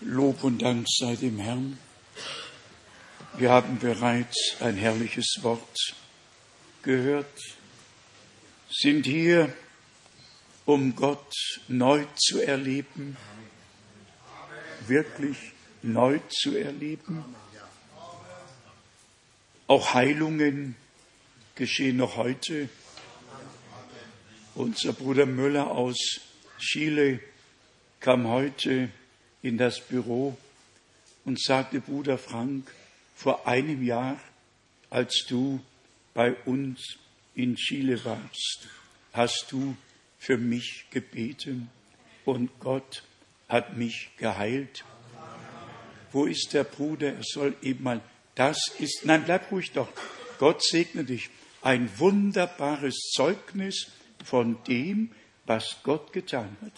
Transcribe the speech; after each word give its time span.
Lob 0.00 0.44
und 0.44 0.62
Dank 0.62 0.86
sei 0.88 1.16
dem 1.16 1.38
Herrn. 1.38 1.78
Wir 3.36 3.50
haben 3.50 3.78
bereits 3.78 4.56
ein 4.60 4.76
herrliches 4.76 5.38
Wort 5.42 5.94
gehört, 6.82 7.40
sind 8.70 9.06
hier, 9.06 9.52
um 10.66 10.94
Gott 10.94 11.34
neu 11.68 12.04
zu 12.16 12.40
erleben, 12.40 13.16
wirklich 14.86 15.36
neu 15.82 16.20
zu 16.28 16.56
erleben. 16.56 17.24
Auch 19.66 19.94
Heilungen 19.94 20.76
geschehen 21.54 21.96
noch 21.96 22.16
heute. 22.16 22.68
Unser 24.56 24.92
Bruder 24.92 25.26
Müller 25.26 25.68
aus 25.72 26.20
Chile 26.60 27.18
kam 27.98 28.28
heute 28.28 28.88
in 29.42 29.58
das 29.58 29.80
Büro 29.80 30.38
und 31.24 31.42
sagte, 31.42 31.80
Bruder 31.80 32.18
Frank, 32.18 32.70
vor 33.16 33.48
einem 33.48 33.84
Jahr, 33.84 34.20
als 34.90 35.24
du 35.28 35.60
bei 36.14 36.34
uns 36.44 36.98
in 37.34 37.56
Chile 37.56 38.04
warst, 38.04 38.68
hast 39.12 39.46
du 39.50 39.76
für 40.20 40.38
mich 40.38 40.84
gebeten 40.90 41.68
und 42.24 42.48
Gott 42.60 43.02
hat 43.48 43.76
mich 43.76 44.10
geheilt. 44.18 44.84
Wo 46.12 46.26
ist 46.26 46.52
der 46.52 46.62
Bruder? 46.62 47.14
Er 47.14 47.24
soll 47.24 47.56
eben 47.60 47.82
mal, 47.82 48.00
das 48.36 48.58
ist, 48.78 49.04
nein, 49.04 49.24
bleib 49.24 49.50
ruhig 49.50 49.72
doch. 49.72 49.88
Gott 50.38 50.62
segne 50.62 51.02
dich. 51.02 51.30
Ein 51.60 51.90
wunderbares 51.98 52.94
Zeugnis 53.16 53.90
von 54.24 54.58
dem, 54.64 55.10
was 55.46 55.76
Gott 55.84 56.12
getan 56.12 56.56
hat. 56.62 56.72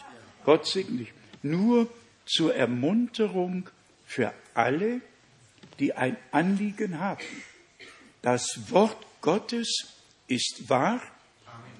Gott 0.45 0.67
segne 0.67 0.99
dich. 0.99 1.13
Nur 1.43 1.89
zur 2.27 2.55
Ermunterung 2.55 3.71
für 4.05 4.35
alle, 4.55 5.01
die 5.79 5.95
ein 5.95 6.17
Anliegen 6.33 6.99
haben. 7.01 7.25
Das 8.23 8.71
Wort 8.71 8.97
Gottes 9.21 9.95
ist 10.27 10.69
wahr, 10.69 11.01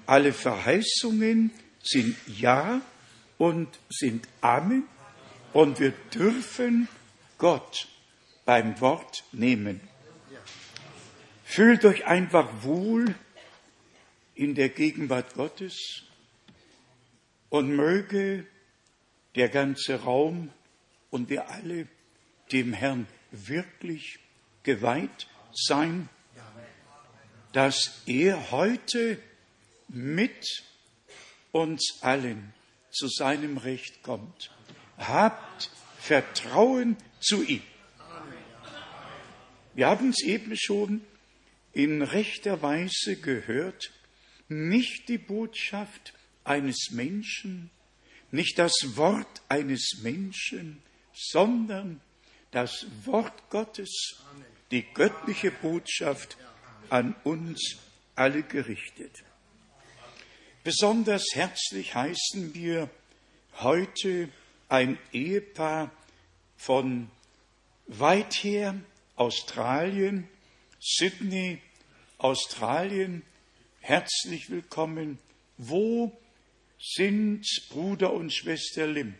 alle 0.05 0.31
Verheißungen 0.31 1.51
sind 1.83 2.15
Ja 2.27 2.81
und 3.37 3.67
sind 3.89 4.27
Amen 4.41 4.83
und 5.53 5.79
wir 5.79 5.93
dürfen 6.13 6.87
Gott 7.37 7.87
beim 8.45 8.79
Wort 8.79 9.23
nehmen. 9.31 9.81
Fühlt 11.43 11.85
euch 11.85 12.05
einfach 12.05 12.47
wohl 12.61 13.15
in 14.37 14.53
der 14.53 14.69
Gegenwart 14.69 15.33
Gottes 15.33 16.03
und 17.49 17.75
möge 17.75 18.45
der 19.35 19.49
ganze 19.49 19.95
Raum 19.95 20.51
und 21.09 21.29
wir 21.29 21.49
alle 21.49 21.87
dem 22.51 22.71
Herrn 22.71 23.07
wirklich 23.31 24.19
geweiht 24.61 25.27
sein, 25.53 26.07
dass 27.51 28.03
er 28.05 28.51
heute 28.51 29.17
mit 29.87 30.63
uns 31.51 31.97
allen 32.01 32.53
zu 32.91 33.07
seinem 33.07 33.57
Recht 33.57 34.03
kommt. 34.03 34.51
Habt 34.97 35.71
Vertrauen 35.97 36.95
zu 37.19 37.43
ihm. 37.43 37.63
Wir 39.73 39.87
haben 39.87 40.09
es 40.09 40.23
eben 40.23 40.55
schon 40.55 41.01
in 41.73 42.01
rechter 42.01 42.61
Weise 42.61 43.15
gehört, 43.15 43.91
nicht 44.49 45.09
die 45.09 45.17
Botschaft 45.17 46.13
eines 46.43 46.91
Menschen, 46.91 47.69
nicht 48.31 48.59
das 48.59 48.73
Wort 48.95 49.41
eines 49.49 49.99
Menschen, 50.01 50.81
sondern 51.13 52.01
das 52.51 52.85
Wort 53.05 53.49
Gottes, 53.49 54.23
die 54.71 54.83
göttliche 54.93 55.51
Botschaft 55.51 56.37
an 56.89 57.15
uns 57.23 57.77
alle 58.15 58.43
gerichtet. 58.43 59.23
Besonders 60.63 61.23
herzlich 61.33 61.95
heißen 61.95 62.53
wir 62.53 62.89
heute 63.59 64.29
ein 64.69 64.97
Ehepaar 65.13 65.91
von 66.57 67.09
weit 67.87 68.33
her, 68.43 68.75
Australien, 69.15 70.27
Sydney, 70.79 71.61
Australien, 72.17 73.23
herzlich 73.87 74.49
willkommen. 74.49 75.17
Wo 75.57 76.11
sind 76.77 77.45
Bruder 77.69 78.11
und 78.11 78.33
Schwester 78.33 78.85
Lim? 78.85 79.15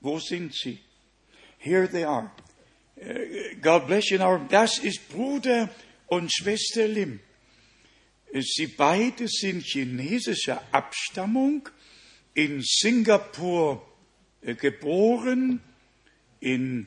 Wo 0.00 0.20
sind 0.20 0.54
sie? 0.54 0.78
Here 1.58 1.90
they 1.90 2.04
are. 2.04 2.30
Äh, 2.94 3.56
God 3.56 3.88
bless 3.88 4.10
you. 4.10 4.18
Das 4.48 4.78
ist 4.78 5.08
Bruder 5.08 5.68
und 6.06 6.32
Schwester 6.32 6.86
Lim. 6.86 7.18
Sie 8.32 8.68
beide 8.68 9.26
sind 9.26 9.64
chinesischer 9.64 10.62
Abstammung, 10.70 11.68
in 12.34 12.62
Singapur 12.62 13.84
äh, 14.42 14.54
geboren, 14.54 15.60
in 16.38 16.86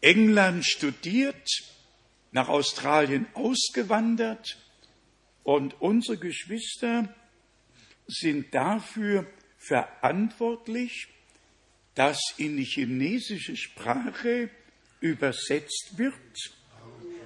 England 0.00 0.64
studiert, 0.64 1.46
nach 2.32 2.48
Australien 2.48 3.26
ausgewandert 3.34 4.56
und 5.48 5.80
unsere 5.80 6.18
Geschwister 6.18 7.08
sind 8.06 8.54
dafür 8.54 9.26
verantwortlich, 9.56 11.08
dass 11.94 12.20
in 12.36 12.58
die 12.58 12.66
chinesische 12.66 13.56
Sprache 13.56 14.50
übersetzt 15.00 15.94
wird. 15.96 16.12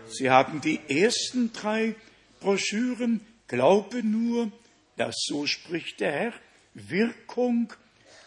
Sie 0.06 0.31
haben 0.31 0.61
die 0.61 0.78
ersten 0.87 1.53
drei 1.53 1.97
Broschüren, 2.38 3.27
Glaube 3.49 4.05
nur, 4.05 4.53
dass 4.97 5.16
so 5.27 5.47
spricht 5.47 5.99
der 5.99 6.12
Herr, 6.12 6.34
Wirkung 6.75 7.72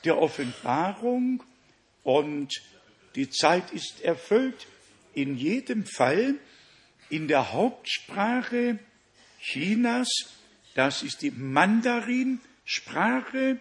der 0.04 0.18
Offenbarung 0.18 1.42
und 2.04 2.52
die 3.16 3.30
Zeit 3.30 3.72
ist 3.72 4.02
erfüllt. 4.02 4.68
In 5.14 5.38
jedem 5.38 5.86
Fall 5.86 6.36
in 7.10 7.30
der 7.30 7.54
Hauptsprache 7.54 8.80
Chinas 9.48 10.10
das 10.76 11.02
ist 11.04 11.22
die 11.22 11.32
Mandarin-Sprache 11.32 13.60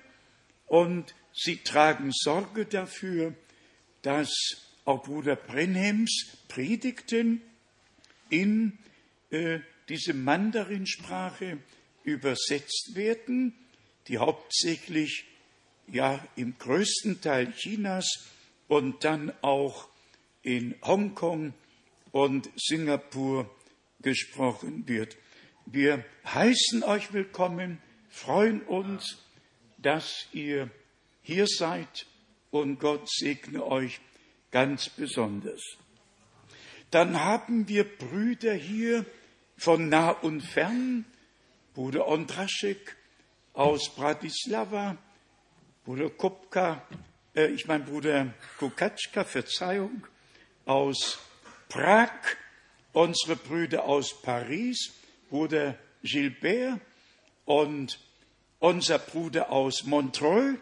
und 0.66 1.14
sie 1.32 1.58
tragen 1.58 2.10
Sorge 2.12 2.66
dafür, 2.66 3.34
dass 4.02 4.34
auch 4.84 5.04
Bruder 5.04 5.36
Brenhems 5.36 6.36
Predigten 6.48 7.40
in 8.30 8.76
äh, 9.30 9.60
diese 9.88 10.12
Mandarin-Sprache 10.12 11.58
übersetzt 12.02 12.96
werden, 12.96 13.54
die 14.08 14.18
hauptsächlich 14.18 15.26
ja 15.86 16.18
im 16.34 16.58
größten 16.58 17.20
Teil 17.20 17.52
Chinas 17.52 18.26
und 18.66 19.04
dann 19.04 19.32
auch 19.40 19.88
in 20.42 20.74
Hongkong 20.82 21.54
und 22.10 22.50
Singapur 22.56 23.48
gesprochen 24.02 24.88
wird. 24.88 25.16
Wir 25.66 26.04
heißen 26.26 26.82
euch 26.82 27.14
willkommen, 27.14 27.80
freuen 28.10 28.60
uns, 28.62 29.18
dass 29.78 30.26
ihr 30.32 30.70
hier 31.22 31.46
seid 31.46 32.06
und 32.50 32.78
Gott 32.78 33.08
segne 33.10 33.64
euch 33.64 34.00
ganz 34.50 34.90
besonders. 34.90 35.62
Dann 36.90 37.24
haben 37.24 37.66
wir 37.66 37.84
Brüder 37.84 38.52
hier 38.52 39.06
von 39.56 39.88
nah 39.88 40.10
und 40.10 40.42
fern, 40.42 41.06
Bruder 41.72 42.06
Ondraschek 42.08 42.96
aus 43.54 43.88
Bratislava, 43.94 44.98
Bruder 45.84 46.10
Kopka, 46.10 46.86
äh, 47.34 47.46
ich 47.46 47.66
meine 47.66 47.84
Bruder 47.84 48.34
Kukatschka, 48.58 49.24
Verzeihung, 49.24 50.06
aus 50.66 51.18
Prag, 51.70 52.12
unsere 52.92 53.36
Brüder 53.36 53.84
aus 53.84 54.20
Paris, 54.22 54.92
Bruder 55.34 55.76
Gilbert 56.04 56.80
und 57.44 57.98
unser 58.60 59.00
Bruder 59.00 59.50
aus 59.50 59.82
Montreux, 59.82 60.56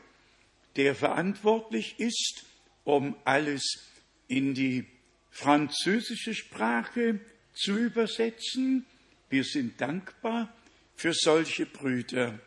der 0.76 0.94
verantwortlich 0.94 2.00
ist, 2.00 2.46
um 2.84 3.14
alles 3.26 3.86
in 4.28 4.54
die 4.54 4.86
französische 5.28 6.34
Sprache 6.34 7.20
zu 7.52 7.76
übersetzen. 7.76 8.86
Wir 9.28 9.44
sind 9.44 9.78
dankbar 9.78 10.50
für 10.96 11.12
solche 11.12 11.66
Brüder. 11.66 12.40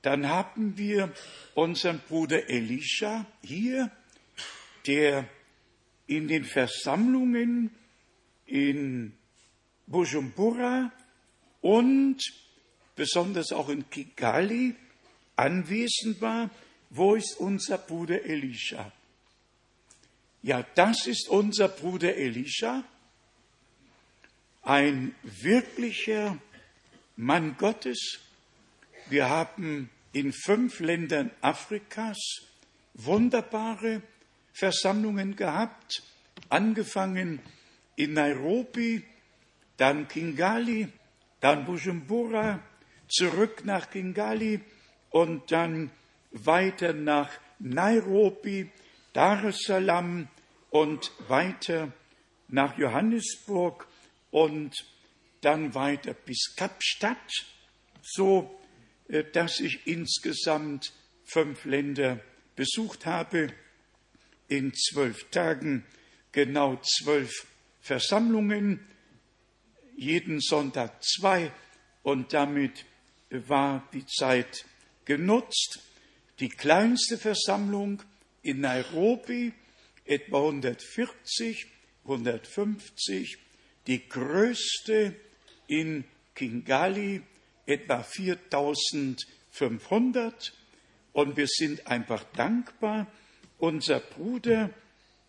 Dann 0.00 0.30
haben 0.30 0.78
wir 0.78 1.12
unseren 1.52 1.98
Bruder 2.08 2.48
Elisha 2.48 3.26
hier, 3.42 3.90
der 4.86 5.28
in 6.06 6.26
den 6.26 6.46
Versammlungen 6.46 7.68
in 8.46 9.12
Bujumbura 9.86 10.90
und 11.62 12.20
besonders 12.94 13.52
auch 13.52 13.70
in 13.70 13.88
Kigali, 13.88 14.74
anwesend 15.36 16.20
war. 16.20 16.50
Wo 16.90 17.14
ist 17.14 17.38
unser 17.38 17.78
Bruder 17.78 18.22
Elisha? 18.24 18.92
Ja, 20.42 20.62
das 20.74 21.06
ist 21.06 21.28
unser 21.28 21.68
Bruder 21.68 22.16
Elisha, 22.16 22.84
ein 24.62 25.14
wirklicher 25.22 26.36
Mann 27.16 27.56
Gottes. 27.56 28.18
Wir 29.08 29.28
haben 29.28 29.88
in 30.12 30.32
fünf 30.32 30.80
Ländern 30.80 31.30
Afrikas 31.40 32.18
wunderbare 32.94 34.02
Versammlungen 34.52 35.36
gehabt, 35.36 36.02
angefangen 36.48 37.40
in 37.96 38.14
Nairobi, 38.14 39.04
dann 39.76 40.08
Kingali, 40.08 40.88
dann 41.42 41.66
Bujumbura, 41.66 42.62
zurück 43.08 43.64
nach 43.64 43.90
Kingali 43.90 44.60
und 45.10 45.50
dann 45.50 45.90
weiter 46.30 46.92
nach 46.94 47.30
Nairobi, 47.58 48.70
Dar 49.12 49.44
es 49.44 49.58
Salaam 49.66 50.28
und 50.70 51.12
weiter 51.28 51.92
nach 52.48 52.78
Johannesburg 52.78 53.86
und 54.30 54.72
dann 55.42 55.74
weiter 55.74 56.14
bis 56.14 56.54
Kapstadt, 56.56 57.18
so 58.02 58.58
äh, 59.08 59.24
dass 59.24 59.60
ich 59.60 59.86
insgesamt 59.86 60.92
fünf 61.24 61.64
Länder 61.64 62.20
besucht 62.56 63.04
habe, 63.04 63.48
in 64.48 64.72
zwölf 64.74 65.28
Tagen 65.30 65.84
genau 66.30 66.80
zwölf 66.82 67.46
Versammlungen, 67.80 68.86
jeden 69.96 70.40
Sonntag 70.40 71.02
zwei 71.02 71.50
und 72.02 72.32
damit 72.32 72.84
war 73.30 73.88
die 73.92 74.06
Zeit 74.06 74.64
genutzt. 75.04 75.80
Die 76.40 76.48
kleinste 76.48 77.18
Versammlung 77.18 78.02
in 78.42 78.60
Nairobi 78.60 79.52
etwa 80.04 80.38
140, 80.38 81.66
150, 82.04 83.38
die 83.86 84.08
größte 84.08 85.14
in 85.66 86.04
Kingali 86.34 87.22
etwa 87.66 88.02
4500 88.02 90.54
und 91.12 91.36
wir 91.36 91.46
sind 91.46 91.86
einfach 91.86 92.24
dankbar. 92.34 93.06
Unser 93.58 94.00
Bruder 94.00 94.70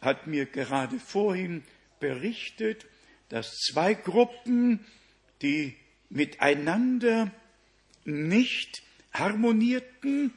hat 0.02 0.26
mir 0.28 0.46
gerade 0.46 0.98
vorhin 1.00 1.64
berichtet, 2.00 2.86
dass 3.34 3.58
zwei 3.62 3.96
Gruppen, 3.96 4.86
die 5.42 5.76
miteinander 6.12 7.32
nicht 8.06 8.84
harmonierten, 9.12 10.32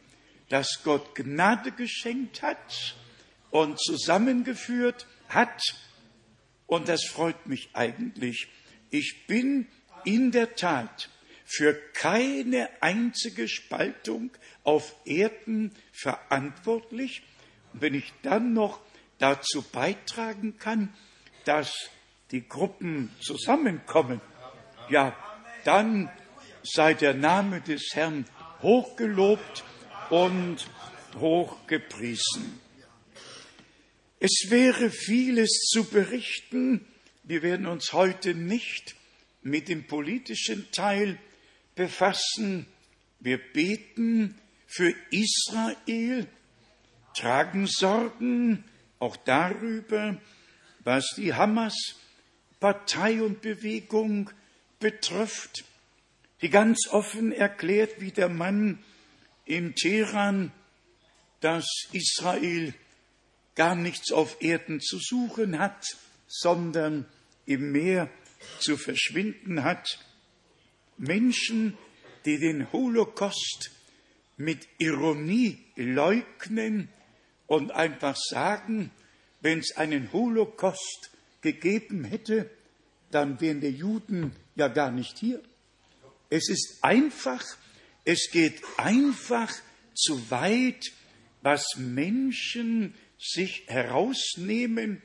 dass 0.49 0.81
Gott 0.83 1.15
Gnade 1.15 1.73
geschenkt 1.73 2.41
hat 2.41 2.97
und 3.51 3.79
zusammengeführt 3.79 5.07
hat. 5.29 5.61
Und 6.67 6.89
das 6.89 7.05
freut 7.05 7.47
mich 7.47 7.69
eigentlich. 7.75 8.49
Ich 8.89 9.27
bin 9.27 9.67
in 10.07 10.31
der 10.31 10.55
Tat 10.55 11.11
für 11.45 11.75
keine 11.93 12.71
einzige 12.81 13.47
Spaltung 13.47 14.31
auf 14.65 14.97
Erden 15.05 15.71
verantwortlich. 15.93 17.25
Und 17.75 17.83
wenn 17.83 17.93
ich 17.93 18.11
dann 18.23 18.55
noch 18.55 18.81
dazu 19.19 19.61
beitragen 19.61 20.57
kann, 20.57 20.95
dass 21.45 21.91
die 22.31 22.49
Gruppen 22.49 23.11
zusammenkommen, 23.21 24.21
ja, 24.89 25.17
dann 25.65 26.11
sei 26.63 26.95
der 26.95 27.15
Name 27.15 27.61
des 27.61 27.91
Herrn 27.95 28.25
hochgelobt 28.63 29.65
und 30.11 30.67
hochgepriesen. 31.19 32.61
Es 34.19 34.47
wäre 34.49 34.91
vieles 34.91 35.69
zu 35.71 35.85
berichten. 35.85 36.87
Wir 37.23 37.43
werden 37.43 37.67
uns 37.67 37.93
heute 37.93 38.35
nicht 38.35 38.97
mit 39.43 39.69
dem 39.69 39.87
politischen 39.87 40.71
Teil 40.73 41.19
befassen. 41.75 42.67
Wir 43.21 43.39
beten 43.39 44.37
für 44.67 44.95
Israel, 45.11 46.27
tragen 47.15 47.67
Sorgen 47.67 48.65
auch 48.99 49.17
darüber, 49.17 50.21
was 50.81 51.15
die 51.17 51.35
Hamas-Partei 52.61 53.23
und 53.23 53.41
Bewegung 53.43 54.31
betrifft, 54.79 55.65
die 56.43 56.51
ganz 56.51 56.89
offen 56.91 57.33
erklärt, 57.33 58.01
wie 58.01 58.11
der 58.11 58.29
Mann 58.29 58.79
in 59.45 59.75
Teheran, 59.75 60.53
dass 61.41 61.67
Israel 61.93 62.75
gar 63.55 63.75
nichts 63.75 64.13
auf 64.13 64.41
Erden 64.41 64.81
zu 64.81 64.99
suchen 64.99 65.59
hat, 65.59 65.97
sondern 66.27 67.07
im 67.47 67.73
Meer 67.73 68.11
zu 68.59 68.77
verschwinden 68.77 69.65
hat. 69.65 69.99
Menschen, 70.99 71.77
die 72.25 72.39
den 72.39 72.71
Holocaust 72.73 73.71
mit 74.37 74.67
Ironie 74.79 75.59
leugnen 75.77 76.89
und 77.47 77.71
einfach 77.71 78.17
sagen, 78.17 78.91
wenn 79.41 79.61
es 79.61 79.77
einen 79.77 80.13
Holocaust 80.13 81.11
gegeben 81.41 82.05
hätte, 82.05 82.51
dann 83.11 83.41
wären 83.41 83.61
die 83.61 83.69
Juden 83.69 84.33
ja 84.57 84.69
gar 84.69 84.91
nicht 84.91 85.19
hier. 85.19 85.41
Es 86.29 86.49
ist 86.49 86.79
einfach, 86.83 87.45
es 88.05 88.31
geht 88.31 88.61
einfach 88.77 89.53
zu 89.95 90.31
weit, 90.31 90.93
was 91.43 91.65
Menschen 91.77 92.95
sich 93.19 93.65
herausnehmen 93.69 95.03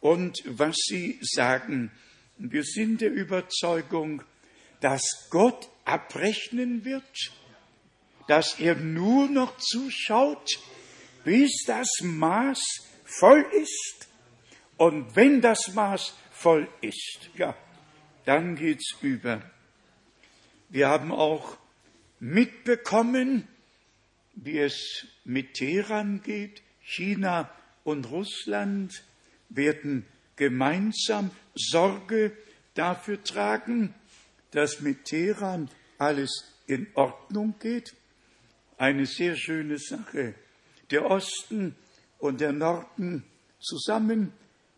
und 0.00 0.42
was 0.46 0.76
sie 0.76 1.18
sagen. 1.22 1.90
Wir 2.36 2.64
sind 2.64 3.00
der 3.00 3.12
Überzeugung, 3.12 4.22
dass 4.80 5.28
Gott 5.30 5.68
abrechnen 5.84 6.84
wird, 6.84 7.32
dass 8.26 8.58
er 8.58 8.74
nur 8.74 9.28
noch 9.28 9.56
zuschaut, 9.58 10.58
bis 11.24 11.64
das 11.66 11.88
Maß 12.02 12.60
voll 13.04 13.46
ist. 13.52 14.08
Und 14.76 15.14
wenn 15.16 15.40
das 15.40 15.72
Maß 15.74 16.14
voll 16.32 16.68
ist, 16.80 17.30
ja, 17.36 17.56
dann 18.24 18.56
geht's 18.56 18.96
über. 19.00 19.42
Wir 20.68 20.88
haben 20.88 21.12
auch 21.12 21.56
mitbekommen, 22.18 23.46
wie 24.34 24.58
es 24.58 25.06
mit 25.24 25.54
Teheran 25.54 26.22
geht. 26.22 26.62
China 26.80 27.50
und 27.84 28.10
Russland 28.10 29.04
werden 29.48 30.06
gemeinsam 30.36 31.30
Sorge 31.54 32.36
dafür 32.74 33.22
tragen, 33.22 33.94
dass 34.50 34.80
mit 34.80 35.04
Teheran 35.04 35.70
alles 35.98 36.52
in 36.66 36.88
Ordnung 36.94 37.54
geht. 37.60 37.94
Eine 38.76 39.06
sehr 39.06 39.36
schöne 39.36 39.78
Sache. 39.78 40.34
Der 40.90 41.08
Osten 41.08 41.76
und 42.18 42.40
der 42.40 42.52
Norden 42.52 43.24
zusammen 43.60 44.32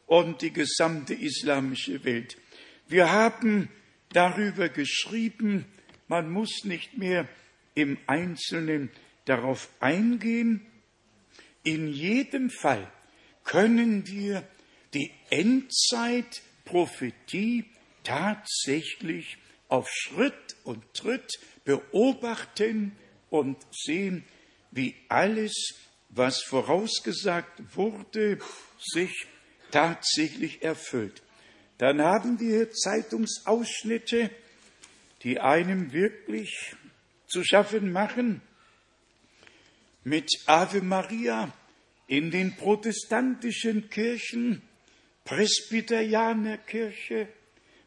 und 0.06 0.42
die 0.42 0.52
gesamte 0.52 1.14
islamische 1.14 2.04
Welt. 2.04 2.36
Wir 2.88 3.10
haben 3.10 3.68
darüber 4.10 4.68
geschrieben, 4.68 5.64
man 6.08 6.30
muss 6.30 6.64
nicht 6.64 6.96
mehr 6.96 7.28
im 7.74 7.98
Einzelnen 8.06 8.90
darauf 9.24 9.68
eingehen. 9.80 10.64
In 11.64 11.88
jedem 11.88 12.50
Fall 12.50 12.88
können 13.44 14.06
wir 14.06 14.48
die 14.94 15.10
Endzeitprophetie 15.30 17.64
tatsächlich 18.04 19.38
auf 19.68 19.90
Schritt 19.90 20.54
und 20.64 20.94
Tritt 20.94 21.40
beobachten 21.64 22.96
und 23.30 23.56
sehen, 23.72 24.24
wie 24.70 24.94
alles, 25.08 25.74
was 26.08 26.40
vorausgesagt 26.42 27.76
wurde, 27.76 28.38
sich 28.78 29.26
tatsächlich 29.76 30.62
erfüllt. 30.62 31.22
Dann 31.76 32.00
haben 32.00 32.40
wir 32.40 32.70
Zeitungsausschnitte, 32.70 34.30
die 35.22 35.38
einem 35.38 35.92
wirklich 35.92 36.74
zu 37.26 37.44
schaffen 37.44 37.92
machen, 37.92 38.40
mit 40.02 40.30
Ave 40.46 40.80
Maria 40.80 41.52
in 42.06 42.30
den 42.30 42.56
protestantischen 42.56 43.90
Kirchen, 43.90 44.62
Presbyterianerkirche, 45.24 47.28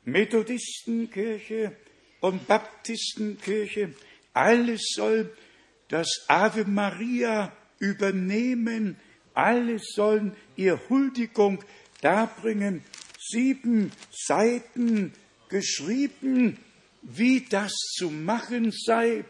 Methodistenkirche 0.05 1.75
und 2.19 2.45
Baptistenkirche, 2.45 3.95
alles 4.33 4.91
soll 4.93 5.35
das 5.87 6.25
Ave 6.27 6.65
Maria 6.65 7.51
übernehmen, 7.79 8.95
alle 9.33 9.79
sollen 9.79 10.35
ihr 10.55 10.79
Huldigung 10.89 11.63
darbringen. 12.01 12.83
Sieben 13.19 13.91
Seiten 14.11 15.13
geschrieben 15.49 16.57
wie 17.01 17.45
das 17.49 17.71
zu 17.97 18.09
machen 18.09 18.71
sei, 18.71 19.23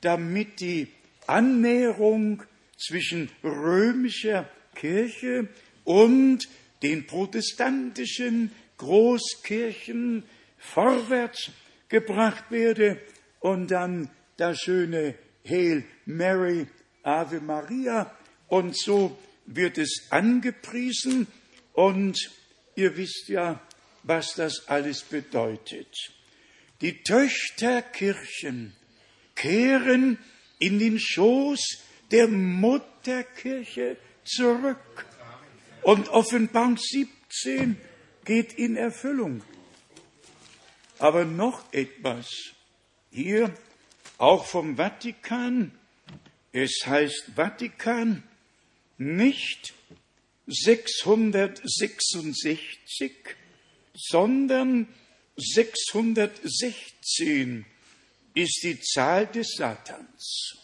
damit 0.00 0.60
die 0.60 0.88
Annäherung 1.26 2.42
zwischen 2.78 3.30
römischer 3.42 4.48
Kirche 4.74 5.48
und 5.84 6.48
den 6.82 7.06
protestantischen 7.06 8.50
Großkirchen 8.78 10.24
vorwärts 10.58 11.50
gebracht 11.88 12.44
werde 12.50 13.00
und 13.40 13.70
dann 13.70 14.10
das 14.36 14.58
schöne 14.60 15.14
Hail 15.46 15.84
Mary, 16.06 16.66
Ave 17.02 17.40
Maria 17.40 18.10
und 18.48 18.76
so 18.76 19.18
wird 19.46 19.78
es 19.78 20.06
angepriesen 20.10 21.26
und 21.80 22.30
ihr 22.74 22.94
wisst 22.98 23.28
ja, 23.28 23.58
was 24.02 24.34
das 24.34 24.68
alles 24.68 25.02
bedeutet. 25.02 26.12
Die 26.82 27.02
Töchterkirchen 27.02 28.74
kehren 29.34 30.18
in 30.58 30.78
den 30.78 31.00
Schoß 31.00 31.78
der 32.10 32.28
Mutterkirche 32.28 33.96
zurück. 34.24 35.06
Und 35.80 36.10
Offenbarung 36.10 36.76
17 36.76 37.80
geht 38.26 38.52
in 38.52 38.76
Erfüllung. 38.76 39.42
Aber 40.98 41.24
noch 41.24 41.72
etwas. 41.72 42.28
Hier 43.10 43.54
auch 44.18 44.44
vom 44.44 44.76
Vatikan. 44.76 45.72
Es 46.52 46.82
heißt 46.84 47.30
Vatikan 47.34 48.22
nicht 48.98 49.72
666, 50.50 53.12
sondern 53.94 54.88
616 55.36 57.64
ist 58.34 58.60
die 58.62 58.78
Zahl 58.80 59.26
des 59.26 59.54
Satans. 59.56 60.56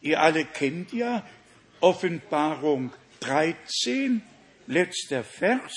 Ihr 0.00 0.20
alle 0.20 0.44
kennt 0.44 0.92
ja 0.92 1.26
Offenbarung 1.80 2.92
13, 3.20 4.22
letzter 4.66 5.24
Vers, 5.24 5.72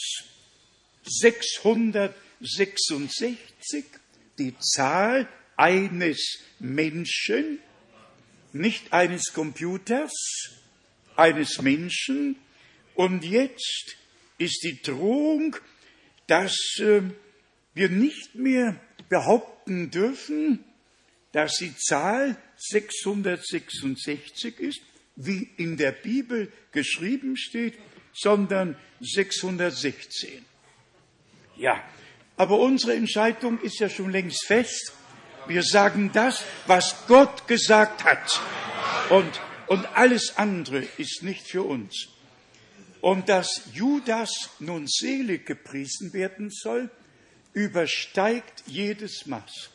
666, 1.06 3.86
die 4.38 4.58
Zahl 4.60 5.30
eines 5.56 6.40
Menschen, 6.60 7.60
nicht 8.52 8.92
eines 8.94 9.32
Computers, 9.34 10.12
eines 11.16 11.62
Menschen. 11.62 12.36
Und 12.96 13.24
jetzt 13.24 13.98
ist 14.38 14.64
die 14.64 14.82
Drohung, 14.82 15.56
dass 16.28 16.56
äh, 16.80 17.02
wir 17.74 17.90
nicht 17.90 18.36
mehr 18.36 18.80
behaupten 19.10 19.92
dürfen, 19.92 20.64
dass 21.32 21.56
die 21.56 21.76
Zahl 21.76 22.38
666 22.58 24.60
ist, 24.60 24.82
wie 25.16 25.50
in 25.58 25.78
der 25.78 25.92
Bibel 25.92 26.52
geschrieben 26.72 27.38
steht, 27.38 27.78
sondern 28.14 28.78
616. 29.00 30.46
Ja, 31.58 31.84
aber 32.38 32.60
unsere 32.60 32.96
Entscheidung 32.96 33.60
ist 33.62 33.80
ja 33.80 33.90
schon 33.90 34.12
längst 34.12 34.46
fest. 34.46 34.94
Wir 35.48 35.64
sagen 35.64 36.12
das, 36.14 36.44
was 36.68 37.06
Gott 37.08 37.48
gesagt 37.48 38.04
hat. 38.04 38.42
Und, 39.10 39.42
und 39.68 39.86
alles 39.96 40.38
andere 40.38 40.86
ist 40.98 41.24
nicht 41.24 41.48
für 41.48 41.64
uns. 41.64 42.13
Und 43.04 43.28
dass 43.28 43.64
Judas 43.74 44.50
nun 44.60 44.88
selig 44.88 45.46
gepriesen 45.46 46.14
werden 46.14 46.50
soll, 46.50 46.90
übersteigt 47.52 48.64
jedes 48.66 49.26
Maß. 49.26 49.72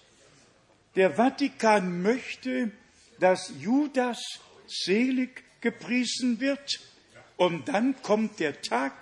Der 0.96 1.10
Vatikan 1.10 2.00
möchte, 2.00 2.70
dass 3.20 3.52
Judas 3.60 4.18
selig 4.66 5.44
gepriesen 5.60 6.40
wird. 6.40 6.80
Und 7.36 7.68
dann 7.68 8.00
kommt 8.00 8.40
der 8.40 8.62
Tag, 8.62 8.94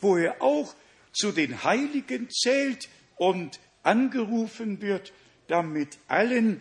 wo 0.00 0.16
er 0.16 0.40
auch 0.40 0.76
zu 1.12 1.32
den 1.32 1.64
Heiligen 1.64 2.30
zählt 2.30 2.88
und 3.16 3.58
angerufen 3.82 4.80
wird, 4.80 5.12
damit 5.48 5.98
allen, 6.06 6.60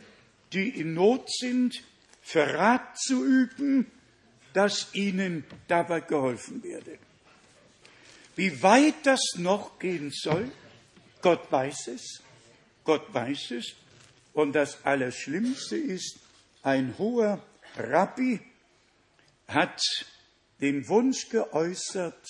die 0.54 0.70
in 0.70 0.96
Not 0.96 1.32
sind, 1.32 1.84
Verrat 2.24 2.98
zu 2.98 3.24
üben, 3.24 3.86
dass 4.54 4.96
ihnen 4.96 5.44
dabei 5.68 6.00
geholfen 6.00 6.64
werde. 6.64 6.98
Wie 8.42 8.64
weit 8.64 8.96
das 9.04 9.22
noch 9.36 9.78
gehen 9.78 10.10
soll, 10.12 10.52
Gott 11.22 11.52
weiß 11.52 11.90
es, 11.90 12.24
Gott 12.84 13.14
weiß 13.14 13.52
es, 13.52 13.76
und 14.34 14.54
das 14.54 14.84
Allerschlimmste 14.84 15.78
ist, 15.78 16.18
ein 16.64 16.98
hoher 16.98 17.46
Rabbi 17.76 18.40
hat 19.48 19.80
den 20.60 20.88
Wunsch 20.88 21.30
geäußert, 21.30 22.28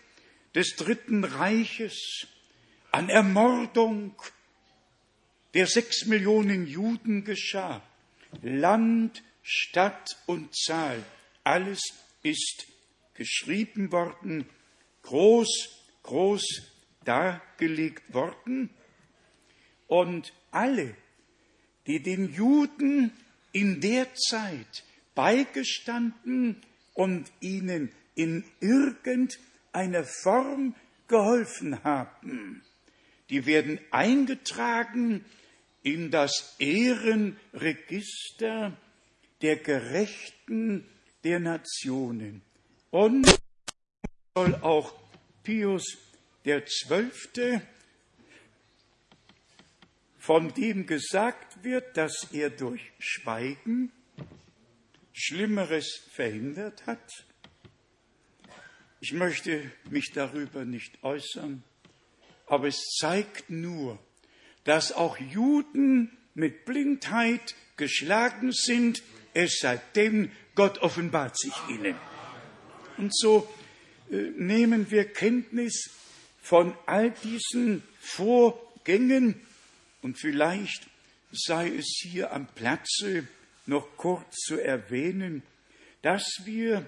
des 0.54 0.76
Dritten 0.76 1.24
Reiches 1.24 2.28
an 2.90 3.08
Ermordung 3.08 4.14
der 5.54 5.66
sechs 5.66 6.04
Millionen 6.06 6.66
Juden 6.66 7.24
geschah, 7.24 7.82
Land, 8.42 9.22
Stadt 9.42 10.16
und 10.26 10.54
Zahl, 10.54 11.02
alles 11.44 11.80
ist 12.22 12.66
geschrieben 13.14 13.90
worden 13.92 14.46
groß, 15.02 15.70
groß 16.02 16.44
dargelegt 17.04 18.12
worden. 18.12 18.70
Und 19.86 20.32
alle, 20.50 20.94
die 21.86 22.02
den 22.02 22.32
Juden 22.32 23.12
in 23.52 23.80
der 23.80 24.14
Zeit 24.14 24.84
beigestanden 25.14 26.60
und 26.94 27.32
ihnen 27.40 27.90
in 28.14 28.44
irgendeiner 28.60 30.04
Form 30.04 30.74
geholfen 31.06 31.82
haben, 31.84 32.62
die 33.30 33.46
werden 33.46 33.80
eingetragen 33.90 35.24
in 35.88 36.10
das 36.10 36.56
Ehrenregister 36.58 38.76
der 39.40 39.56
Gerechten 39.56 40.86
der 41.24 41.40
Nationen. 41.40 42.42
Und 42.90 43.26
soll 44.34 44.54
auch 44.56 44.92
Pius 45.42 45.96
der 46.44 46.66
Zwölfte, 46.66 47.62
von 50.18 50.52
dem 50.52 50.84
gesagt 50.86 51.64
wird, 51.64 51.96
dass 51.96 52.28
er 52.32 52.50
durch 52.50 52.82
Schweigen 52.98 53.90
Schlimmeres 55.14 56.02
verhindert 56.12 56.84
hat. 56.86 57.24
Ich 59.00 59.14
möchte 59.14 59.72
mich 59.88 60.10
darüber 60.12 60.66
nicht 60.66 61.02
äußern, 61.02 61.64
aber 62.46 62.68
es 62.68 62.78
zeigt 63.00 63.48
nur, 63.48 63.98
dass 64.68 64.92
auch 64.92 65.16
Juden 65.16 66.10
mit 66.34 66.66
Blindheit 66.66 67.54
geschlagen 67.78 68.52
sind, 68.52 69.02
es 69.32 69.60
sei 69.62 69.80
denn, 69.94 70.30
Gott 70.54 70.76
offenbart 70.80 71.38
sich 71.38 71.54
ihnen. 71.70 71.94
Und 72.98 73.16
so 73.16 73.48
äh, 74.10 74.16
nehmen 74.36 74.90
wir 74.90 75.10
Kenntnis 75.10 75.88
von 76.42 76.74
all 76.84 77.12
diesen 77.12 77.82
Vorgängen 77.98 79.40
und 80.02 80.20
vielleicht 80.20 80.86
sei 81.32 81.68
es 81.68 82.02
hier 82.02 82.34
am 82.34 82.46
Platze 82.46 83.26
noch 83.64 83.96
kurz 83.96 84.36
zu 84.36 84.60
erwähnen, 84.60 85.42
dass 86.02 86.42
wir 86.44 86.86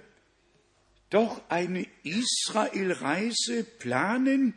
doch 1.08 1.40
eine 1.48 1.86
Israelreise 2.02 3.64
planen, 3.64 4.52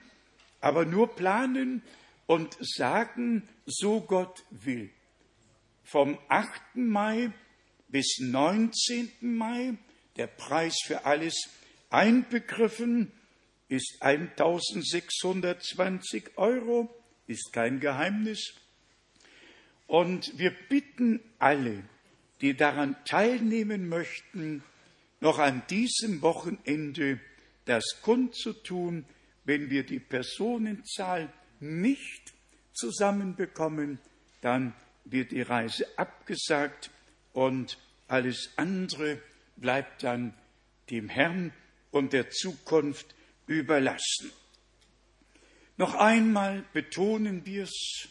aber 0.60 0.84
nur 0.84 1.16
planen 1.16 1.84
und 2.26 2.58
sagen, 2.60 3.48
so 3.66 4.02
Gott 4.02 4.44
will. 4.52 4.90
Vom 5.84 6.18
8. 6.30 6.76
Mai 6.76 7.32
bis 7.90 8.20
19. 8.20 9.12
Mai, 9.22 9.78
der 10.18 10.28
Preis 10.28 10.76
für 10.86 11.06
alles 11.06 11.50
einbegriffen 11.90 13.12
ist 13.68 13.98
1620 14.02 16.38
Euro, 16.38 16.94
ist 17.28 17.52
kein 17.54 17.80
Geheimnis. 17.80 18.54
Und 19.88 20.38
wir 20.38 20.52
bitten 20.70 21.20
alle, 21.40 21.84
die 22.42 22.56
daran 22.56 22.96
teilnehmen 23.06 23.90
möchten, 23.90 24.64
noch 25.20 25.40
an 25.40 25.64
diesem 25.70 26.22
Wochenende 26.22 27.20
das 27.66 27.84
kundzutun, 28.02 29.06
wenn 29.46 29.70
wir 29.70 29.84
die 29.84 30.00
Personenzahl 30.00 31.32
nicht 31.64 32.34
zusammenbekommen, 32.74 34.00
dann 34.42 34.74
wird 35.06 35.32
die 35.32 35.42
Reise 35.42 35.88
abgesagt 35.98 36.92
und 37.34 37.78
alles 38.08 38.52
andere 38.58 39.22
bleibt 39.56 40.04
dann 40.04 40.34
dem 40.90 41.10
Herrn 41.10 41.54
und 41.92 42.14
der 42.14 42.30
Zukunft 42.30 43.16
überlassen. 43.48 44.32
Noch 45.78 45.96
einmal 45.96 46.64
betonen 46.74 47.46
wir 47.46 47.64
es, 47.64 48.08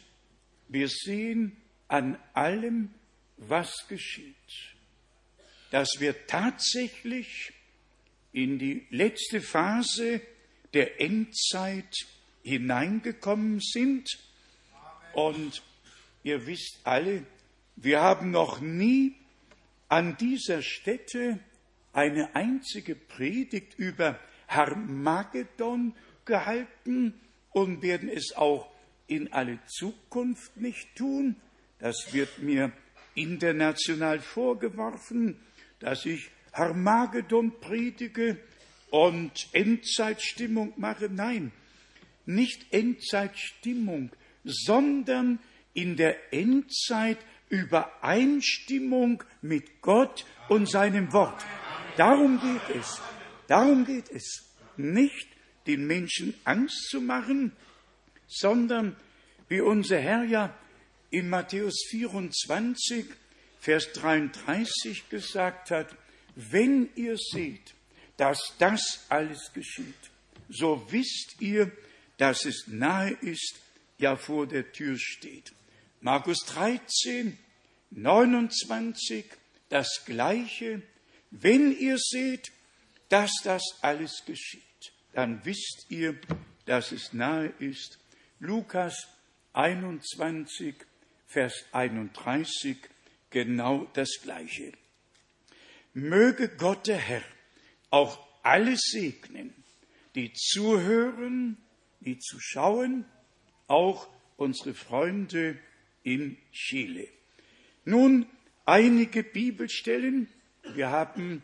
wir 0.69 0.89
sehen 0.89 1.57
an 1.89 2.19
allem, 2.33 2.93
was 3.37 3.87
geschieht, 3.89 4.35
dass 5.71 5.89
wir 5.99 6.27
tatsächlich 6.27 7.53
in 8.33 8.59
die 8.59 8.87
letzte 8.91 9.41
Phase 9.41 10.21
der 10.75 11.01
Endzeit 11.01 11.95
hineingekommen 12.43 13.61
sind. 13.61 14.09
Und 15.15 15.63
ihr 16.23 16.47
wisst 16.47 16.81
alle, 16.85 17.25
wir 17.77 18.01
haben 18.01 18.31
noch 18.31 18.61
nie 18.61 19.15
an 19.89 20.17
dieser 20.17 20.63
Stätte 20.63 21.39
eine 21.93 22.35
einzige 22.35 22.95
Predigt 22.95 23.79
über 23.79 24.19
Harmagedon 24.49 25.95
gehalten 26.25 27.15
und 27.51 27.83
werden 27.83 28.09
es 28.09 28.35
auch 28.37 28.71
in 29.07 29.33
alle 29.33 29.59
Zukunft 29.67 30.57
nicht 30.57 30.95
tun. 30.97 31.37
Das 31.79 32.13
wird 32.13 32.39
mir 32.39 32.73
international 33.15 34.21
vorgeworfen, 34.21 35.39
dass 35.81 36.07
ich 36.07 36.31
Harmagedon 36.53 37.61
predige 37.61 38.39
und 38.91 39.49
Endzeitstimmung 39.53 40.73
mache. 40.77 41.09
Nein, 41.09 41.53
nicht 42.27 42.73
Endzeitstimmung, 42.73 44.11
sondern 44.45 45.39
in 45.75 45.97
der 45.97 46.33
Endzeit 46.33 47.19
Übereinstimmung 47.49 49.23
mit 49.43 49.83
Gott 49.83 50.25
und 50.49 50.71
seinem 50.71 51.13
Wort. 51.13 51.45
Darum 51.97 52.41
geht 52.41 52.77
es. 52.77 53.01
Darum 53.47 53.85
geht 53.85 54.11
es. 54.11 54.55
Nicht 54.77 55.29
den 55.67 55.87
Menschen 55.87 56.35
Angst 56.45 56.89
zu 56.89 57.01
machen, 57.01 57.53
sondern 58.27 58.97
wie 59.49 59.61
unser 59.61 60.01
Herr 60.01 60.25
ja 60.25 60.55
in 61.11 61.29
Matthäus 61.29 61.85
24, 61.91 63.05
Vers 63.61 63.93
33 63.93 65.09
gesagt 65.11 65.71
hat, 65.71 65.95
wenn 66.35 66.89
ihr 66.97 67.17
seht, 67.19 67.75
dass 68.17 68.39
das 68.59 69.05
alles 69.11 69.53
geschieht, 69.53 70.11
so 70.49 70.87
wisst 70.91 71.37
ihr, 71.41 71.71
dass 72.23 72.45
es 72.45 72.69
nahe 72.69 73.11
ist, 73.21 73.57
ja 73.99 74.15
vor 74.15 74.47
der 74.47 74.71
Tür 74.71 74.97
steht. 74.97 75.53
Markus 76.03 76.39
13, 76.47 77.37
29, 77.91 79.25
das 79.69 80.05
Gleiche. 80.07 80.83
Wenn 81.33 81.77
ihr 81.77 81.99
seht, 81.99 82.53
dass 83.09 83.33
das 83.43 83.65
alles 83.81 84.23
geschieht, 84.25 84.93
dann 85.15 85.45
wisst 85.45 85.87
ihr, 85.89 86.17
dass 86.65 86.93
es 86.93 87.13
nahe 87.13 87.53
ist. 87.59 87.99
Lukas 88.39 89.09
21, 89.55 90.77
Vers 91.27 91.65
31, 91.73 92.77
genau 93.31 93.91
das 93.95 94.21
Gleiche. 94.23 94.71
Möge 95.93 96.51
Gott 96.51 96.87
der 96.87 96.99
Herr 96.99 97.25
auch 97.91 98.25
alle 98.45 98.77
segnen, 98.77 99.53
die 100.15 100.33
zuhören, 100.35 101.57
die 102.05 102.19
zuschauen, 102.19 103.05
auch 103.69 104.09
unsere 104.37 104.75
Freunde 104.75 105.59
in 106.03 106.37
Chile. 106.53 107.09
Nun 107.85 108.27
einige 108.65 109.23
Bibelstellen. 109.23 110.29
Wir 110.75 110.91
haben 110.91 111.43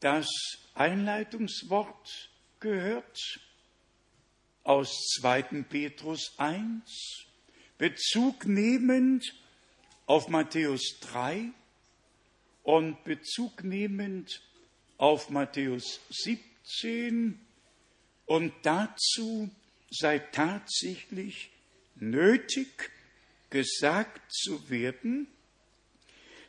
das 0.00 0.28
Einleitungswort 0.74 2.30
gehört 2.60 3.40
aus 4.64 5.08
2. 5.20 5.42
Petrus 5.68 6.34
1, 6.36 7.26
Bezug 7.78 8.46
nehmend 8.46 9.24
auf 10.06 10.28
Matthäus 10.28 10.98
3 11.00 11.50
und 12.62 13.02
Bezug 13.04 13.64
nehmend 13.64 14.42
auf 14.98 15.30
Matthäus 15.30 16.00
17 16.10 17.40
und 18.26 18.52
dazu 18.62 19.50
sei 19.90 20.18
tatsächlich 20.18 21.50
nötig 21.96 22.90
gesagt 23.50 24.32
zu 24.32 24.68
werden, 24.70 25.26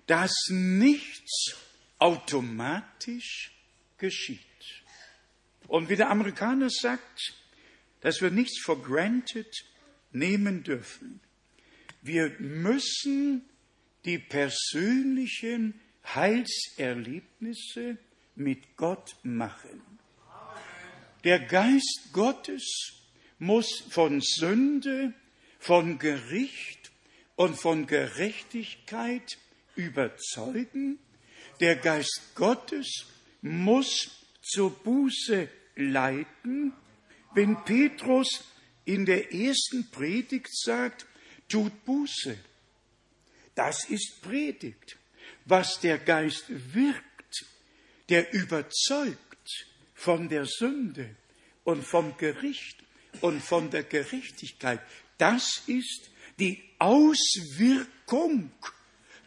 dass 0.07 0.33
nichts 0.49 1.55
automatisch 1.97 3.51
geschieht. 3.97 4.39
Und 5.67 5.89
wie 5.89 5.95
der 5.95 6.09
Amerikaner 6.09 6.69
sagt, 6.69 7.33
dass 8.01 8.21
wir 8.21 8.31
nichts 8.31 8.59
for 8.61 8.81
granted 8.81 9.65
nehmen 10.11 10.63
dürfen. 10.63 11.19
Wir 12.01 12.35
müssen 12.39 13.45
die 14.05 14.17
persönlichen 14.17 15.79
Heilserlebnisse 16.05 17.97
mit 18.35 18.75
Gott 18.77 19.15
machen. 19.23 19.81
Der 21.23 21.39
Geist 21.39 22.09
Gottes 22.13 22.98
muss 23.39 23.83
von 23.89 24.21
Sünde, 24.21 25.13
von 25.59 25.97
Gericht 25.97 26.91
und 27.35 27.55
von 27.55 27.87
Gerechtigkeit 27.87 29.37
überzeugen. 29.75 30.99
Der 31.59 31.77
Geist 31.77 32.35
Gottes 32.35 33.05
muss 33.41 34.25
zur 34.41 34.71
Buße 34.71 35.49
leiten. 35.75 36.73
Wenn 37.33 37.63
Petrus 37.63 38.43
in 38.85 39.05
der 39.05 39.33
ersten 39.33 39.89
Predigt 39.89 40.49
sagt, 40.51 41.05
tut 41.47 41.85
Buße, 41.85 42.37
das 43.55 43.89
ist 43.89 44.21
Predigt. 44.21 44.97
Was 45.45 45.79
der 45.79 45.97
Geist 45.97 46.45
wirkt, 46.47 47.45
der 48.09 48.33
überzeugt 48.33 49.67
von 49.93 50.29
der 50.29 50.45
Sünde 50.45 51.15
und 51.63 51.83
vom 51.83 52.17
Gericht 52.17 52.83
und 53.21 53.41
von 53.41 53.69
der 53.69 53.83
Gerechtigkeit. 53.83 54.81
Das 55.17 55.63
ist 55.67 56.09
die 56.39 56.63
Auswirkung 56.79 58.51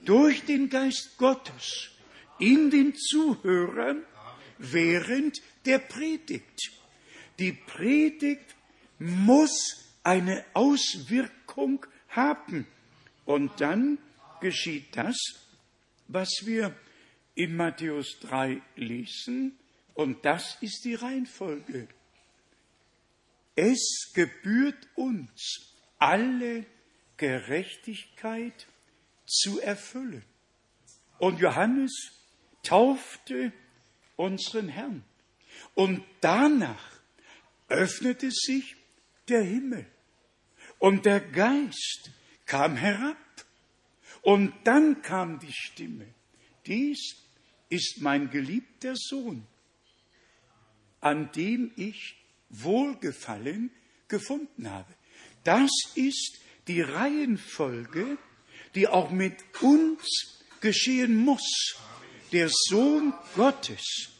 durch 0.04 0.44
den 0.44 0.68
Geist 0.68 1.16
Gottes 1.18 1.90
in 2.38 2.70
den 2.70 2.94
Zuhörern 2.94 4.02
während 4.58 5.40
der 5.64 5.78
Predigt. 5.78 6.72
Die 7.38 7.52
Predigt 7.52 8.54
muss 8.98 9.96
eine 10.02 10.44
Auswirkung 10.54 11.86
haben. 12.08 12.66
Und 13.24 13.60
dann 13.60 13.98
geschieht 14.40 14.96
das, 14.96 15.16
was 16.08 16.42
wir 16.44 16.74
in 17.34 17.56
Matthäus 17.56 18.18
3 18.20 18.60
lesen, 18.76 19.58
und 19.94 20.24
das 20.24 20.56
ist 20.60 20.84
die 20.84 20.94
Reihenfolge. 20.94 21.86
Es 23.54 24.12
gebührt 24.14 24.88
uns 24.94 25.74
alle 25.98 26.64
Gerechtigkeit 27.16 28.66
zu 29.26 29.60
erfüllen. 29.60 30.24
Und 31.18 31.38
Johannes 31.38 31.92
taufte 32.62 33.52
unseren 34.16 34.68
Herrn. 34.68 35.04
Und 35.74 36.02
danach 36.20 37.00
öffnete 37.68 38.30
sich 38.30 38.76
der 39.28 39.42
Himmel. 39.42 39.86
Und 40.78 41.06
der 41.06 41.20
Geist 41.20 42.10
kam 42.46 42.76
herab. 42.76 43.16
Und 44.22 44.54
dann 44.64 45.02
kam 45.02 45.38
die 45.38 45.52
Stimme. 45.52 46.06
Dies 46.66 47.16
ist 47.68 48.00
mein 48.00 48.30
geliebter 48.30 48.94
Sohn, 48.96 49.46
an 51.00 51.32
dem 51.32 51.72
ich 51.76 52.21
Wohlgefallen 52.52 53.70
gefunden 54.08 54.70
habe. 54.70 54.92
Das 55.44 55.70
ist 55.94 56.38
die 56.68 56.80
Reihenfolge, 56.80 58.18
die 58.74 58.86
auch 58.86 59.10
mit 59.10 59.34
uns 59.60 60.42
geschehen 60.60 61.16
muss. 61.16 61.76
Der 62.30 62.48
Sohn 62.50 63.12
Gottes 63.34 64.10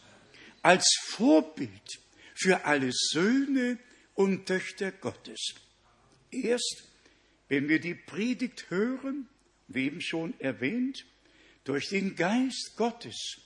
als 0.63 0.85
Vorbild 1.07 2.01
für 2.35 2.65
alle 2.65 2.91
Söhne 2.93 3.79
und 4.15 4.47
Töchter 4.47 4.93
Gottes. 4.93 5.55
Erst, 6.31 6.89
wenn 7.49 7.69
wir 7.69 7.81
die 7.81 7.95
Predigt 7.95 8.71
hören, 8.71 9.29
wie 9.69 9.87
eben 9.87 10.01
schon 10.01 10.39
erwähnt, 10.41 11.05
durch 11.65 11.89
den 11.89 12.17
Geist 12.17 12.73
Gottes, 12.77 13.41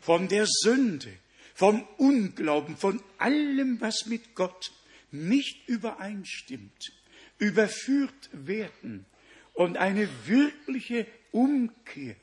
von 0.00 0.28
der 0.28 0.46
Sünde, 0.46 1.12
vom 1.60 1.86
Unglauben, 1.98 2.74
von 2.78 3.02
allem, 3.18 3.82
was 3.82 4.06
mit 4.06 4.34
Gott 4.34 4.72
nicht 5.10 5.68
übereinstimmt, 5.68 6.90
überführt 7.36 8.30
werden 8.32 9.04
und 9.52 9.76
eine 9.76 10.08
wirkliche 10.24 11.06
Umkehr, 11.32 12.16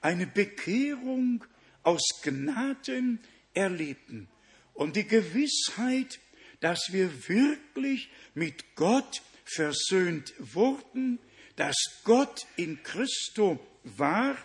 eine 0.00 0.26
Bekehrung 0.26 1.44
aus 1.84 2.02
Gnaden 2.24 3.20
erleben. 3.54 4.26
Und 4.74 4.96
die 4.96 5.06
Gewissheit, 5.06 6.18
dass 6.58 6.88
wir 6.90 7.28
wirklich 7.28 8.10
mit 8.34 8.74
Gott 8.74 9.22
versöhnt 9.44 10.34
wurden, 10.40 11.20
dass 11.54 11.76
Gott 12.02 12.46
in 12.56 12.82
Christo 12.82 13.64
war 13.84 14.36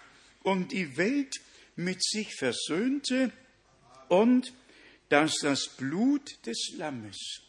und 0.43 0.73
die 0.73 0.95
Welt 0.95 1.33
mit 1.75 2.03
sich 2.03 2.35
versöhnte 2.35 3.31
und 4.09 4.53
dass 5.09 5.37
das 5.41 5.69
Blut 5.77 6.45
des 6.45 6.73
Lammes 6.75 7.41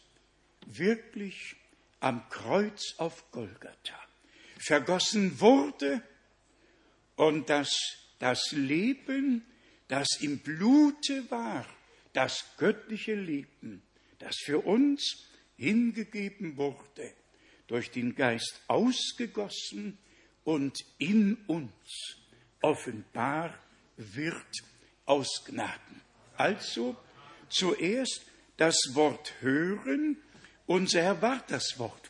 wirklich 0.65 1.55
am 1.99 2.27
Kreuz 2.29 2.95
auf 2.97 3.31
Golgatha 3.31 3.99
vergossen 4.59 5.39
wurde 5.39 6.01
und 7.15 7.49
dass 7.49 7.71
das 8.19 8.51
Leben, 8.51 9.45
das 9.87 10.07
im 10.21 10.39
Blute 10.39 11.29
war, 11.31 11.65
das 12.13 12.45
göttliche 12.57 13.15
Leben, 13.15 13.81
das 14.19 14.35
für 14.43 14.59
uns 14.59 15.25
hingegeben 15.57 16.57
wurde, 16.57 17.13
durch 17.67 17.91
den 17.91 18.15
Geist 18.15 18.61
ausgegossen 18.67 19.97
und 20.43 20.77
in 20.97 21.35
uns 21.47 22.17
offenbar 22.61 23.57
wird 23.97 24.63
aus 25.05 25.43
Gnaden. 25.45 26.01
Also 26.39 26.95
zuerst 27.49 28.21
das 28.55 28.77
Wort 28.93 29.33
hören. 29.41 30.15
Unser 30.67 31.01
Herr 31.01 31.21
war 31.21 31.43
das 31.49 31.77
Wort. 31.77 32.09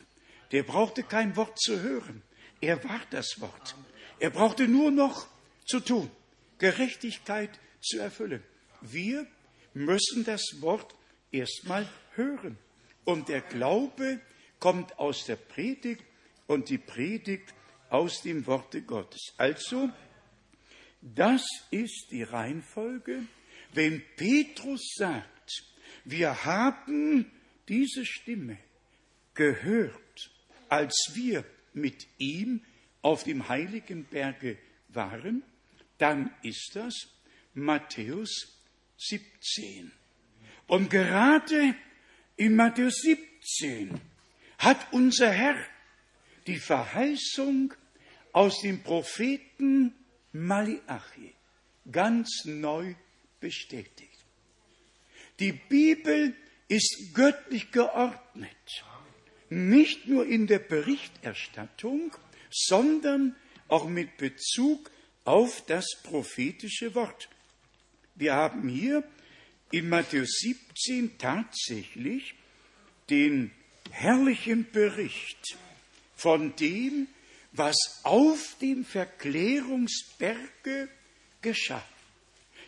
Der 0.52 0.62
brauchte 0.62 1.02
kein 1.02 1.34
Wort 1.34 1.58
zu 1.58 1.80
hören. 1.80 2.22
Er 2.60 2.82
war 2.84 3.00
das 3.10 3.40
Wort. 3.40 3.74
Er 4.20 4.30
brauchte 4.30 4.68
nur 4.68 4.92
noch 4.92 5.26
zu 5.66 5.80
tun, 5.80 6.08
Gerechtigkeit 6.58 7.58
zu 7.80 7.98
erfüllen. 7.98 8.44
Wir 8.82 9.26
müssen 9.74 10.24
das 10.24 10.44
Wort 10.60 10.94
erstmal 11.32 11.88
hören. 12.14 12.56
Und 13.04 13.28
der 13.28 13.40
Glaube 13.40 14.20
kommt 14.60 14.96
aus 15.00 15.24
der 15.24 15.36
Predigt 15.36 16.04
und 16.46 16.68
die 16.68 16.78
Predigt 16.78 17.52
aus 17.88 18.22
dem 18.22 18.46
Worte 18.46 18.82
Gottes. 18.82 19.32
Also, 19.38 19.90
das 21.00 21.42
ist 21.72 22.06
die 22.12 22.22
Reihenfolge. 22.22 23.24
Wenn 23.72 24.02
Petrus 24.16 24.94
sagt, 24.96 25.64
wir 26.04 26.44
haben 26.44 27.30
diese 27.68 28.04
Stimme 28.04 28.58
gehört, 29.34 30.30
als 30.68 31.12
wir 31.14 31.44
mit 31.72 32.06
ihm 32.18 32.62
auf 33.02 33.24
dem 33.24 33.48
heiligen 33.48 34.04
Berge 34.04 34.58
waren, 34.88 35.42
dann 35.98 36.34
ist 36.42 36.70
das 36.74 36.94
Matthäus 37.54 38.58
17. 38.98 39.92
Und 40.66 40.90
gerade 40.90 41.74
in 42.36 42.56
Matthäus 42.56 43.02
17 43.02 44.00
hat 44.58 44.92
unser 44.92 45.30
Herr 45.30 45.56
die 46.46 46.58
Verheißung 46.58 47.74
aus 48.32 48.60
dem 48.62 48.82
Propheten 48.82 49.94
Malachi 50.32 51.34
ganz 51.90 52.44
neu 52.44 52.94
bestätigt. 53.40 54.24
Die 55.38 55.52
Bibel 55.52 56.34
ist 56.68 57.14
göttlich 57.14 57.70
geordnet, 57.72 58.84
nicht 59.48 60.06
nur 60.06 60.26
in 60.26 60.46
der 60.46 60.60
Berichterstattung, 60.60 62.14
sondern 62.50 63.34
auch 63.68 63.88
mit 63.88 64.18
Bezug 64.18 64.90
auf 65.24 65.64
das 65.66 65.86
prophetische 66.02 66.94
Wort. 66.94 67.30
Wir 68.14 68.34
haben 68.34 68.68
hier 68.68 69.02
in 69.70 69.88
Matthäus 69.88 70.40
17 70.40 71.16
tatsächlich 71.18 72.34
den 73.08 73.52
herrlichen 73.90 74.70
Bericht 74.70 75.56
von 76.14 76.54
dem, 76.56 77.08
was 77.52 78.00
auf 78.02 78.56
dem 78.60 78.84
Verklärungsberge 78.84 80.90
geschah. 81.40 81.82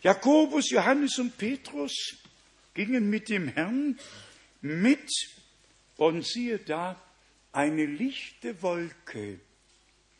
Jakobus, 0.02 0.70
Johannes 0.70 1.18
und 1.18 1.38
Petrus 1.38 2.16
gingen 2.74 3.08
mit 3.08 3.28
dem 3.28 3.48
Herrn 3.48 3.98
mit 4.60 5.10
und 5.96 6.26
siehe 6.26 6.58
da, 6.58 7.00
eine 7.52 7.84
lichte 7.86 8.60
Wolke 8.62 9.38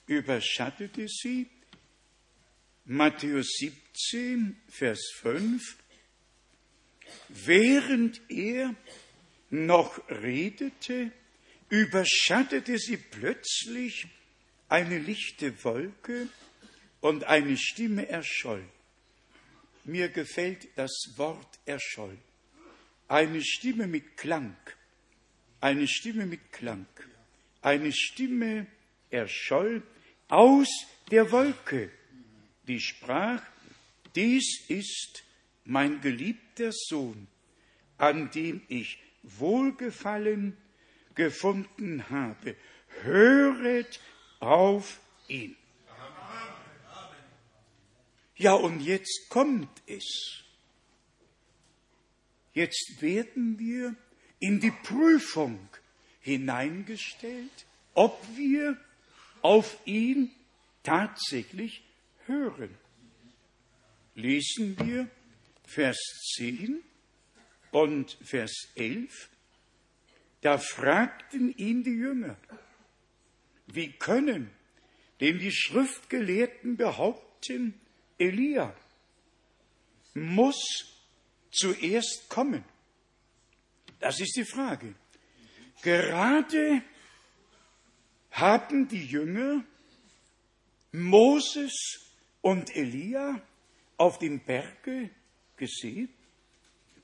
überschattete 0.06 1.06
sie. 1.08 1.48
Matthäus 2.84 3.56
17, 3.58 4.56
Vers 4.68 5.00
5. 5.20 5.76
Während 7.28 8.20
er 8.28 8.74
noch 9.50 10.00
redete, 10.08 11.12
überschattete 11.68 12.78
sie 12.78 12.96
plötzlich 12.96 14.06
eine 14.68 14.98
lichte 14.98 15.64
Wolke 15.64 16.28
und 17.00 17.24
eine 17.24 17.56
Stimme 17.56 18.08
erscholl. 18.08 18.64
Mir 19.84 20.08
gefällt 20.08 20.68
das 20.76 20.92
Wort 21.16 21.58
erscholl. 21.66 22.16
Eine 23.08 23.42
Stimme 23.42 23.86
mit 23.86 24.16
Klang, 24.16 24.56
eine 25.60 25.86
Stimme 25.86 26.26
mit 26.26 26.52
Klang, 26.52 26.86
eine 27.60 27.92
Stimme 27.92 28.66
erscholl 29.10 29.82
aus 30.28 30.68
der 31.10 31.30
Wolke, 31.30 31.90
die 32.66 32.80
sprach, 32.80 33.42
dies 34.14 34.64
ist 34.68 35.24
mein 35.64 36.00
geliebter 36.00 36.70
Sohn, 36.72 37.26
an 37.98 38.30
dem 38.30 38.62
ich 38.68 38.98
Wohlgefallen 39.22 40.56
gefunden 41.14 42.08
habe. 42.10 42.56
Höret 43.02 44.00
auf 44.40 45.00
ihn. 45.28 45.56
Ja, 48.42 48.54
und 48.54 48.80
jetzt 48.80 49.28
kommt 49.28 49.70
es. 49.86 50.42
Jetzt 52.52 53.00
werden 53.00 53.56
wir 53.56 53.94
in 54.40 54.58
die 54.58 54.72
Prüfung 54.72 55.68
hineingestellt, 56.18 57.66
ob 57.94 58.20
wir 58.34 58.76
auf 59.42 59.78
ihn 59.84 60.32
tatsächlich 60.82 61.84
hören. 62.26 62.76
Lesen 64.16 64.76
wir 64.76 65.08
Vers 65.64 65.98
10 66.34 66.82
und 67.70 68.18
Vers 68.24 68.72
11. 68.74 69.30
Da 70.40 70.58
fragten 70.58 71.56
ihn 71.56 71.84
die 71.84 71.94
Jünger, 71.94 72.36
wie 73.68 73.92
können 73.92 74.50
denn 75.20 75.38
die 75.38 75.52
Schriftgelehrten 75.52 76.76
behaupten, 76.76 77.78
Elia 78.22 78.74
muss 80.14 80.60
zuerst 81.50 82.28
kommen? 82.28 82.64
Das 83.98 84.20
ist 84.20 84.36
die 84.36 84.44
Frage. 84.44 84.94
Gerade 85.82 86.82
haben 88.30 88.88
die 88.88 89.04
Jünger 89.04 89.64
Moses 90.92 91.72
und 92.40 92.74
Elia 92.76 93.40
auf 93.96 94.18
dem 94.18 94.40
Berge 94.40 95.10
gesehen. 95.56 96.08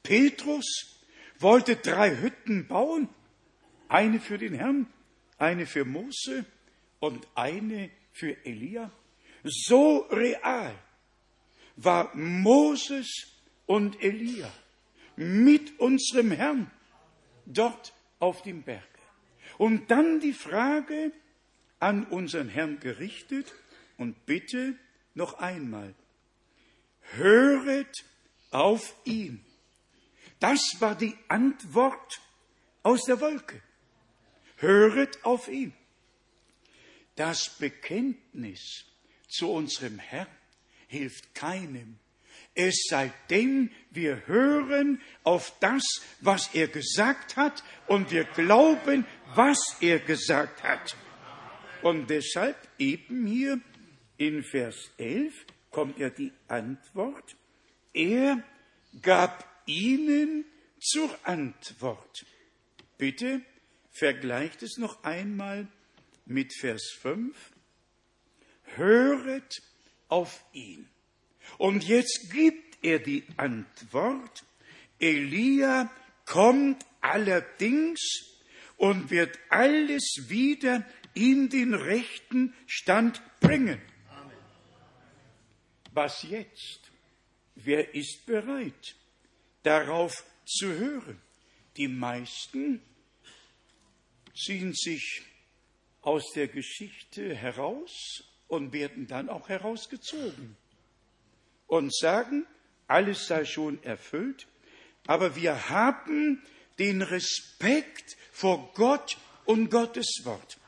Petrus 0.03 1.01
wollte 1.39 1.77
drei 1.77 2.17
Hütten 2.17 2.67
bauen, 2.69 3.09
eine 3.89 4.21
für 4.21 4.39
den 4.39 4.55
Herrn, 4.55 4.87
eine 5.39 5.67
für 5.67 5.85
Mose 5.85 6.45
und 7.01 7.27
eine 7.35 7.91
für 8.13 8.37
Elia. 8.45 8.93
So 9.45 10.07
real 10.11 10.75
war 11.79 12.15
Moses 12.17 13.27
und 13.67 14.03
Elia 14.03 14.53
mit 15.17 15.79
unserem 15.79 16.33
Herrn 16.33 16.71
dort 17.47 17.93
auf 18.19 18.43
dem 18.43 18.63
Berge. 18.63 18.85
Und 19.59 19.91
dann 19.91 20.21
die 20.21 20.33
Frage 20.33 21.13
an 21.79 22.05
unseren 22.05 22.49
Herrn 22.49 22.81
gerichtet 22.81 23.53
und 23.97 24.27
bitte 24.27 24.77
noch 25.15 25.39
einmal, 25.39 25.95
höret 27.15 28.05
auf 28.51 28.95
ihn. 29.05 29.45
Das 30.41 30.77
war 30.81 30.95
die 30.95 31.17
Antwort 31.29 32.21
aus 32.83 33.05
der 33.05 33.21
Wolke. 33.21 33.61
Höret 34.57 35.25
auf 35.25 35.49
ihn. 35.49 35.73
Das 37.17 37.57
Bekenntnis 37.59 38.85
zu 39.29 39.51
unserem 39.51 39.99
Herrn 39.99 40.38
hilft 40.89 41.35
keinem, 41.35 41.99
es 42.55 42.87
sei 42.89 43.13
denn, 43.31 43.71
wir 43.93 44.27
hören 44.27 45.01
auf 45.23 45.57
das, 45.61 45.83
was 46.21 46.53
er 46.55 46.67
gesagt 46.67 47.37
hat, 47.37 47.63
und 47.87 48.11
wir 48.11 48.25
glauben, 48.25 49.07
was 49.37 49.77
er 49.81 50.01
gesagt 50.01 50.65
hat. 50.65 50.97
Und 51.83 52.11
deshalb 52.11 52.57
eben 52.77 53.27
hier 53.29 53.61
in 54.17 54.43
Vers 54.43 54.91
11 54.97 55.33
kommt 55.71 55.99
ja 56.01 56.11
die 56.11 56.33
Antwort, 56.49 57.37
er 57.95 58.43
gab 59.03 59.49
ihnen 59.67 60.45
zur 60.81 61.17
Antwort. 61.23 62.27
Bitte 62.97 63.41
vergleicht 63.93 64.65
es 64.65 64.79
noch 64.79 65.05
einmal 65.05 65.69
mit 66.27 66.53
Vers 66.55 66.91
5. 67.01 67.37
Höret 68.75 69.63
auf 70.09 70.45
ihn. 70.53 70.89
Und 71.57 71.85
jetzt 71.85 72.31
gibt 72.33 72.85
er 72.85 72.99
die 72.99 73.25
Antwort, 73.37 74.45
Elia 74.99 75.91
kommt 76.25 76.85
allerdings 77.01 78.01
und 78.77 79.11
wird 79.11 79.39
alles 79.49 80.27
wieder 80.29 80.85
in 81.15 81.49
den 81.49 81.75
rechten 81.75 82.55
Stand 82.67 83.21
bringen. 83.41 83.81
Was 85.93 86.23
jetzt? 86.23 86.91
Wer 87.57 87.95
ist 87.95 88.25
bereit, 88.27 88.95
darauf 89.63 90.25
zu 90.45 90.69
hören? 90.69 91.21
Die 91.77 91.89
meisten 91.89 92.81
ziehen 94.35 94.73
sich 94.75 95.23
aus 96.03 96.33
der 96.35 96.47
Geschichte 96.47 97.35
heraus 97.35 98.23
und 98.49 98.73
werden 98.73 99.07
dann 99.07 99.29
auch 99.29 99.49
herausgezogen 99.49 100.57
und 101.67 101.95
sagen, 101.95 102.47
alles 102.87 103.27
sei 103.27 103.45
schon 103.45 103.83
erfüllt, 103.83 104.47
aber 105.07 105.37
wir 105.37 105.69
haben 105.69 106.43
den 106.79 107.03
Respekt 107.03 108.17
vor 108.33 108.73
Gott 108.75 109.17
und 109.45 109.71
Gottes 109.71 110.23
Wort. 110.25 110.59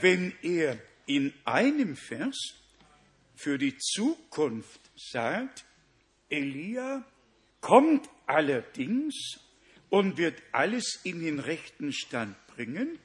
Wenn 0.00 0.34
er 0.42 0.78
in 1.06 1.32
einem 1.44 1.96
Vers 1.96 2.36
für 3.34 3.58
die 3.58 3.76
Zukunft 3.76 4.80
sagt, 4.96 5.64
Elia 6.28 7.04
kommt 7.60 8.08
allerdings 8.26 9.40
und 9.88 10.16
wird 10.16 10.40
alles 10.52 11.00
in 11.04 11.20
den 11.20 11.38
rechten 11.38 11.92
Stand 11.92 12.36
bringen, 12.48 12.98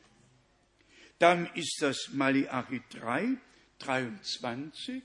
dann 1.20 1.48
ist 1.56 1.78
das 1.82 2.10
Malachi 2.14 2.82
3, 2.90 3.38
23 3.86 5.04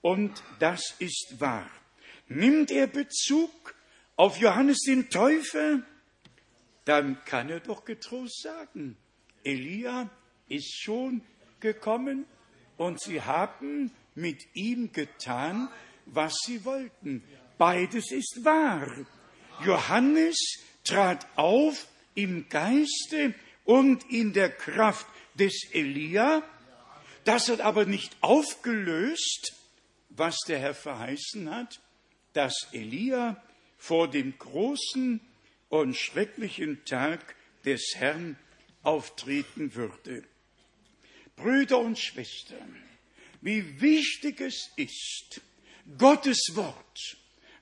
und 0.00 0.42
das 0.58 0.94
ist 0.98 1.36
wahr. 1.38 1.70
Nimmt 2.28 2.70
er 2.70 2.86
Bezug 2.86 3.74
auf 4.16 4.38
Johannes 4.38 4.80
den 4.80 5.10
Täufer, 5.10 5.82
dann 6.84 7.22
kann 7.24 7.50
er 7.50 7.60
doch 7.60 7.84
getrost 7.84 8.42
sagen, 8.42 8.96
Elia 9.44 10.08
ist 10.48 10.82
schon 10.82 11.22
gekommen 11.60 12.26
und 12.76 13.00
sie 13.00 13.22
haben 13.22 13.90
mit 14.14 14.44
ihm 14.54 14.92
getan, 14.92 15.68
was 16.06 16.34
sie 16.44 16.64
wollten. 16.64 17.22
Beides 17.58 18.10
ist 18.12 18.44
wahr. 18.44 18.88
Johannes 19.64 20.38
trat 20.84 21.26
auf 21.36 21.88
im 22.14 22.48
Geiste 22.48 23.34
und 23.64 24.10
in 24.10 24.32
der 24.32 24.50
Kraft 24.50 25.06
des 25.34 25.68
Elia. 25.72 26.42
Das 27.26 27.48
hat 27.48 27.60
aber 27.60 27.86
nicht 27.86 28.16
aufgelöst, 28.20 29.56
was 30.10 30.38
der 30.46 30.60
Herr 30.60 30.74
verheißen 30.74 31.50
hat, 31.50 31.80
dass 32.34 32.68
Elia 32.70 33.42
vor 33.76 34.08
dem 34.08 34.38
großen 34.38 35.20
und 35.68 35.96
schrecklichen 35.96 36.84
Tag 36.84 37.34
des 37.64 37.94
Herrn 37.96 38.38
auftreten 38.84 39.74
würde. 39.74 40.22
Brüder 41.34 41.80
und 41.80 41.98
Schwestern, 41.98 42.76
wie 43.40 43.80
wichtig 43.80 44.40
es 44.40 44.70
ist, 44.76 45.40
Gottes 45.98 46.52
Wort 46.54 47.16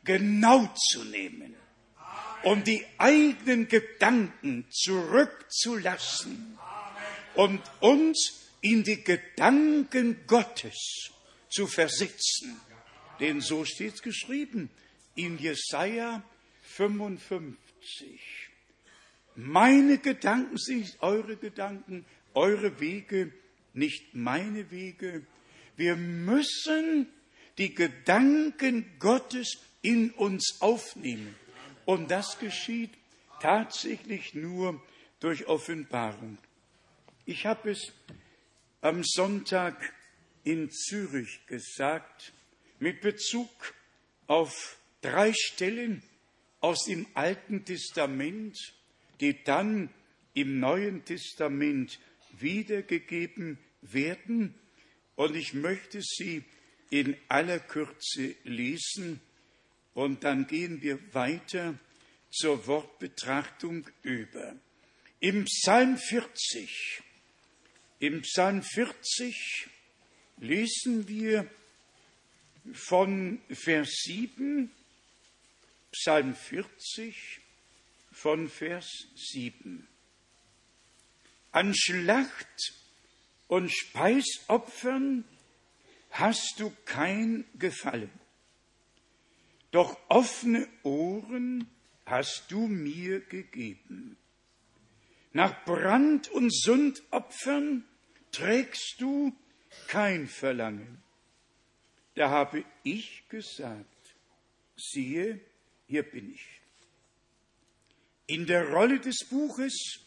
genau 0.05 0.66
zu 0.90 1.05
nehmen 1.05 1.57
und 2.42 2.66
die 2.66 2.85
eigenen 2.98 3.66
Gedanken 3.68 4.66
zurückzulassen 4.68 6.59
und 7.35 7.62
uns 7.81 8.44
in 8.64 8.83
die 8.83 9.05
Gedanken 9.05 10.27
Gottes 10.27 11.11
zu 11.50 11.66
versetzen. 11.66 12.59
Denn 13.20 13.42
so 13.42 13.66
steht 13.66 13.94
es 13.94 14.03
geschrieben 14.03 14.70
in 15.14 15.38
Jesaja 15.38 16.24
55. 16.62 17.59
Meine 19.37 19.98
Gedanken 19.98 20.57
sind 20.57 20.96
eure 21.00 21.37
Gedanken, 21.37 22.07
eure 22.33 22.81
Wege 22.81 23.33
nicht 23.74 24.14
meine 24.14 24.70
Wege. 24.70 25.27
Wir 25.77 25.96
müssen 25.96 27.09
die 27.59 27.74
Gedanken 27.74 28.87
Gottes 28.98 29.59
in 29.83 30.11
uns 30.12 30.57
aufnehmen. 30.61 31.35
Und 31.85 32.11
das 32.11 32.38
geschieht 32.38 32.92
tatsächlich 33.42 34.35
nur 34.35 34.83
durch 35.20 35.46
Offenbarung. 35.48 36.38
Ich 37.27 37.44
habe 37.44 37.72
es 37.72 37.92
am 38.85 39.03
Sonntag 39.03 39.94
in 40.44 40.70
Zürich 40.70 41.47
gesagt, 41.47 42.35
mit 42.81 43.01
Bezug 43.01 43.49
auf 44.27 44.77
drei 45.01 45.33
Stellen 45.33 46.03
aus 46.61 46.85
dem 46.85 47.07
Alten 47.14 47.64
Testament, 47.64 48.59
die 49.20 49.42
dann 49.42 49.88
im 50.35 50.61
Neuen 50.61 51.03
Testament 51.07 51.99
wiedergegeben 52.38 53.57
werden. 53.81 54.55
Und 55.16 55.35
ich 55.35 55.55
möchte 55.55 56.03
sie 56.03 56.44
in 56.90 57.16
aller 57.29 57.61
Kürze 57.61 58.35
lesen 58.44 59.23
und 59.94 60.25
dann 60.25 60.47
gehen 60.47 60.83
wir 60.83 60.99
weiter 61.14 61.79
zur 62.29 62.66
Wortbetrachtung 62.66 63.88
über. 64.03 64.55
Im 65.20 65.47
Psalm 65.47 65.97
40, 65.97 67.03
im 68.07 68.21
Psalm 68.21 68.62
40 68.62 69.67
lesen 70.37 71.09
wir 71.09 71.49
von 72.75 73.40
Vers 73.49 74.03
7, 74.05 74.71
Psalm 75.90 76.35
40 76.35 77.40
von 78.12 78.51
Vers 78.51 79.07
7. 79.14 79.88
An 81.53 81.75
Schlacht 81.75 82.75
und 83.49 83.73
Speisopfern 83.73 85.25
hast 86.11 86.61
du 86.61 86.77
kein 86.85 87.47
Gefallen. 87.59 88.11
Doch 89.71 89.99
offene 90.11 90.69
Ohren 90.83 91.71
hast 92.05 92.51
du 92.51 92.67
mir 92.67 93.21
gegeben. 93.21 94.19
Nach 95.33 95.64
Brand- 95.64 96.29
und 96.29 96.55
Sündopfern 96.55 97.85
trägst 98.35 98.97
du 98.99 99.37
kein 99.88 100.29
Verlangen. 100.29 101.03
Da 102.14 102.31
habe 102.31 102.64
ich 102.83 103.29
gesagt, 103.29 104.16
siehe, 104.77 105.40
hier 105.87 106.03
bin 106.03 106.33
ich. 106.33 106.61
In 108.27 108.47
der 108.47 108.70
Rolle 108.70 109.01
des 109.01 109.27
Buches 109.29 110.05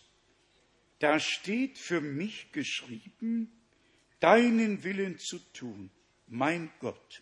da 0.99 1.19
steht 1.19 1.77
für 1.77 2.01
mich 2.01 2.51
geschrieben, 2.51 3.51
deinen 4.19 4.83
Willen 4.83 5.19
zu 5.19 5.37
tun, 5.53 5.91
mein 6.27 6.71
Gott, 6.79 7.21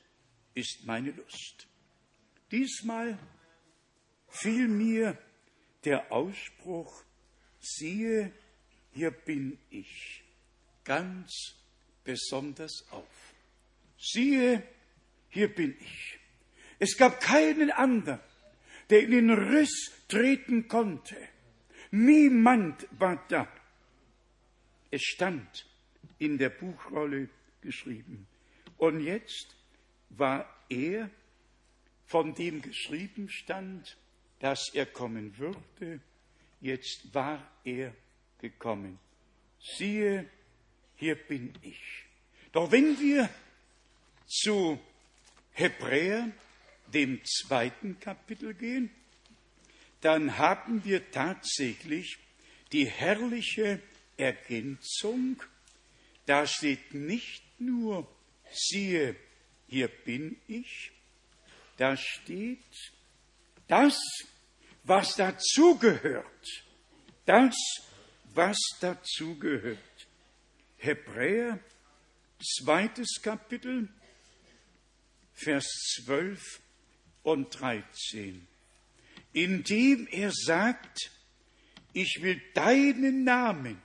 ist 0.53 0.85
meine 0.85 1.11
Lust. 1.11 1.67
Diesmal 2.51 3.19
fiel 4.29 4.67
mir 4.67 5.17
der 5.83 6.11
Ausspruch, 6.11 7.03
siehe, 7.59 8.31
hier 8.93 9.11
bin 9.11 9.59
ich, 9.69 10.23
ganz 10.85 11.55
besonders 12.03 12.85
auf. 12.91 13.33
Siehe, 13.97 14.63
hier 15.29 15.53
bin 15.53 15.75
ich. 15.79 16.19
Es 16.79 16.95
gab 16.97 17.19
keinen 17.19 17.71
anderen, 17.71 18.19
der 18.89 19.01
in 19.01 19.11
den 19.11 19.31
Riss 19.31 19.91
treten 20.07 20.67
konnte. 20.67 21.17
Niemand 21.91 22.87
war 22.91 23.23
da. 23.27 23.47
Es 24.91 25.01
stand 25.01 25.65
in 26.19 26.37
der 26.37 26.49
Buchrolle 26.49 27.29
geschrieben. 27.61 28.27
Und 28.77 29.01
jetzt 29.01 29.55
war 30.09 30.47
er, 30.69 31.09
von 32.05 32.35
dem 32.35 32.61
geschrieben 32.61 33.29
stand, 33.29 33.97
dass 34.39 34.69
er 34.73 34.85
kommen 34.85 35.37
würde. 35.37 35.99
Jetzt 36.61 37.13
war 37.13 37.51
er 37.63 37.93
gekommen. 38.39 38.99
Siehe, 39.59 40.29
hier 40.97 41.15
bin 41.15 41.53
ich. 41.61 41.81
Doch 42.51 42.71
wenn 42.71 42.99
wir 42.99 43.29
zu 44.27 44.79
Hebräer, 45.53 46.31
dem 46.87 47.21
zweiten 47.25 47.99
Kapitel 47.99 48.53
gehen, 48.53 48.89
dann 50.01 50.37
haben 50.37 50.85
wir 50.85 51.11
tatsächlich 51.11 52.17
die 52.71 52.85
herrliche 52.85 53.81
Ergänzung. 54.17 55.41
Da 56.25 56.45
steht 56.45 56.93
nicht 56.93 57.43
nur, 57.59 58.07
siehe, 58.51 59.15
hier 59.67 59.87
bin 59.87 60.37
ich, 60.47 60.91
da 61.77 61.97
steht 61.97 62.59
das, 63.67 63.97
was 64.83 65.15
dazugehört. 65.15 66.63
Das, 67.25 67.55
was 68.35 68.57
dazugehört. 68.79 69.79
Hebräer, 70.85 71.59
zweites 72.39 73.21
Kapitel, 73.21 73.89
Vers 75.33 75.65
12 76.05 76.61
und 77.23 77.59
13, 77.59 78.47
indem 79.33 80.07
er 80.11 80.31
sagt, 80.31 81.11
ich 81.93 82.19
will 82.21 82.41
deinen 82.53 83.23
Namen 83.23 83.81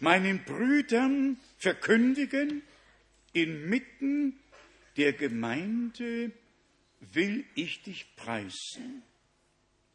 meinen 0.00 0.44
Brüdern 0.44 1.38
verkündigen, 1.58 2.62
inmitten 3.32 4.38
der 4.96 5.12
Gemeinde 5.12 6.32
will 7.00 7.44
ich 7.54 7.82
dich 7.82 8.16
preisen. 8.16 9.02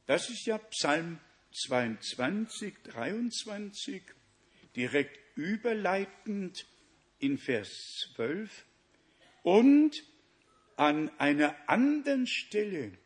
Das 0.06 0.30
ist 0.30 0.46
ja 0.46 0.58
Psalm 0.58 1.20
22, 1.54 2.74
23, 2.84 4.04
direkt 4.76 5.21
überleitend 5.36 6.66
in 7.20 7.38
Vers 7.38 8.10
12 8.16 8.66
und 9.44 10.04
an 10.76 11.10
einer 11.20 11.56
anderen 11.70 12.28
Stelle. 12.28 12.98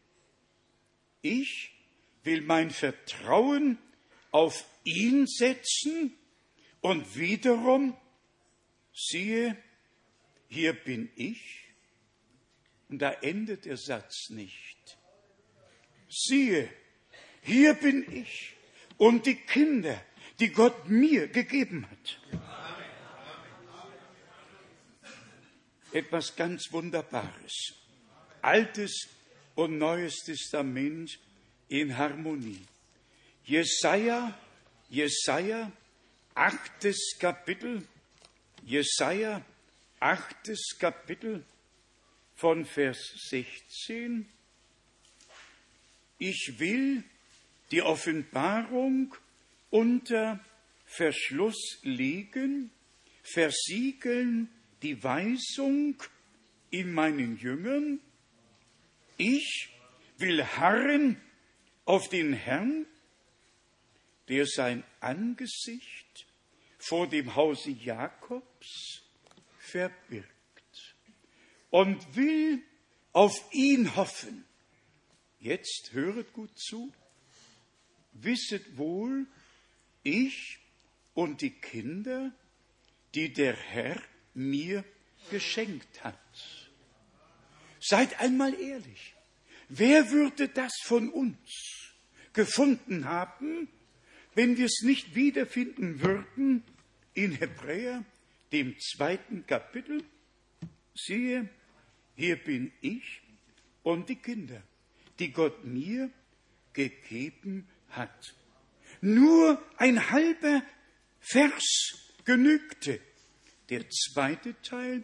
Ich 1.22 1.72
will 2.24 2.42
mein 2.42 2.72
Vertrauen 2.72 3.78
auf 4.32 4.66
ihn 4.84 5.28
setzen 5.28 6.14
und 6.82 7.18
wiederum, 7.18 7.98
siehe, 8.94 9.58
hier 10.48 10.74
bin 10.74 11.10
ich. 11.16 11.64
Und 12.90 13.00
da 13.00 13.12
endet 13.12 13.66
der 13.66 13.78
Satz 13.78 14.30
nicht. 14.30 14.98
Siehe, 16.08 16.70
hier 17.42 17.74
bin 17.74 18.06
ich 18.12 18.54
und 18.98 19.26
die 19.26 19.36
Kinder, 19.36 20.00
die 20.39 20.52
Gott 20.52 20.89
mir 20.89 21.28
gegeben 21.28 21.88
hat. 21.89 22.41
Etwas 25.91 26.36
ganz 26.36 26.71
Wunderbares. 26.71 27.74
Altes 28.41 29.08
und 29.56 29.78
Neues 29.78 30.24
Testament 30.26 31.17
in 31.69 31.98
Harmonie. 31.98 32.62
Jesaja, 33.45 34.38
Jesaja, 34.89 35.71
achtes 36.34 37.15
Kapitel, 37.19 37.88
Jesaja, 38.65 39.41
achtes 40.00 40.76
Kapitel 40.78 41.43
von 42.36 42.65
Vers 42.65 42.98
16. 43.30 44.28
Ich 46.17 46.56
will 46.58 47.04
die 47.71 47.82
Offenbarung 47.82 49.15
unter 49.76 50.40
Verschluss 50.86 51.80
legen, 51.84 52.72
versiegeln 53.24 54.50
die 54.82 55.04
Weisung 55.04 56.02
in 56.70 56.94
meinen 56.94 57.38
Jüngern. 57.38 58.00
Ich 59.18 59.70
will 60.18 60.46
harren 60.46 61.22
auf 61.84 62.08
den 62.08 62.32
Herrn, 62.32 62.86
der 64.30 64.46
sein 64.48 64.86
Angesicht 65.02 66.26
vor 66.78 67.10
dem 67.10 67.36
Hause 67.36 67.72
Jakobs 67.72 69.04
verbirgt 69.60 70.96
und 71.70 72.16
will 72.16 72.64
auf 73.12 73.34
ihn 73.52 73.94
hoffen. 73.98 74.46
Jetzt 75.42 75.92
höret 75.92 76.32
gut 76.32 76.58
zu, 76.58 76.94
wisset 78.14 78.78
wohl, 78.78 79.28
ich 80.06 80.60
und 81.13 81.41
die 81.41 81.52
Kinder, 81.52 82.32
die 83.13 83.34
der 83.34 83.56
Herr 83.56 84.02
mir 84.34 84.86
geschenkt 85.30 86.04
hat. 86.04 86.15
Seid 87.80 88.20
einmal 88.20 88.54
ehrlich, 88.54 89.15
wer 89.68 90.12
würde 90.12 90.48
das 90.48 90.74
von 90.84 91.10
uns 91.10 91.94
gefunden 92.34 93.06
haben, 93.06 93.68
wenn 94.36 94.58
wir 94.58 94.65
es 94.65 94.82
nicht 94.84 95.15
wiederfinden 95.15 96.02
würden 96.02 96.63
in 97.13 97.32
Hebräer, 97.32 98.04
dem 98.52 98.78
zweiten 98.80 99.46
Kapitel? 99.48 100.04
Siehe, 100.94 101.50
hier 102.15 102.36
bin 102.38 102.72
ich 102.82 103.22
und 103.84 104.10
die 104.10 104.15
Kinder, 104.18 104.62
die 105.20 105.32
Gott 105.32 105.63
mir 105.63 106.10
gegeben 106.74 107.68
hat. 107.89 108.36
Nur 109.02 109.62
ein 109.78 110.10
halber 110.12 110.64
Vers 111.20 111.64
genügte. 112.24 113.00
Der 113.70 113.90
zweite 113.90 114.60
Teil, 114.62 115.04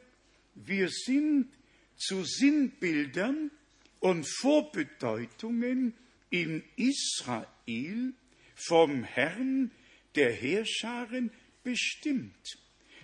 wir 0.56 0.90
sind 0.90 1.48
zu 1.96 2.24
Sinnbildern 2.24 3.52
und 4.00 4.28
Vorbedeutungen 4.28 5.94
in 6.30 6.64
Israel 6.76 8.14
vom 8.56 9.04
Herrn 9.04 9.72
der 10.16 10.32
Heerscharen 10.32 11.32
bestimmt, 11.64 12.58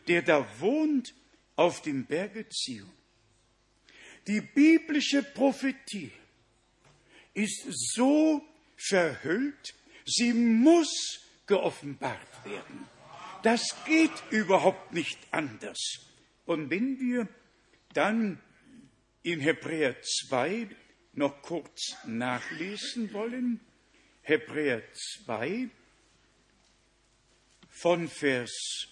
der 0.08 0.21
da 0.21 0.47
wohnt 0.60 1.13
auf 1.56 1.82
dem 1.82 2.06
Berge 2.06 2.47
Zion. 2.50 2.91
Die 4.28 4.41
biblische 4.41 5.23
Prophetie 5.23 6.12
ist 7.34 7.65
so 7.93 8.43
verhüllt, 8.76 9.73
sie 10.07 10.33
muss 10.33 11.19
geoffenbart 11.45 12.45
werden. 12.45 12.87
Das 13.43 13.61
geht 13.85 14.11
überhaupt 14.31 14.93
nicht 14.93 15.19
anders. 15.31 15.99
Und 16.45 16.69
wenn 16.69 16.99
wir 16.99 17.27
dann 17.93 18.41
in 19.23 19.39
Hebräer 19.41 19.95
2 20.01 20.69
noch 21.13 21.41
kurz 21.41 21.95
nachlesen 22.05 23.13
wollen, 23.13 23.59
Hebräer 24.21 24.81
2 25.25 25.69
von 27.69 28.07
Vers 28.07 28.87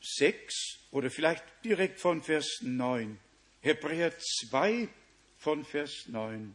6 0.00 0.78
oder 0.90 1.10
vielleicht 1.10 1.44
direkt 1.64 2.00
von 2.00 2.22
Vers 2.22 2.60
9. 2.62 3.18
Hebräer 3.60 4.12
2 4.18 4.88
von 5.36 5.64
Vers 5.64 6.08
9. 6.08 6.54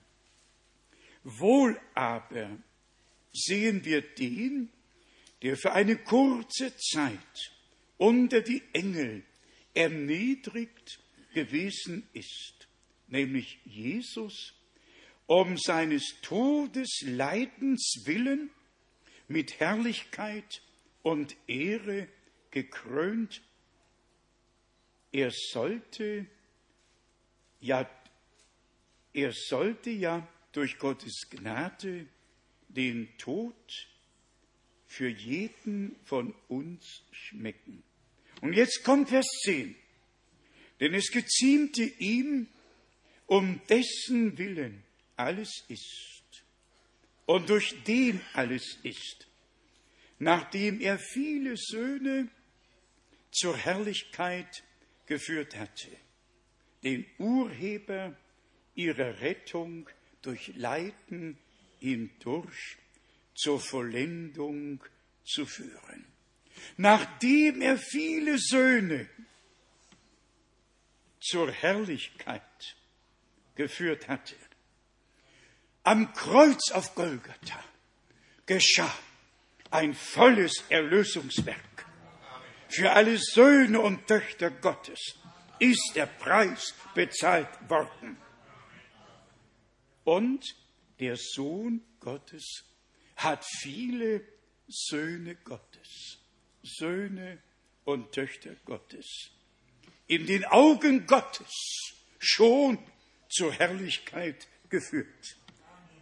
Wohl 1.23 1.79
aber 1.93 2.57
sehen 3.33 3.85
wir 3.85 4.01
den, 4.01 4.69
der 5.41 5.57
für 5.57 5.73
eine 5.73 5.97
kurze 5.97 6.75
Zeit 6.77 7.51
unter 7.97 8.41
die 8.41 8.63
Engel 8.73 9.23
erniedrigt 9.73 10.99
gewesen 11.33 12.07
ist, 12.13 12.67
nämlich 13.07 13.59
Jesus, 13.65 14.53
um 15.27 15.57
seines 15.57 16.15
Todes 16.21 17.03
Leidens 17.05 18.03
willen 18.05 18.49
mit 19.27 19.59
Herrlichkeit 19.59 20.61
und 21.03 21.35
Ehre 21.47 22.07
gekrönt. 22.51 23.41
Er 25.11 25.31
sollte 25.31 26.27
ja, 27.59 27.89
er 29.13 29.31
sollte 29.33 29.89
ja 29.89 30.27
durch 30.51 30.77
Gottes 30.77 31.27
Gnade 31.29 32.07
den 32.77 33.09
Tod 33.17 33.55
für 34.85 35.09
jeden 35.09 35.97
von 36.05 36.33
uns 36.47 37.03
schmecken. 37.11 37.83
Und 38.41 38.53
jetzt 38.53 38.83
kommt 38.83 39.09
Vers 39.09 39.27
10. 39.43 39.75
Denn 40.79 40.93
es 40.93 41.11
geziemte 41.11 41.83
ihm, 41.83 42.47
um 43.25 43.59
dessen 43.67 44.37
Willen 44.37 44.83
alles 45.15 45.65
ist 45.67 46.45
und 47.25 47.49
durch 47.49 47.75
den 47.83 48.21
alles 48.33 48.77
ist, 48.83 49.27
nachdem 50.19 50.79
er 50.79 50.99
viele 50.99 51.57
Söhne 51.57 52.29
zur 53.31 53.57
Herrlichkeit 53.57 54.63
geführt 55.07 55.57
hatte, 55.57 55.89
den 56.83 57.05
Urheber 57.17 58.15
ihrer 58.75 59.19
Rettung 59.19 59.89
durch 60.21 60.55
Leiden 60.55 61.37
hindurch 61.79 62.77
zur 63.35 63.59
Vollendung 63.59 64.83
zu 65.23 65.45
führen. 65.45 66.05
Nachdem 66.77 67.61
er 67.61 67.77
viele 67.77 68.37
Söhne 68.37 69.07
zur 71.19 71.51
Herrlichkeit 71.51 72.75
geführt 73.55 74.07
hatte, 74.07 74.35
am 75.83 76.13
Kreuz 76.13 76.71
auf 76.71 76.95
Golgatha 76.95 77.63
geschah 78.45 78.93
ein 79.71 79.93
volles 79.93 80.63
Erlösungswerk. 80.69 81.85
Für 82.69 82.91
alle 82.91 83.17
Söhne 83.17 83.79
und 83.79 84.07
Töchter 84.07 84.51
Gottes 84.51 85.15
ist 85.59 85.93
der 85.95 86.05
Preis 86.05 86.73
bezahlt 86.93 87.47
worden. 87.69 88.17
Und 90.03 90.43
der 90.99 91.15
Sohn 91.17 91.81
Gottes 91.99 92.63
hat 93.15 93.45
viele 93.45 94.21
Söhne 94.67 95.35
Gottes, 95.35 96.19
Söhne 96.63 97.41
und 97.85 98.11
Töchter 98.11 98.55
Gottes, 98.65 99.31
in 100.07 100.25
den 100.25 100.45
Augen 100.45 101.05
Gottes 101.05 101.93
schon 102.19 102.79
zur 103.29 103.53
Herrlichkeit 103.53 104.47
geführt. 104.69 105.37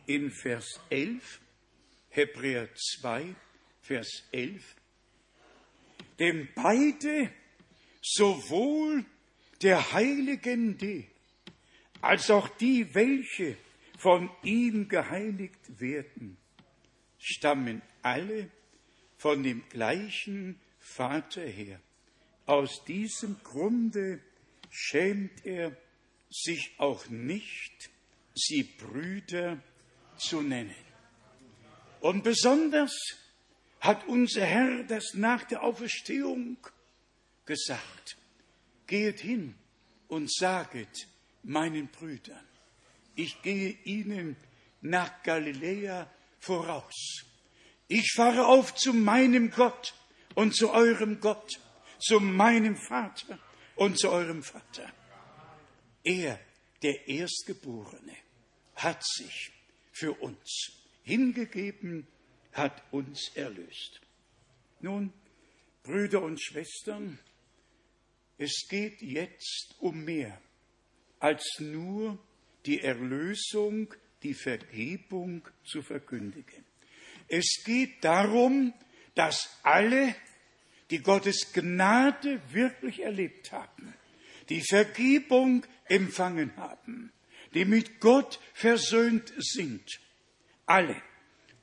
In 0.07 0.31
Vers 0.31 0.79
11, 0.89 1.39
Hebräer 2.09 2.69
2, 2.75 3.35
Vers 3.81 4.23
11, 4.31 4.75
denn 6.19 6.47
beide, 6.55 7.31
sowohl 8.01 9.05
der 9.61 9.93
Heiligen 9.93 10.77
die, 10.77 11.07
als 12.01 12.29
auch 12.29 12.47
die, 12.49 12.93
welche 12.93 13.57
von 14.05 14.29
ihm 14.43 14.87
geheiligt 14.87 15.79
werden, 15.79 16.37
stammen 17.17 17.81
alle 18.03 18.51
von 19.17 19.41
dem 19.41 19.67
gleichen 19.67 20.61
Vater 20.77 21.41
her. 21.41 21.81
Aus 22.45 22.85
diesem 22.85 23.37
Grunde 23.43 24.21
schämt 24.69 25.43
er 25.43 25.75
sich 26.29 26.75
auch 26.77 27.09
nicht, 27.09 27.89
sie 28.35 28.61
Brüder 28.77 29.59
zu 30.17 30.43
nennen. 30.43 30.85
Und 31.99 32.23
besonders 32.23 32.95
hat 33.79 34.07
unser 34.07 34.45
Herr 34.45 34.83
das 34.83 35.15
nach 35.15 35.45
der 35.45 35.63
Auferstehung 35.63 36.57
gesagt. 37.47 38.17
Geht 38.85 39.21
hin 39.21 39.55
und 40.07 40.31
saget 40.31 41.07
meinen 41.41 41.87
Brüdern, 41.87 42.45
ich 43.15 43.41
gehe 43.41 43.71
ihnen 43.83 44.35
nach 44.81 45.23
Galiläa 45.23 46.09
voraus. 46.39 47.25
Ich 47.87 48.13
fahre 48.15 48.47
auf 48.47 48.75
zu 48.75 48.93
meinem 48.93 49.51
Gott 49.51 49.93
und 50.33 50.55
zu 50.55 50.71
eurem 50.71 51.19
Gott, 51.19 51.59
zu 51.99 52.19
meinem 52.19 52.75
Vater 52.75 53.39
und 53.75 53.99
zu 53.99 54.09
eurem 54.09 54.43
Vater. 54.43 54.91
Er, 56.03 56.39
der 56.81 57.07
Erstgeborene, 57.07 58.15
hat 58.75 59.03
sich 59.03 59.51
für 59.91 60.13
uns 60.13 60.71
hingegeben, 61.03 62.07
hat 62.51 62.83
uns 62.91 63.31
erlöst. 63.35 64.01
Nun, 64.81 65.13
Brüder 65.83 66.21
und 66.21 66.41
Schwestern, 66.41 67.19
es 68.37 68.67
geht 68.69 69.01
jetzt 69.01 69.75
um 69.79 70.03
mehr 70.03 70.41
als 71.19 71.59
nur 71.59 72.19
die 72.65 72.81
Erlösung, 72.81 73.93
die 74.23 74.33
Vergebung 74.33 75.47
zu 75.63 75.81
verkündigen. 75.81 76.65
Es 77.27 77.63
geht 77.63 78.03
darum, 78.03 78.73
dass 79.13 79.49
alle, 79.63 80.15
die 80.89 80.99
Gottes 80.99 81.51
Gnade 81.53 82.41
wirklich 82.51 83.01
erlebt 83.01 83.51
haben, 83.51 83.93
die 84.49 84.61
Vergebung 84.61 85.65
empfangen 85.85 86.55
haben, 86.57 87.11
die 87.53 87.65
mit 87.65 87.99
Gott 87.99 88.39
versöhnt 88.53 89.33
sind, 89.37 89.99
alle, 90.65 91.01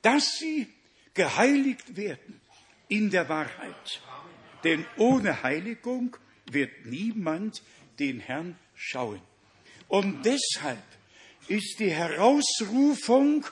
dass 0.01 0.37
sie 0.37 0.67
geheiligt 1.13 1.95
werden 1.95 2.41
in 2.87 3.09
der 3.09 3.29
Wahrheit. 3.29 4.01
Denn 4.63 4.85
ohne 4.97 5.43
Heiligung 5.43 6.17
wird 6.51 6.85
niemand 6.85 7.61
den 7.99 8.19
Herrn 8.19 8.57
schauen. 8.75 9.21
Und 9.87 10.25
deshalb 10.25 10.83
ist 11.47 11.79
die 11.79 11.91
Herausrufung 11.91 13.45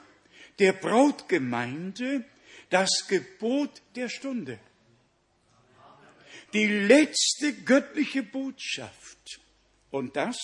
der 0.59 0.73
Brautgemeinde 0.73 2.25
das 2.69 3.07
Gebot 3.07 3.81
der 3.95 4.09
Stunde. 4.09 4.59
Die 6.53 6.67
letzte 6.67 7.53
göttliche 7.53 8.23
Botschaft. 8.23 9.41
Und 9.89 10.15
das 10.15 10.37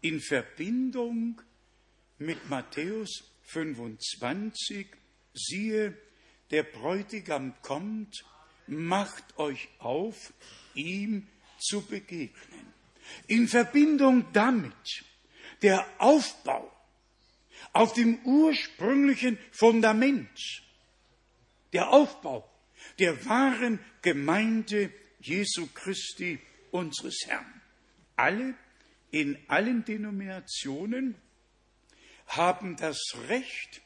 in 0.00 0.20
Verbindung 0.20 1.40
mit 2.18 2.48
Matthäus 2.48 3.24
25. 3.44 4.86
Siehe, 5.32 5.96
der 6.50 6.62
Bräutigam 6.62 7.54
kommt, 7.62 8.24
macht 8.66 9.38
euch 9.38 9.68
auf, 9.78 10.32
ihm 10.74 11.26
zu 11.58 11.82
begegnen. 11.82 12.72
In 13.26 13.48
Verbindung 13.48 14.26
damit 14.32 15.04
der 15.62 15.86
Aufbau 15.98 16.70
auf 17.72 17.92
dem 17.92 18.18
ursprünglichen 18.24 19.38
Fundament, 19.50 20.62
der 21.72 21.90
Aufbau 21.90 22.48
der 22.98 23.24
wahren 23.26 23.78
Gemeinde 24.02 24.92
Jesu 25.20 25.66
Christi, 25.74 26.38
unseres 26.70 27.18
Herrn. 27.26 27.60
Alle 28.16 28.54
in 29.10 29.38
allen 29.48 29.84
Denominationen 29.84 31.14
haben 32.26 32.76
das 32.76 32.98
Recht, 33.28 33.80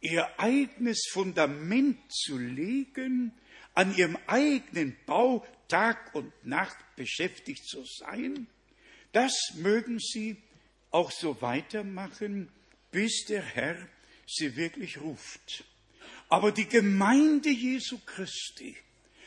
ihr 0.00 0.38
eigenes 0.38 1.06
Fundament 1.10 1.98
zu 2.10 2.38
legen, 2.38 3.32
an 3.74 3.94
ihrem 3.94 4.18
eigenen 4.26 4.96
Bau 5.06 5.46
Tag 5.68 6.14
und 6.14 6.32
Nacht 6.44 6.76
beschäftigt 6.96 7.64
zu 7.66 7.84
sein. 7.84 8.48
Das 9.12 9.32
mögen 9.56 9.98
sie 9.98 10.36
auch 10.90 11.10
so 11.10 11.40
weitermachen, 11.40 12.50
bis 12.90 13.24
der 13.26 13.42
Herr 13.42 13.76
sie 14.26 14.56
wirklich 14.56 15.00
ruft. 15.00 15.64
Aber 16.28 16.52
die 16.52 16.68
Gemeinde 16.68 17.50
Jesu 17.50 17.98
Christi 18.06 18.76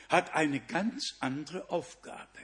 hat 0.09 0.33
eine 0.33 0.59
ganz 0.59 1.15
andere 1.19 1.69
Aufgabe, 1.69 2.39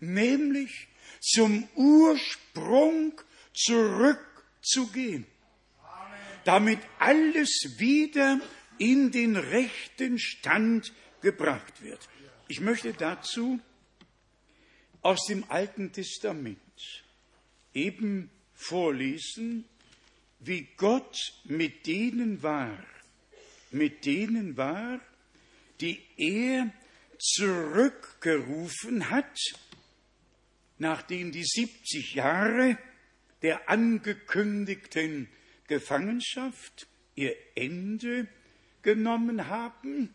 nämlich 0.00 0.88
zum 1.20 1.68
Ursprung 1.74 3.20
zurückzugehen, 3.52 5.26
damit 6.44 6.80
alles 6.98 7.74
wieder 7.78 8.40
in 8.78 9.10
den 9.12 9.36
rechten 9.36 10.18
Stand 10.18 10.92
gebracht 11.20 11.82
wird. 11.82 12.08
Ich 12.48 12.60
möchte 12.60 12.92
dazu 12.92 13.60
aus 15.02 15.26
dem 15.26 15.44
Alten 15.50 15.92
Testament 15.92 16.58
eben 17.72 18.30
vorlesen, 18.68 19.64
wie 20.40 20.68
Gott 20.76 21.16
mit 21.44 21.86
denen 21.86 22.42
war, 22.42 22.78
mit 23.70 24.04
denen 24.04 24.56
war, 24.56 25.00
die 25.80 26.00
er 26.16 26.72
zurückgerufen 27.18 29.10
hat, 29.10 29.38
nachdem 30.78 31.32
die 31.32 31.44
70 31.44 32.14
Jahre 32.14 32.78
der 33.42 33.68
angekündigten 33.68 35.28
Gefangenschaft 35.66 36.86
ihr 37.14 37.36
Ende 37.54 38.26
genommen 38.82 39.48
haben 39.48 40.14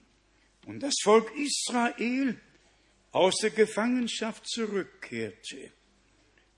und 0.65 0.81
das 0.81 0.95
Volk 1.01 1.31
Israel 1.35 2.39
aus 3.11 3.37
der 3.41 3.49
Gefangenschaft 3.51 4.47
zurückkehrte. 4.47 5.71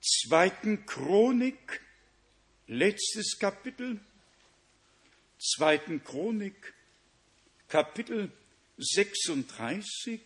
Zweiten 0.04 0.88
Chronik, 0.88 1.80
letztes 2.66 3.38
Kapitel, 3.38 4.00
zweiten 5.38 6.04
Chronik, 6.04 6.74
Kapitel 7.68 8.32
36, 8.80 10.22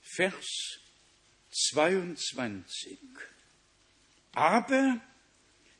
Vers 0.00 0.80
22. 1.52 2.98
Aber 4.32 5.02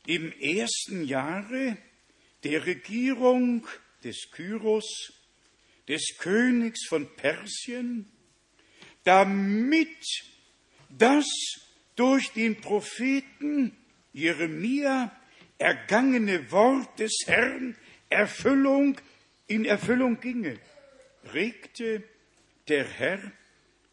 im 0.05 0.31
ersten 0.33 1.07
Jahre 1.07 1.79
der 2.45 2.67
Regierung 2.67 3.67
des 4.05 4.31
Kyros, 4.31 5.15
des 5.89 6.19
Königs 6.19 6.87
von 6.87 7.09
Persien, 7.17 8.13
damit 9.03 9.97
das 10.91 11.27
durch 11.97 12.33
den 12.33 12.61
Propheten 12.61 13.77
Jeremia 14.13 15.11
ergangene 15.59 16.51
Wort 16.51 16.99
des 16.99 17.25
Herrn 17.27 17.77
Erfüllung 18.09 19.01
in 19.47 19.65
Erfüllung 19.65 20.21
ginge, 20.21 20.59
regte 21.33 22.03
der 22.69 22.85
Herr 22.85 23.21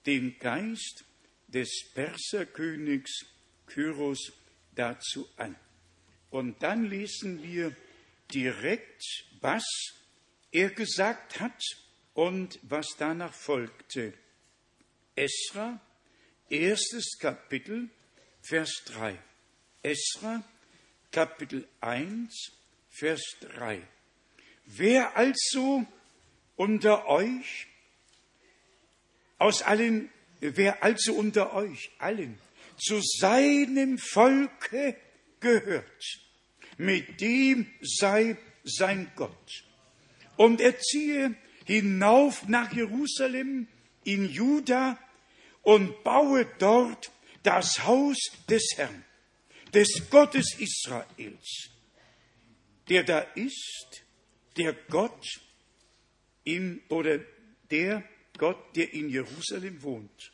den 0.06 0.38
Geist 0.40 1.06
des 1.48 1.92
Perserkönigs 1.94 3.26
Kyros 3.68 4.34
dazu 4.76 5.28
an. 5.38 5.56
Und 6.30 6.62
dann 6.64 6.86
lesen 6.90 7.44
wir 7.44 7.76
direkt, 8.34 9.04
was 9.42 9.64
er 10.52 10.70
gesagt 10.70 11.40
hat 11.40 11.62
und 12.14 12.60
was 12.64 12.88
danach 12.98 13.34
folgte. 13.34 14.14
Esra, 15.16 15.80
erstes 16.54 17.18
Kapitel, 17.18 17.90
Vers 18.42 18.84
3. 18.86 19.18
Esra, 19.82 20.44
Kapitel 21.12 21.68
1, 21.82 22.52
Vers 22.90 23.24
3. 23.42 23.82
Wer 24.66 25.18
also 25.18 25.86
unter 26.56 27.08
euch 27.08 27.68
aus 29.40 29.64
allen, 29.64 30.10
wer 30.40 30.84
also 30.84 31.14
unter 31.14 31.54
euch 31.54 31.92
allen 31.98 32.38
zu 32.78 33.02
seinem 33.02 33.98
Volke 33.98 34.96
gehört, 35.40 36.20
mit 36.78 37.20
dem 37.20 37.68
sei 37.82 38.38
sein 38.64 39.12
Gott. 39.16 39.64
Und 40.38 40.62
er 40.62 40.78
ziehe 40.80 41.36
hinauf 41.66 42.48
nach 42.48 42.72
Jerusalem 42.74 43.68
in 44.04 44.30
Juda 44.30 45.00
und 45.64 46.04
baue 46.04 46.46
dort 46.60 47.12
das 47.42 47.84
Haus 47.86 48.18
des 48.48 48.64
Herrn, 48.76 49.04
des 49.74 50.10
Gottes 50.10 50.56
Israels, 50.60 51.70
der 52.90 53.04
da 53.04 53.20
ist, 53.20 54.04
der 54.58 54.74
Gott 54.90 55.26
in, 56.44 56.82
oder 56.90 57.20
der 57.72 58.04
Gott, 58.38 58.76
der 58.76 58.94
in 58.94 59.10
Jerusalem 59.10 59.82
wohnt. 59.82 60.32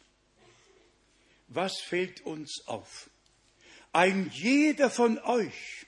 Was 1.47 1.79
fällt 1.81 2.21
uns 2.21 2.63
auf? 2.67 3.09
Ein 3.91 4.31
jeder 4.33 4.89
von 4.89 5.17
euch, 5.19 5.85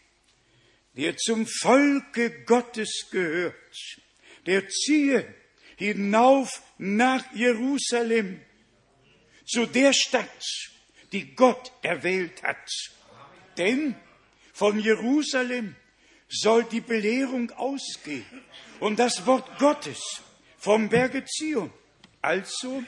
der 0.95 1.17
zum 1.17 1.45
Volke 1.45 2.43
Gottes 2.45 3.07
gehört, 3.11 3.55
der 4.45 4.67
ziehe 4.67 5.33
hinauf 5.77 6.61
nach 6.77 7.33
Jerusalem, 7.33 8.41
zu 9.45 9.65
der 9.65 9.93
Stadt, 9.93 10.69
die 11.11 11.35
Gott 11.35 11.71
erwählt 11.81 12.43
hat. 12.43 12.69
Denn 13.57 13.95
von 14.53 14.79
Jerusalem 14.79 15.75
soll 16.27 16.63
die 16.63 16.81
Belehrung 16.81 17.51
ausgehen 17.51 18.25
und 18.79 18.99
das 18.99 19.25
Wort 19.25 19.59
Gottes 19.59 20.21
vom 20.57 20.89
Berge 20.89 21.25
Zion. 21.25 21.71
Also, 22.21 22.83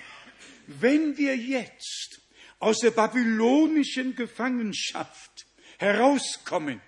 wenn 0.67 1.17
wir 1.17 1.35
jetzt 1.35 2.21
aus 2.59 2.79
der 2.79 2.91
babylonischen 2.91 4.15
Gefangenschaft 4.15 5.45
herauskommen, 5.77 6.81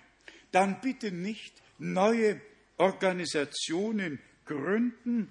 dann 0.52 0.80
bitte 0.80 1.12
nicht 1.12 1.60
neue 1.78 2.40
Organisationen 2.78 4.20
gründen, 4.46 5.30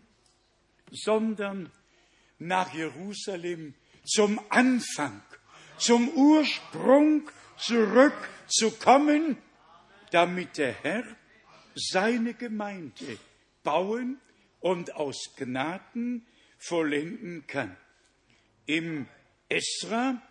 sondern 0.92 1.72
nach 2.38 2.74
Jerusalem 2.74 3.74
zum 4.06 4.40
Anfang, 4.50 5.22
zum 5.78 6.10
Ursprung 6.10 7.30
zurückzukommen, 7.58 9.38
damit 10.12 10.58
der 10.58 10.74
Herr 10.74 11.04
seine 11.76 12.34
Gemeinde 12.34 13.18
bauen 13.64 14.20
und 14.60 14.96
aus 14.96 15.34
Gnaden 15.36 16.26
vollenden 16.58 17.46
kann. 17.48 17.76
Im 18.66 19.08
Esra, 19.50 20.22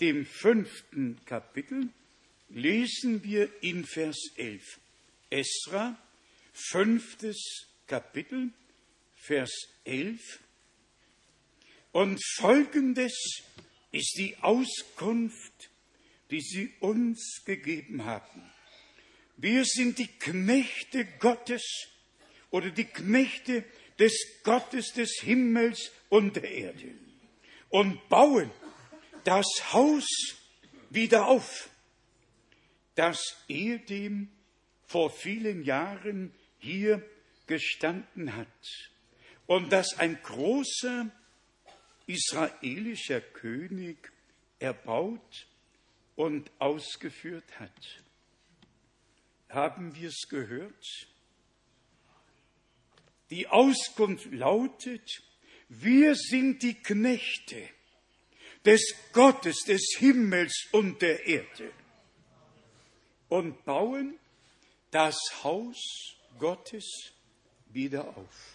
dem 0.00 0.26
fünften 0.26 1.20
Kapitel, 1.24 1.88
lesen 2.48 3.22
wir 3.22 3.50
in 3.62 3.84
Vers 3.84 4.18
11. 4.36 4.80
Esra, 5.30 5.96
fünftes 6.52 7.66
Kapitel, 7.86 8.50
Vers 9.16 9.52
11. 9.84 10.40
Und 11.94 12.20
folgendes 12.38 13.44
ist 13.92 14.16
die 14.18 14.36
Auskunft, 14.40 15.70
die 16.28 16.40
sie 16.40 16.72
uns 16.80 17.42
gegeben 17.44 18.04
haben. 18.04 18.50
Wir 19.36 19.64
sind 19.64 20.00
die 20.00 20.08
Knechte 20.08 21.04
Gottes 21.20 21.62
oder 22.50 22.70
die 22.70 22.86
Knechte 22.86 23.64
des 23.96 24.42
Gottes 24.42 24.92
des 24.94 25.20
Himmels 25.22 25.92
und 26.08 26.34
der 26.34 26.50
Erde 26.50 26.96
und 27.68 28.08
bauen 28.08 28.50
das 29.22 29.46
Haus 29.72 30.34
wieder 30.90 31.28
auf, 31.28 31.70
das 32.96 33.36
ehedem 33.46 34.32
vor 34.84 35.10
vielen 35.10 35.62
Jahren 35.62 36.34
hier 36.58 37.08
gestanden 37.46 38.34
hat 38.34 38.48
und 39.46 39.72
das 39.72 39.96
ein 40.00 40.20
großer 40.24 41.08
israelischer 42.06 43.20
König 43.20 44.12
erbaut 44.58 45.46
und 46.16 46.50
ausgeführt 46.58 47.58
hat. 47.58 48.02
Haben 49.48 49.94
wir 49.94 50.08
es 50.08 50.28
gehört? 50.28 51.08
Die 53.30 53.48
Auskunft 53.48 54.30
lautet, 54.32 55.22
wir 55.68 56.14
sind 56.14 56.62
die 56.62 56.74
Knechte 56.74 57.68
des 58.64 58.94
Gottes 59.12 59.64
des 59.66 59.96
Himmels 59.98 60.68
und 60.72 61.02
der 61.02 61.26
Erde 61.26 61.72
und 63.28 63.64
bauen 63.64 64.18
das 64.90 65.18
Haus 65.42 65.76
Gottes 66.38 67.12
wieder 67.70 68.16
auf. 68.16 68.53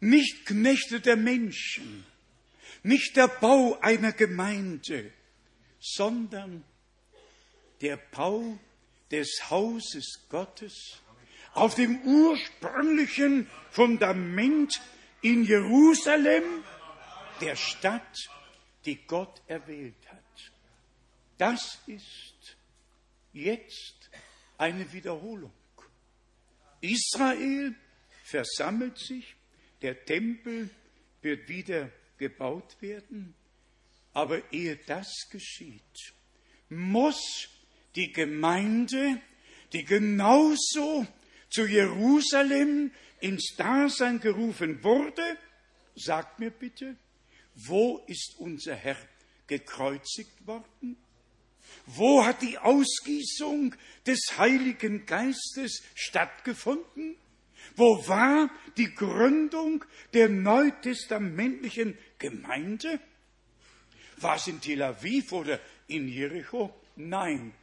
Nicht 0.00 0.46
Knechte 0.46 1.00
der 1.00 1.16
Menschen, 1.16 2.06
nicht 2.82 3.16
der 3.16 3.28
Bau 3.28 3.78
einer 3.80 4.12
Gemeinde, 4.12 5.12
sondern 5.78 6.64
der 7.80 7.96
Bau 7.96 8.58
des 9.10 9.50
Hauses 9.50 10.26
Gottes 10.28 11.00
auf 11.52 11.74
dem 11.74 12.00
ursprünglichen 12.02 13.48
Fundament 13.70 14.80
in 15.22 15.44
Jerusalem, 15.44 16.44
der 17.40 17.56
Stadt, 17.56 18.28
die 18.84 18.96
Gott 19.06 19.42
erwählt 19.46 20.08
hat. 20.08 20.52
Das 21.38 21.78
ist 21.86 22.56
jetzt 23.32 24.10
eine 24.58 24.92
Wiederholung. 24.92 25.52
Israel 26.80 27.74
versammelt 28.24 28.98
sich, 28.98 29.36
der 29.82 30.04
Tempel 30.04 30.70
wird 31.22 31.48
wieder 31.48 31.90
gebaut 32.18 32.76
werden, 32.80 33.34
aber 34.12 34.52
ehe 34.52 34.76
das 34.86 35.28
geschieht, 35.30 36.14
muss 36.68 37.48
die 37.96 38.12
Gemeinde, 38.12 39.20
die 39.72 39.84
genauso 39.84 41.06
zu 41.48 41.66
Jerusalem 41.66 42.92
ins 43.20 43.54
Dasein 43.56 44.20
gerufen 44.20 44.82
wurde, 44.82 45.36
sagt 45.94 46.38
mir 46.38 46.50
bitte, 46.50 46.96
wo 47.54 47.98
ist 48.06 48.36
unser 48.38 48.74
Herr 48.74 48.96
gekreuzigt 49.46 50.46
worden? 50.46 50.96
Wo 51.86 52.24
hat 52.24 52.42
die 52.42 52.58
Ausgießung 52.58 53.74
des 54.06 54.20
Heiligen 54.38 55.06
Geistes 55.06 55.82
stattgefunden? 55.94 57.16
Wo 57.76 58.06
war 58.08 58.50
die 58.76 58.94
Gründung 58.94 59.84
der 60.12 60.28
neutestamentlichen 60.28 61.96
Gemeinde? 62.18 63.00
War 64.18 64.36
es 64.36 64.46
in 64.46 64.60
Tel 64.60 64.82
Aviv 64.82 65.32
oder 65.32 65.58
in 65.86 66.08
Jericho? 66.08 66.74
Nein, 66.96 67.54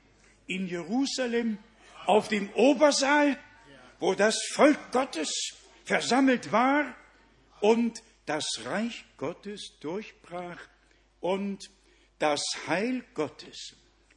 in 0.47 0.67
Jerusalem 0.67 1.57
auf 2.05 2.29
dem 2.29 2.49
Obersaal 2.53 3.37
wo 3.99 4.13
das 4.13 4.37
Volk 4.53 4.91
Gottes 4.91 5.29
versammelt 5.83 6.51
war 6.51 6.95
und 7.61 8.01
das 8.25 8.45
Reich 8.65 9.05
Gottes 9.17 9.77
durchbrach 9.79 10.59
und 11.19 11.69
das 12.19 12.41
Heil 12.67 13.03
Gottes 13.13 13.75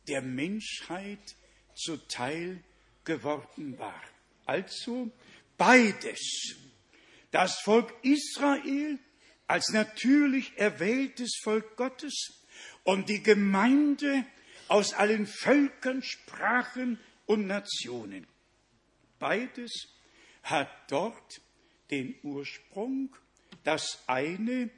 der 0.08 0.22
Menschheit 0.22 1.36
zuteil 1.74 2.62
geworden 3.04 3.78
war. 3.78 4.02
Also 4.44 5.10
beides. 5.60 6.56
Das 7.32 7.60
Volk 7.60 7.92
Israel 8.02 8.98
als 9.46 9.68
natürlich 9.72 10.56
erwähltes 10.56 11.38
Volk 11.42 11.76
Gottes 11.76 12.46
und 12.82 13.10
die 13.10 13.22
Gemeinde 13.22 14.24
aus 14.68 14.94
allen 14.94 15.26
Völkern, 15.26 16.02
Sprachen 16.02 16.98
und 17.26 17.46
Nationen. 17.46 18.26
beides 19.18 19.88
hat 20.42 20.70
dort 20.88 21.42
den 21.90 22.18
Ursprung, 22.22 23.14
das 23.62 24.02
eine 24.06 24.70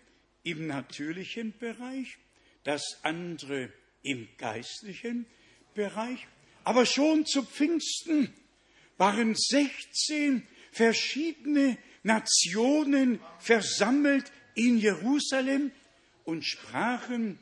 im 0.42 0.66
natürlichen 0.66 1.56
Bereich, 1.58 2.18
das 2.64 2.82
andere 3.04 3.72
im 4.02 4.26
geistlichen 4.36 5.26
Bereich. 5.74 6.26
Aber 6.64 6.86
schon 6.86 7.24
zu 7.24 7.44
Pfingsten 7.44 8.34
waren 8.96 9.36
16 9.36 10.44
verschiedene 10.72 11.78
Nationen 12.02 13.20
versammelt 13.38 14.32
in 14.54 14.78
Jerusalem 14.78 15.70
und 16.24 16.44
sprachen, 16.44 17.38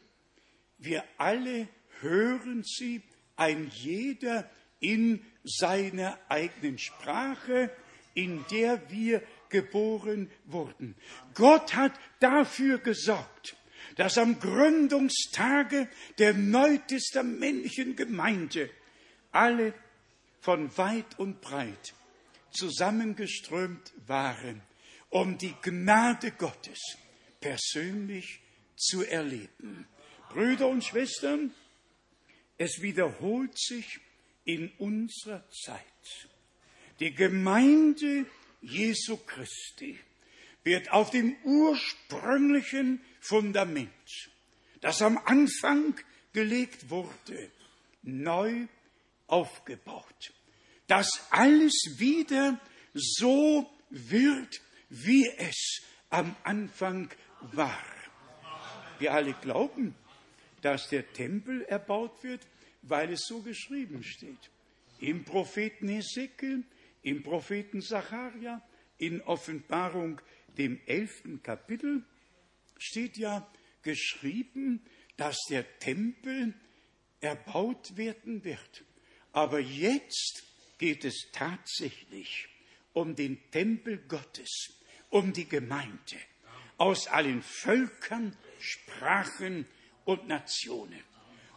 wir 0.78 1.04
alle 1.16 1.68
hören 2.00 2.62
sie, 2.64 3.02
ein 3.36 3.70
jeder 3.74 4.50
in 4.80 5.24
seiner 5.44 6.18
eigenen 6.28 6.78
Sprache, 6.78 7.70
in 8.14 8.44
der 8.50 8.90
wir 8.90 9.22
geboren 9.48 10.30
wurden. 10.44 10.94
Gott 11.34 11.74
hat 11.74 11.92
dafür 12.18 12.78
gesorgt, 12.78 13.56
dass 13.96 14.18
am 14.18 14.38
Gründungstage 14.38 15.88
der 16.18 16.34
neutestamentlichen 16.34 17.96
Gemeinde 17.96 18.70
alle 19.32 19.74
von 20.40 20.76
weit 20.76 21.18
und 21.18 21.40
breit 21.40 21.94
zusammengeströmt 22.52 23.92
waren, 24.06 24.62
um 25.08 25.38
die 25.38 25.54
Gnade 25.62 26.32
Gottes 26.32 26.96
persönlich 27.40 28.40
zu 28.76 29.02
erleben. 29.02 29.86
Brüder 30.30 30.68
und 30.68 30.84
Schwestern, 30.84 31.52
es 32.56 32.82
wiederholt 32.82 33.58
sich 33.58 34.00
in 34.44 34.70
unserer 34.78 35.48
Zeit. 35.50 36.28
Die 37.00 37.14
Gemeinde 37.14 38.26
Jesu 38.60 39.16
Christi 39.16 39.98
wird 40.64 40.92
auf 40.92 41.10
dem 41.10 41.36
ursprünglichen 41.44 43.00
Fundament, 43.20 44.30
das 44.80 45.02
am 45.02 45.18
Anfang 45.18 45.94
gelegt 46.32 46.90
wurde, 46.90 47.50
neu 48.02 48.66
aufgebaut. 49.26 50.32
Dass 50.90 51.08
alles 51.30 51.72
wieder 51.98 52.60
so 52.94 53.70
wird, 53.90 54.60
wie 54.88 55.24
es 55.38 55.82
am 56.08 56.34
Anfang 56.42 57.08
war. 57.52 57.84
Wir 58.98 59.14
alle 59.14 59.34
glauben, 59.34 59.94
dass 60.62 60.88
der 60.88 61.12
Tempel 61.12 61.62
erbaut 61.62 62.24
wird, 62.24 62.44
weil 62.82 63.12
es 63.12 63.20
so 63.28 63.40
geschrieben 63.40 64.02
steht. 64.02 64.50
Im 64.98 65.24
Propheten 65.24 65.86
Hesekiel, 65.86 66.64
im 67.02 67.22
Propheten 67.22 67.82
Zacharia, 67.82 68.60
in 68.98 69.22
Offenbarung 69.22 70.20
dem 70.58 70.80
elften 70.86 71.40
Kapitel 71.40 72.02
steht 72.78 73.16
ja 73.16 73.48
geschrieben, 73.82 74.82
dass 75.16 75.38
der 75.48 75.78
Tempel 75.78 76.52
erbaut 77.20 77.96
werden 77.96 78.42
wird. 78.42 78.84
Aber 79.30 79.60
jetzt 79.60 80.49
geht 80.80 81.04
es 81.04 81.28
tatsächlich 81.30 82.48
um 82.94 83.14
den 83.14 83.38
Tempel 83.50 83.98
Gottes, 84.08 84.72
um 85.10 85.32
die 85.34 85.46
Gemeinde 85.46 86.16
aus 86.78 87.06
allen 87.06 87.42
Völkern, 87.42 88.34
Sprachen 88.58 89.66
und 90.06 90.26
Nationen. 90.26 91.04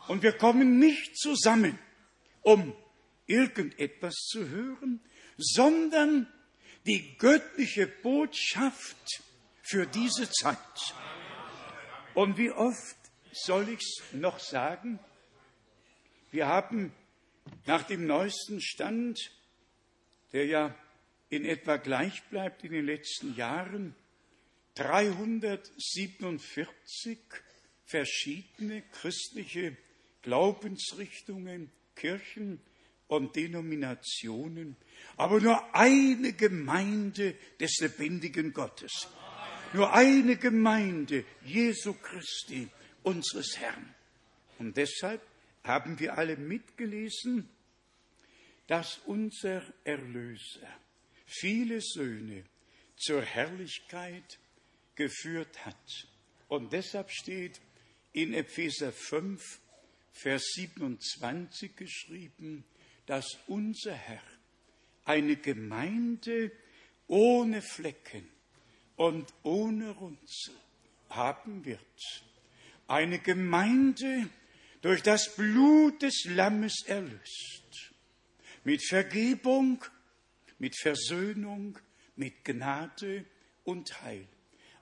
Und 0.09 0.23
wir 0.23 0.33
kommen 0.33 0.77
nicht 0.77 1.17
zusammen, 1.17 1.79
um 2.41 2.75
irgendetwas 3.25 4.13
zu 4.13 4.49
hören, 4.49 4.99
sondern 5.37 6.27
die 6.85 7.17
göttliche 7.17 7.87
Botschaft 7.87 9.23
für 9.61 9.87
diese 9.87 10.29
Zeit. 10.29 10.57
Und 12.13 12.37
wie 12.37 12.51
oft 12.51 12.97
soll 13.31 13.69
ich 13.69 13.79
es 13.79 14.03
noch 14.11 14.39
sagen? 14.39 14.99
Wir 16.31 16.47
haben 16.47 16.91
nach 17.65 17.83
dem 17.83 18.05
neuesten 18.05 18.61
Stand, 18.61 19.31
der 20.31 20.45
ja 20.45 20.75
in 21.29 21.45
etwa 21.45 21.77
gleich 21.77 22.23
bleibt 22.29 22.63
in 22.63 22.71
den 22.71 22.85
letzten 22.85 23.35
Jahren, 23.35 23.95
347 24.75 27.17
verschiedene 27.85 28.83
christliche 28.91 29.75
Glaubensrichtungen, 30.21 31.71
Kirchen 31.95 32.61
und 33.07 33.35
Denominationen, 33.35 34.75
aber 35.17 35.39
nur 35.39 35.75
eine 35.75 36.33
Gemeinde 36.33 37.35
des 37.59 37.79
lebendigen 37.79 38.53
Gottes. 38.53 39.07
Nur 39.73 39.93
eine 39.93 40.37
Gemeinde 40.37 41.25
Jesu 41.43 41.93
Christi, 41.93 42.69
unseres 43.03 43.57
Herrn. 43.57 43.93
Und 44.59 44.77
deshalb 44.77 45.21
haben 45.63 45.99
wir 45.99 46.17
alle 46.17 46.37
mitgelesen, 46.37 47.49
dass 48.67 48.99
unser 49.05 49.61
Erlöser 49.83 50.67
viele 51.25 51.81
Söhne 51.81 52.43
zur 52.95 53.21
Herrlichkeit 53.21 54.39
geführt 54.95 55.65
hat. 55.65 56.07
Und 56.47 56.71
deshalb 56.73 57.11
steht 57.11 57.59
in 58.13 58.33
Epheser 58.33 58.91
5, 58.91 59.59
Vers 60.11 60.43
27 60.55 61.75
geschrieben, 61.75 62.63
dass 63.07 63.39
unser 63.47 63.93
Herr 63.93 64.21
eine 65.05 65.35
Gemeinde 65.35 66.51
ohne 67.07 67.61
Flecken 67.61 68.29
und 68.95 69.33
ohne 69.41 69.89
Runzel 69.89 70.55
haben 71.09 71.65
wird. 71.65 71.79
Eine 72.87 73.19
Gemeinde 73.19 74.29
durch 74.83 75.01
das 75.01 75.33
Blut 75.35 76.01
des 76.01 76.25
Lammes 76.25 76.83
erlöst. 76.85 77.93
Mit 78.65 78.85
Vergebung, 78.85 79.83
mit 80.59 80.77
Versöhnung, 80.77 81.79
mit 82.17 82.43
Gnade 82.43 83.25
und 83.63 84.01
Heil. 84.01 84.27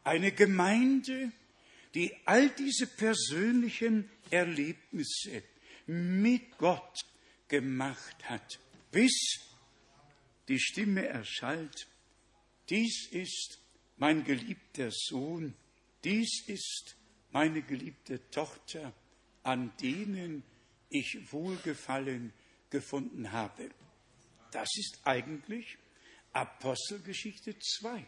Eine 0.04 0.32
Gemeinde, 0.32 1.32
die 1.94 2.12
all 2.26 2.50
diese 2.50 2.88
persönlichen 2.88 4.10
Erlebnisse 4.32 5.44
mit 5.86 6.58
Gott 6.58 7.06
gemacht 7.48 8.24
hat, 8.24 8.60
bis 8.92 9.40
die 10.48 10.60
Stimme 10.60 11.06
erschallt, 11.06 11.88
dies 12.70 13.08
ist 13.12 13.60
mein 13.98 14.24
geliebter 14.24 14.90
Sohn, 14.90 15.54
dies 16.04 16.48
ist 16.48 16.96
meine 17.32 17.62
geliebte 17.62 18.32
Tochter, 18.32 18.94
an 19.44 19.72
denen 19.82 20.44
ich 20.90 21.32
Wohlgefallen 21.32 22.34
gefunden 22.70 23.32
habe. 23.32 23.70
Das 24.52 24.70
ist 24.78 25.00
eigentlich 25.04 25.78
Apostelgeschichte 26.34 27.58
2. 27.58 28.06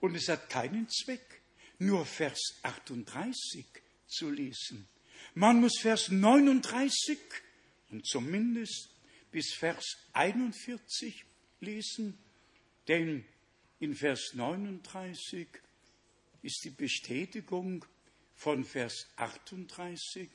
Und 0.00 0.14
es 0.14 0.28
hat 0.28 0.50
keinen 0.50 0.88
Zweck, 0.88 1.42
nur 1.78 2.04
Vers 2.04 2.40
38 2.62 3.66
zu 4.06 4.30
lesen. 4.30 4.88
Man 5.34 5.60
muss 5.60 5.78
Vers 5.80 6.10
39 6.10 7.18
und 7.90 8.06
zumindest 8.06 8.90
bis 9.30 9.54
Vers 9.54 9.84
41 10.12 11.24
lesen, 11.60 12.18
denn 12.86 13.24
in 13.80 13.94
Vers 13.94 14.34
39 14.34 15.48
ist 16.42 16.64
die 16.64 16.70
Bestätigung 16.70 17.84
von 18.34 18.64
Vers 18.64 19.08
38, 19.16 20.30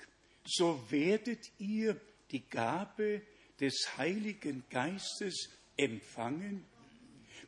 so 0.46 0.84
werdet 0.90 1.52
ihr 1.58 2.00
die 2.32 2.48
Gabe 2.48 3.22
des 3.60 3.98
Heiligen 3.98 4.64
Geistes 4.70 5.50
empfangen. 5.78 6.66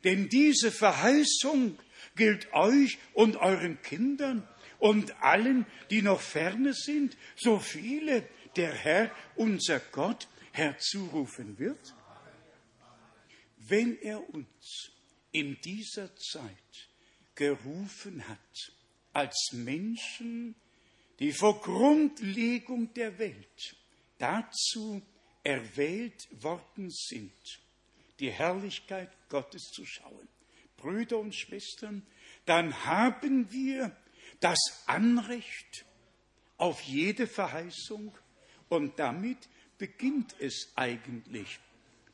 Denn 0.04 0.28
diese 0.28 0.72
Verheißung 0.72 1.78
gilt 2.16 2.52
euch 2.52 2.98
und 3.14 3.36
euren 3.36 3.80
Kindern 3.82 4.46
und 4.78 5.22
allen, 5.22 5.64
die 5.90 6.02
noch 6.02 6.20
ferne 6.20 6.74
sind, 6.74 7.16
so 7.36 7.58
viele 7.58 8.28
der 8.56 8.72
Herr, 8.72 9.14
unser 9.36 9.78
Gott, 9.78 10.28
herzurufen 10.52 11.58
wird. 11.58 11.94
Wenn 13.58 13.96
er 13.98 14.28
uns 14.28 14.90
in 15.30 15.58
dieser 15.62 16.14
Zeit 16.16 16.90
gerufen 17.34 18.28
hat, 18.28 18.72
als 19.12 19.50
Menschen, 19.52 20.54
die 21.22 21.32
vor 21.32 21.60
Grundlegung 21.60 22.92
der 22.94 23.16
Welt 23.16 23.76
dazu 24.18 25.00
erwählt 25.44 26.26
worden 26.42 26.90
sind, 26.90 27.60
die 28.18 28.32
Herrlichkeit 28.32 29.08
Gottes 29.28 29.70
zu 29.70 29.86
schauen. 29.86 30.26
Brüder 30.76 31.20
und 31.20 31.32
Schwestern, 31.32 32.04
dann 32.44 32.84
haben 32.86 33.52
wir 33.52 33.96
das 34.40 34.58
Anrecht 34.86 35.84
auf 36.56 36.82
jede 36.82 37.28
Verheißung 37.28 38.12
und 38.68 38.98
damit 38.98 39.48
beginnt 39.78 40.34
es 40.40 40.72
eigentlich. 40.74 41.60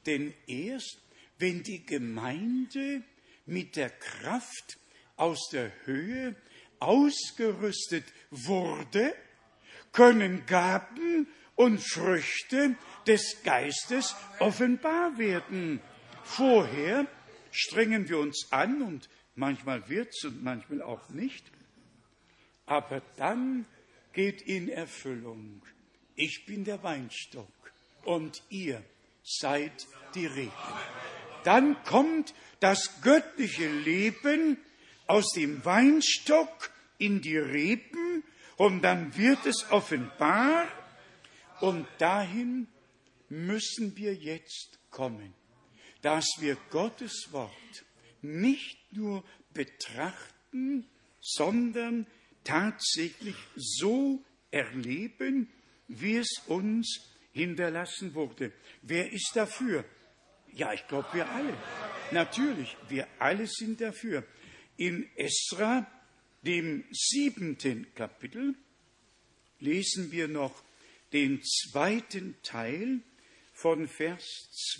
Denn 0.04 0.34
erst 0.46 1.00
wenn 1.38 1.62
die 1.62 1.82
Gemeinde 1.82 3.02
mit 3.46 3.76
der 3.76 3.88
Kraft 3.88 4.76
aus 5.16 5.48
der 5.50 5.72
Höhe 5.86 6.36
ausgerüstet 6.80 8.04
wurde, 8.30 9.14
können 9.92 10.46
Gaben 10.46 11.26
und 11.54 11.80
Früchte 11.80 12.76
des 13.06 13.42
Geistes 13.42 14.14
offenbar 14.38 15.18
werden. 15.18 15.80
Vorher 16.22 17.06
strengen 17.50 18.08
wir 18.08 18.18
uns 18.18 18.48
an 18.50 18.82
und 18.82 19.08
manchmal 19.34 19.88
wird's 19.88 20.24
und 20.24 20.42
manchmal 20.42 20.82
auch 20.82 21.08
nicht. 21.08 21.44
Aber 22.66 23.02
dann 23.16 23.64
geht 24.12 24.42
in 24.42 24.68
Erfüllung. 24.68 25.62
Ich 26.14 26.44
bin 26.46 26.64
der 26.64 26.82
Weinstock 26.82 27.48
und 28.04 28.42
ihr 28.50 28.82
seid 29.22 29.86
die 30.14 30.26
Reben. 30.26 30.52
Dann 31.44 31.82
kommt 31.84 32.34
das 32.60 33.00
göttliche 33.02 33.68
Leben 33.68 34.58
aus 35.08 35.32
dem 35.32 35.64
Weinstock 35.64 36.70
in 36.98 37.20
die 37.20 37.38
Reben 37.38 38.22
und 38.56 38.82
dann 38.82 39.16
wird 39.16 39.44
es 39.46 39.66
offenbar 39.70 40.68
und 41.60 41.86
dahin 41.98 42.68
müssen 43.28 43.96
wir 43.96 44.14
jetzt 44.14 44.78
kommen, 44.90 45.34
dass 46.02 46.26
wir 46.38 46.56
Gottes 46.70 47.28
Wort 47.32 47.84
nicht 48.22 48.78
nur 48.92 49.24
betrachten, 49.52 50.86
sondern 51.20 52.06
tatsächlich 52.44 53.36
so 53.56 54.22
erleben, 54.50 55.50
wie 55.88 56.16
es 56.16 56.42
uns 56.46 57.00
hinterlassen 57.32 58.14
wurde. 58.14 58.52
Wer 58.82 59.12
ist 59.12 59.32
dafür? 59.34 59.84
Ja, 60.52 60.72
ich 60.72 60.86
glaube, 60.86 61.08
wir 61.12 61.28
alle. 61.30 61.54
Natürlich, 62.10 62.76
wir 62.88 63.06
alle 63.18 63.46
sind 63.46 63.80
dafür. 63.80 64.24
In 64.78 65.10
Esra, 65.16 65.90
dem 66.42 66.84
siebenten 66.92 67.92
Kapitel, 67.96 68.54
lesen 69.58 70.12
wir 70.12 70.28
noch 70.28 70.62
den 71.12 71.42
zweiten 71.42 72.36
Teil 72.44 73.00
von 73.52 73.88
Vers 73.88 74.24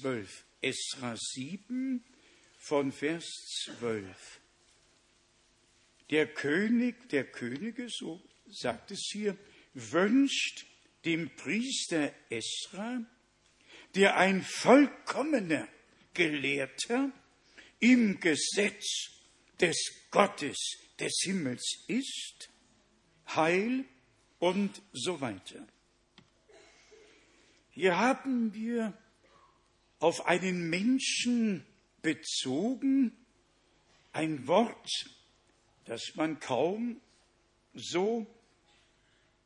12. 0.01 0.45
Esra 0.61 1.17
7 1.17 2.05
von 2.59 2.93
Vers 2.93 3.25
12. 3.65 4.41
Der 6.11 6.33
König 6.33 7.09
der 7.09 7.25
Könige, 7.25 7.89
so 7.89 8.23
sagt 8.47 8.93
es 8.93 9.11
hier, 9.13 9.37
wünscht 9.75 10.65
dem 11.05 11.29
Priester 11.35 12.15
Esra, 12.31 13.05
der 13.97 14.17
ein 14.17 14.43
vollkommener 14.43 15.67
Gelehrter 16.15 17.11
im 17.81 18.21
Gesetz 18.21 19.18
des 19.61 19.77
Gottes 20.11 20.79
des 20.99 21.21
Himmels 21.25 21.85
ist, 21.87 22.51
Heil 23.35 23.85
und 24.39 24.81
so 24.93 25.21
weiter. 25.21 25.67
Hier 27.71 27.99
haben 27.99 28.55
wir 28.55 28.93
auf 30.01 30.27
einen 30.27 30.71
Menschen 30.71 31.65
bezogen 32.03 33.13
ein 34.13 34.47
Wort, 34.47 34.91
das 35.85 36.15
man 36.15 36.41
kaum 36.41 37.01
so 37.75 38.27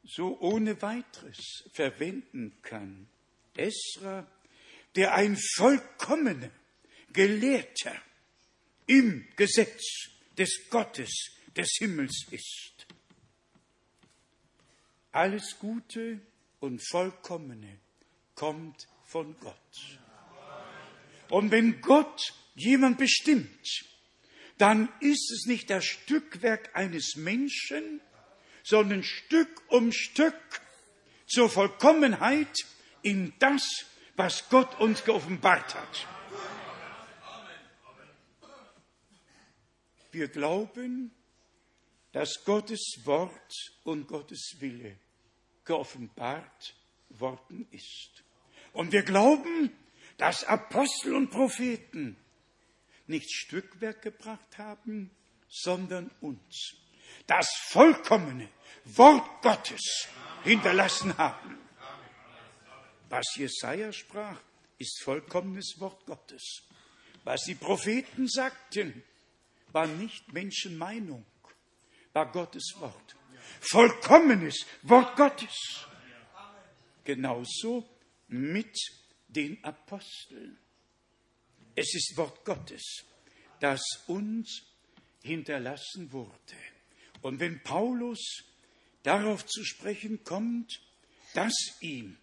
so 0.04 0.38
ohne 0.40 0.80
weiteres 0.82 1.64
verwenden 1.72 2.56
kann. 2.62 3.08
Esra, 3.56 4.26
der 4.96 5.14
ein 5.14 5.36
vollkommener 5.54 6.50
Gelehrter 7.12 7.94
im 8.92 9.26
Gesetz 9.36 10.10
des 10.36 10.68
Gottes 10.68 11.30
des 11.56 11.76
Himmels 11.78 12.26
ist. 12.30 12.86
Alles 15.12 15.56
Gute 15.58 16.20
und 16.60 16.86
Vollkommene 16.86 17.78
kommt 18.34 18.86
von 19.04 19.34
Gott. 19.40 19.98
Und 21.30 21.50
wenn 21.50 21.80
Gott 21.80 22.34
jemand 22.54 22.98
bestimmt, 22.98 23.86
dann 24.58 24.90
ist 25.00 25.30
es 25.32 25.46
nicht 25.46 25.70
das 25.70 25.86
Stückwerk 25.86 26.76
eines 26.76 27.16
Menschen, 27.16 28.02
sondern 28.62 29.02
Stück 29.02 29.62
um 29.68 29.90
Stück 29.90 30.60
zur 31.26 31.48
Vollkommenheit 31.48 32.54
in 33.00 33.32
das, 33.38 33.86
was 34.16 34.50
Gott 34.50 34.78
uns 34.80 35.02
geoffenbart 35.02 35.74
hat. 35.74 36.06
Wir 40.12 40.28
glauben, 40.28 41.10
dass 42.12 42.44
Gottes 42.44 43.00
Wort 43.04 43.72
und 43.84 44.06
Gottes 44.06 44.56
Wille 44.60 44.98
geoffenbart 45.64 46.74
worden 47.08 47.66
ist. 47.70 48.22
Und 48.74 48.92
wir 48.92 49.02
glauben, 49.02 49.72
dass 50.18 50.44
Apostel 50.44 51.14
und 51.14 51.30
Propheten 51.30 52.16
nicht 53.06 53.32
Stückwerk 53.32 54.02
gebracht 54.02 54.58
haben, 54.58 55.10
sondern 55.48 56.10
uns 56.20 56.76
das 57.26 57.48
vollkommene 57.68 58.48
Wort 58.84 59.42
Gottes 59.42 60.08
hinterlassen 60.44 61.16
haben. 61.16 61.58
Was 63.08 63.34
Jesaja 63.36 63.92
sprach, 63.92 64.40
ist 64.78 65.02
vollkommenes 65.02 65.76
Wort 65.78 66.04
Gottes. 66.06 66.62
Was 67.24 67.44
die 67.44 67.54
Propheten 67.54 68.28
sagten, 68.28 69.02
war 69.72 69.86
nicht 69.86 70.32
Menschenmeinung, 70.32 71.24
war 72.12 72.30
Gottes 72.30 72.74
Wort. 72.78 73.16
Vollkommenes 73.60 74.66
Wort 74.82 75.16
Gottes. 75.16 75.86
Genauso 77.04 77.88
mit 78.28 78.76
den 79.28 79.62
Aposteln. 79.64 80.58
Es 81.74 81.94
ist 81.94 82.16
Wort 82.16 82.44
Gottes, 82.44 83.04
das 83.60 83.82
uns 84.06 84.62
hinterlassen 85.22 86.12
wurde. 86.12 86.36
Und 87.22 87.40
wenn 87.40 87.62
Paulus 87.62 88.44
darauf 89.02 89.46
zu 89.46 89.64
sprechen 89.64 90.22
kommt, 90.24 90.80
dass 91.34 91.54
ihm 91.80 92.18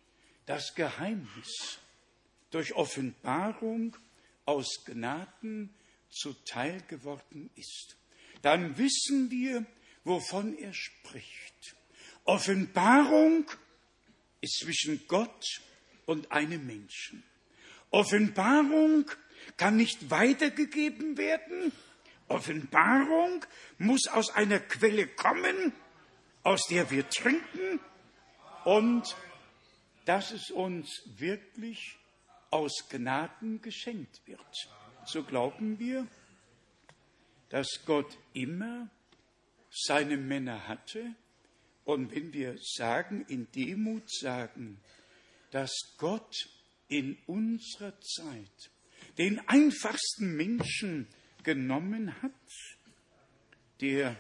das 0.46 0.76
Geheimnis 0.76 1.80
durch 2.52 2.74
Offenbarung 2.74 3.96
aus 4.46 4.84
Gnaden 4.86 5.74
zuteil 6.10 6.82
geworden 6.88 7.50
ist, 7.56 7.98
dann 8.42 8.78
wissen 8.78 9.30
wir, 9.32 9.66
wovon 10.04 10.58
er 10.58 10.74
spricht. 10.74 11.76
Offenbarung 12.26 13.50
ist 14.42 14.60
zwischen 14.60 15.02
Gott 15.08 15.62
und 16.06 16.32
einem 16.32 16.66
Menschen. 16.66 17.24
Offenbarung 17.92 19.10
kann 19.58 19.78
nicht 19.78 20.10
weitergegeben 20.10 21.18
werden, 21.18 21.72
Offenbarung 22.28 23.44
muss 23.80 24.08
aus 24.08 24.30
einer 24.30 24.60
Quelle 24.60 25.08
kommen, 25.08 25.74
aus 26.44 26.68
der 26.68 26.92
wir 26.92 27.10
trinken 27.10 27.80
und 28.66 29.16
dass 30.06 30.32
es 30.32 30.52
uns 30.52 31.04
wirklich 31.18 31.98
aus 32.52 32.88
Gnaden 32.90 33.62
geschenkt 33.62 34.22
wird. 34.26 34.70
So 35.12 35.24
glauben 35.24 35.80
wir, 35.80 36.08
dass 37.50 37.68
Gott 37.84 38.16
immer 38.34 38.92
seine 39.72 40.18
Männer 40.18 40.68
hatte. 40.68 41.16
Und 41.84 42.14
wenn 42.14 42.32
wir 42.32 42.60
sagen, 42.62 43.26
in 43.28 43.52
Demut 43.52 44.08
sagen, 44.08 44.80
dass 45.50 45.72
Gott 45.98 46.48
in 46.90 47.18
unserer 47.26 48.00
Zeit 48.02 48.70
den 49.18 49.40
einfachsten 49.48 50.36
Menschen 50.36 51.08
genommen 51.42 52.22
hat, 52.22 52.32
der 53.82 54.16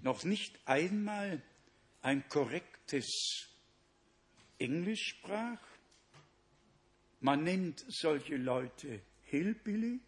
noch 0.00 0.24
nicht 0.24 0.58
einmal 0.64 1.42
ein 2.00 2.26
korrektes 2.30 3.50
Englisch 4.58 5.16
sprach. 5.18 5.60
Man 7.20 7.42
nennt 7.44 7.84
solche 7.88 8.38
Leute 8.38 9.02
Hillbilly 9.30 10.00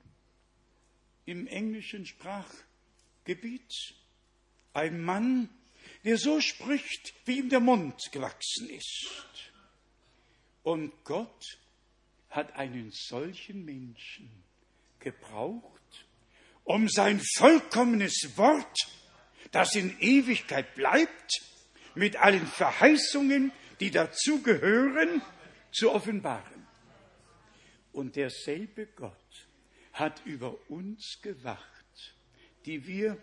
im 1.24 1.46
englischen 1.46 2.06
Sprachgebiet. 2.06 3.94
Ein 4.74 5.02
Mann, 5.02 5.48
der 6.04 6.18
so 6.18 6.40
spricht, 6.40 7.14
wie 7.24 7.38
ihm 7.38 7.48
der 7.48 7.60
Mund 7.60 8.00
gewachsen 8.10 8.68
ist. 8.68 9.52
Und 10.62 10.92
Gott 11.04 11.58
hat 12.30 12.54
einen 12.54 12.90
solchen 12.92 13.64
Menschen 13.64 14.30
gebraucht, 14.98 16.06
um 16.64 16.88
sein 16.88 17.20
vollkommenes 17.36 18.36
Wort, 18.36 18.88
das 19.50 19.74
in 19.74 19.98
Ewigkeit 20.00 20.74
bleibt, 20.74 21.42
mit 21.94 22.16
allen 22.16 22.46
Verheißungen, 22.46 23.52
die 23.80 23.90
dazugehören, 23.90 25.20
zu 25.72 25.90
offenbaren. 25.90 26.51
Und 27.93 28.16
derselbe 28.16 28.86
Gott 28.86 29.49
hat 29.93 30.22
über 30.24 30.57
uns 30.70 31.18
gewacht, 31.22 32.14
die 32.64 32.86
wir 32.86 33.18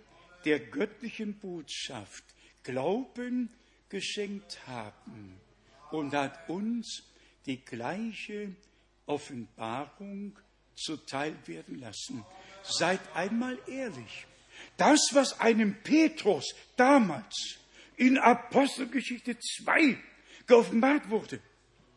der 0.45 0.59
göttlichen 0.59 1.39
Botschaft 1.39 2.23
Glauben 2.63 3.49
geschenkt 3.89 4.67
haben 4.67 5.39
und 5.91 6.13
hat 6.13 6.49
uns 6.49 7.03
die 7.45 7.63
gleiche 7.63 8.55
Offenbarung 9.05 10.37
zuteil 10.75 11.35
werden 11.47 11.79
lassen. 11.79 12.23
Seid 12.61 12.99
einmal 13.15 13.57
ehrlich. 13.67 14.27
Das, 14.77 14.99
was 15.13 15.39
einem 15.39 15.81
Petrus 15.81 16.53
damals 16.75 17.57
in 17.97 18.17
Apostelgeschichte 18.17 19.37
2 19.39 19.97
geoffenbart 20.45 21.09
wurde, 21.09 21.41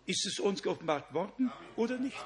ist 0.07 0.27
es 0.27 0.39
uns 0.41 0.63
geoffenbart 0.63 1.13
worden 1.13 1.53
oder 1.77 1.99
nicht? 1.99 2.17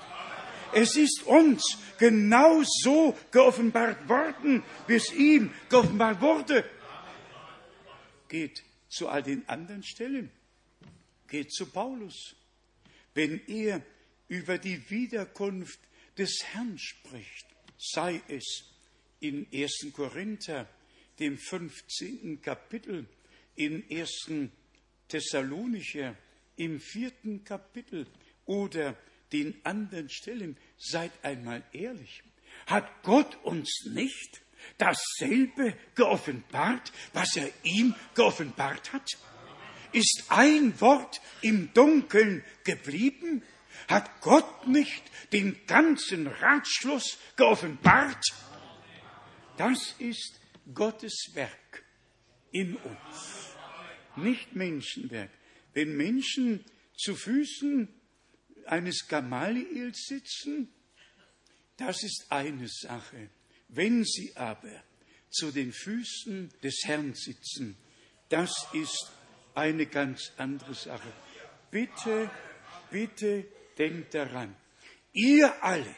Es 0.72 0.96
ist 0.96 1.22
uns 1.24 1.78
genau 1.98 2.62
so 2.64 3.16
geoffenbart 3.30 4.08
worden, 4.08 4.62
wie 4.86 4.94
es 4.94 5.12
ihm 5.12 5.52
geoffenbart 5.68 6.20
wurde. 6.20 6.64
Geht 8.28 8.62
zu 8.88 9.08
all 9.08 9.22
den 9.22 9.48
anderen 9.48 9.82
Stellen. 9.82 10.30
Geht 11.28 11.52
zu 11.52 11.66
Paulus. 11.66 12.34
Wenn 13.14 13.40
er 13.46 13.82
über 14.28 14.58
die 14.58 14.90
Wiederkunft 14.90 15.80
des 16.18 16.42
Herrn 16.52 16.78
spricht, 16.78 17.46
sei 17.78 18.20
es 18.28 18.64
in 19.20 19.46
1. 19.52 19.92
Korinther, 19.92 20.68
dem 21.18 21.38
15. 21.38 22.40
Kapitel, 22.42 23.06
in 23.54 23.84
1. 23.90 24.30
Thessalonicher, 25.08 26.16
im 26.56 26.80
vierten 26.80 27.44
Kapitel 27.44 28.06
oder 28.44 28.96
den 29.32 29.54
anderen 29.64 30.08
Stellen, 30.08 30.56
seid 30.76 31.12
einmal 31.22 31.62
ehrlich. 31.72 32.22
Hat 32.66 33.02
Gott 33.02 33.36
uns 33.44 33.84
nicht 33.92 34.42
dasselbe 34.78 35.74
geoffenbart, 35.94 36.92
was 37.12 37.36
er 37.36 37.48
ihm 37.62 37.94
geoffenbart 38.14 38.92
hat? 38.92 39.08
Ist 39.92 40.24
ein 40.28 40.78
Wort 40.80 41.20
im 41.42 41.72
Dunkeln 41.72 42.44
geblieben? 42.64 43.42
Hat 43.88 44.20
Gott 44.20 44.66
nicht 44.66 45.02
den 45.32 45.56
ganzen 45.66 46.26
Ratschluss 46.26 47.18
geoffenbart? 47.36 48.24
Das 49.56 49.94
ist 49.98 50.40
Gottes 50.74 51.30
Werk 51.34 51.84
in 52.50 52.76
uns, 52.76 53.54
nicht 54.16 54.54
Menschenwerk. 54.54 55.30
Wenn 55.72 55.96
Menschen 55.96 56.64
zu 56.96 57.14
Füßen 57.14 57.88
eines 58.68 59.06
Gamaliel 59.08 59.92
sitzen, 59.94 60.72
das 61.76 62.02
ist 62.02 62.26
eine 62.30 62.68
Sache. 62.68 63.30
Wenn 63.68 64.04
sie 64.04 64.36
aber 64.36 64.82
zu 65.30 65.50
den 65.50 65.72
Füßen 65.72 66.50
des 66.62 66.82
Herrn 66.84 67.14
sitzen, 67.14 67.76
das 68.28 68.52
ist 68.72 69.12
eine 69.54 69.86
ganz 69.86 70.32
andere 70.36 70.74
Sache. 70.74 71.12
Bitte, 71.70 72.30
bitte 72.90 73.46
denkt 73.78 74.14
daran, 74.14 74.54
ihr 75.12 75.62
alle, 75.62 75.94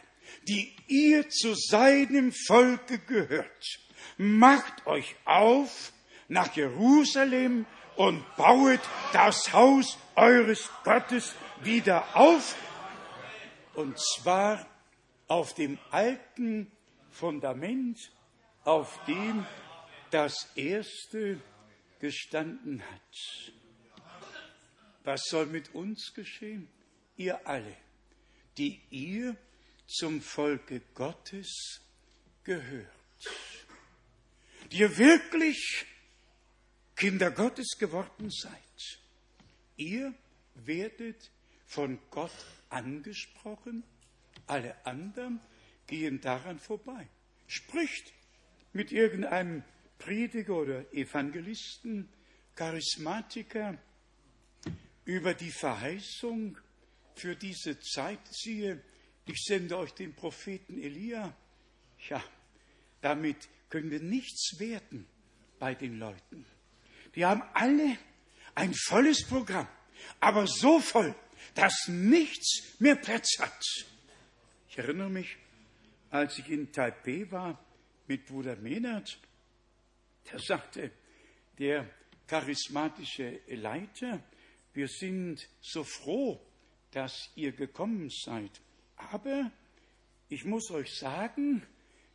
die 0.46 0.74
ihr 0.86 1.28
zu 1.28 1.54
seinem 1.54 2.32
Volke 2.32 2.98
gehört, 2.98 3.78
macht 4.16 4.86
euch 4.86 5.14
auf 5.24 5.92
nach 6.28 6.54
Jerusalem 6.56 7.66
und 7.96 8.24
bauet 8.36 8.80
das 9.12 9.52
Haus 9.52 9.98
eures 10.14 10.70
Gottes 10.84 11.34
wieder 11.62 12.16
auf, 12.16 12.56
und 13.74 13.98
zwar 13.98 14.66
auf 15.26 15.54
dem 15.54 15.78
alten 15.90 16.70
Fundament, 17.10 17.98
auf 18.64 18.98
dem 19.06 19.46
das 20.10 20.48
erste 20.54 21.40
gestanden 21.98 22.82
hat. 22.82 23.52
Was 25.04 25.22
soll 25.24 25.46
mit 25.46 25.74
uns 25.74 26.12
geschehen? 26.14 26.68
Ihr 27.16 27.46
alle, 27.46 27.76
die 28.56 28.80
ihr 28.90 29.36
zum 29.86 30.20
Volke 30.20 30.80
Gottes 30.94 31.80
gehört, 32.44 32.88
die 34.70 34.78
ihr 34.78 34.96
wirklich 34.98 35.86
Kinder 36.94 37.30
Gottes 37.30 37.78
geworden 37.78 38.30
seid. 38.30 39.00
Ihr 39.76 40.14
werdet 40.54 41.30
von 41.68 41.98
Gott 42.10 42.32
angesprochen, 42.70 43.84
alle 44.46 44.74
anderen 44.86 45.40
gehen 45.86 46.20
daran 46.20 46.58
vorbei. 46.58 47.06
Spricht 47.46 48.12
mit 48.72 48.90
irgendeinem 48.90 49.62
Prediger 49.98 50.56
oder 50.56 50.92
Evangelisten, 50.92 52.08
Charismatiker 52.54 53.78
über 55.04 55.34
die 55.34 55.50
Verheißung 55.50 56.58
für 57.14 57.36
diese 57.36 57.78
Zeit. 57.80 58.20
Siehe, 58.30 58.82
ich 59.26 59.44
sende 59.44 59.78
euch 59.78 59.92
den 59.92 60.14
Propheten 60.14 60.78
Elia. 60.78 61.36
Ja, 62.08 62.22
damit 63.02 63.48
können 63.68 63.90
wir 63.90 64.00
nichts 64.00 64.58
werden 64.58 65.06
bei 65.58 65.74
den 65.74 65.98
Leuten. 65.98 66.46
Die 67.14 67.24
haben 67.24 67.42
alle 67.54 67.98
ein 68.54 68.72
volles 68.74 69.26
Programm 69.26 69.68
aber 70.20 70.46
so 70.46 70.80
voll, 70.80 71.14
dass 71.54 71.88
nichts 71.88 72.80
mehr 72.80 72.96
Platz 72.96 73.38
hat. 73.38 73.62
Ich 74.68 74.78
erinnere 74.78 75.10
mich, 75.10 75.36
als 76.10 76.38
ich 76.38 76.48
in 76.50 76.72
Taipei 76.72 77.26
war 77.30 77.58
mit 78.06 78.26
Bruder 78.26 78.56
Menard, 78.56 79.18
da 80.30 80.38
sagte 80.38 80.90
der 81.58 81.88
charismatische 82.26 83.40
Leiter, 83.48 84.22
wir 84.74 84.88
sind 84.88 85.48
so 85.60 85.82
froh, 85.82 86.40
dass 86.92 87.30
ihr 87.34 87.52
gekommen 87.52 88.10
seid. 88.10 88.60
Aber 88.96 89.50
ich 90.28 90.44
muss 90.44 90.70
euch 90.70 90.94
sagen, 90.94 91.66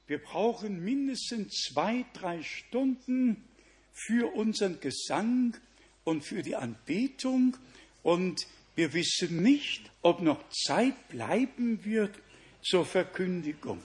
wir 0.08 0.20
brauchen 0.20 0.84
mindestens 0.84 1.70
zwei, 1.70 2.06
drei 2.14 2.44
Stunden 2.44 3.44
für 3.92 4.34
unseren 4.34 4.80
Gesang 4.80 5.58
und 6.04 6.24
für 6.24 6.42
die 6.42 6.56
Anbetung 6.56 7.58
und 8.02 8.46
wir 8.76 8.94
wissen 8.94 9.42
nicht, 9.42 9.92
ob 10.02 10.22
noch 10.22 10.50
Zeit 10.50 11.08
bleiben 11.10 11.84
wird 11.86 12.14
zur 12.62 12.86
Verkündigung. 12.86 13.82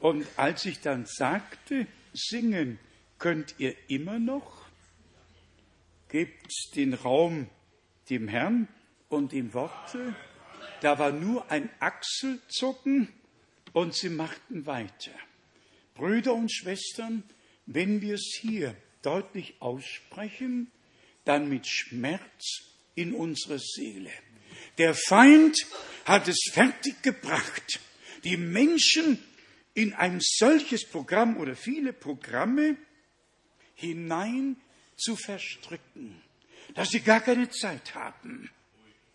Und 0.00 0.26
als 0.36 0.66
ich 0.66 0.80
dann 0.80 1.06
sagte, 1.06 1.86
singen 2.12 2.78
könnt 3.18 3.54
ihr 3.58 3.74
immer 3.88 4.18
noch, 4.18 4.66
gebt 6.08 6.76
den 6.76 6.94
Raum 6.94 7.48
dem 8.10 8.28
Herrn 8.28 8.68
und 9.08 9.32
dem 9.32 9.54
Worte, 9.54 10.14
da 10.82 10.98
war 10.98 11.10
nur 11.10 11.50
ein 11.50 11.70
Achselzucken 11.80 13.08
und 13.72 13.94
sie 13.94 14.10
machten 14.10 14.66
weiter. 14.66 15.12
Brüder 15.94 16.34
und 16.34 16.52
Schwestern, 16.52 17.22
wenn 17.66 18.02
wir 18.02 18.14
es 18.16 18.38
hier 18.40 18.76
deutlich 19.02 19.54
aussprechen, 19.60 20.70
dann 21.24 21.48
mit 21.48 21.66
Schmerz 21.66 22.62
in 22.94 23.14
unsere 23.14 23.58
Seele. 23.58 24.10
Der 24.78 24.94
Feind 24.94 25.56
hat 26.04 26.28
es 26.28 26.50
fertiggebracht, 26.52 27.80
die 28.24 28.36
Menschen 28.36 29.22
in 29.74 29.92
ein 29.92 30.20
solches 30.20 30.88
Programm 30.88 31.36
oder 31.36 31.56
viele 31.56 31.92
Programme 31.92 32.76
hinein 33.74 34.56
zu 34.96 35.16
verstricken, 35.16 36.22
dass 36.74 36.90
sie 36.90 37.00
gar 37.00 37.20
keine 37.20 37.50
Zeit 37.50 37.94
haben, 37.94 38.50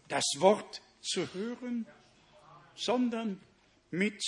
das 0.07 0.25
Wort 0.37 0.81
zu 1.01 1.33
hören, 1.33 1.85
sondern 2.75 3.39
mit 3.91 4.21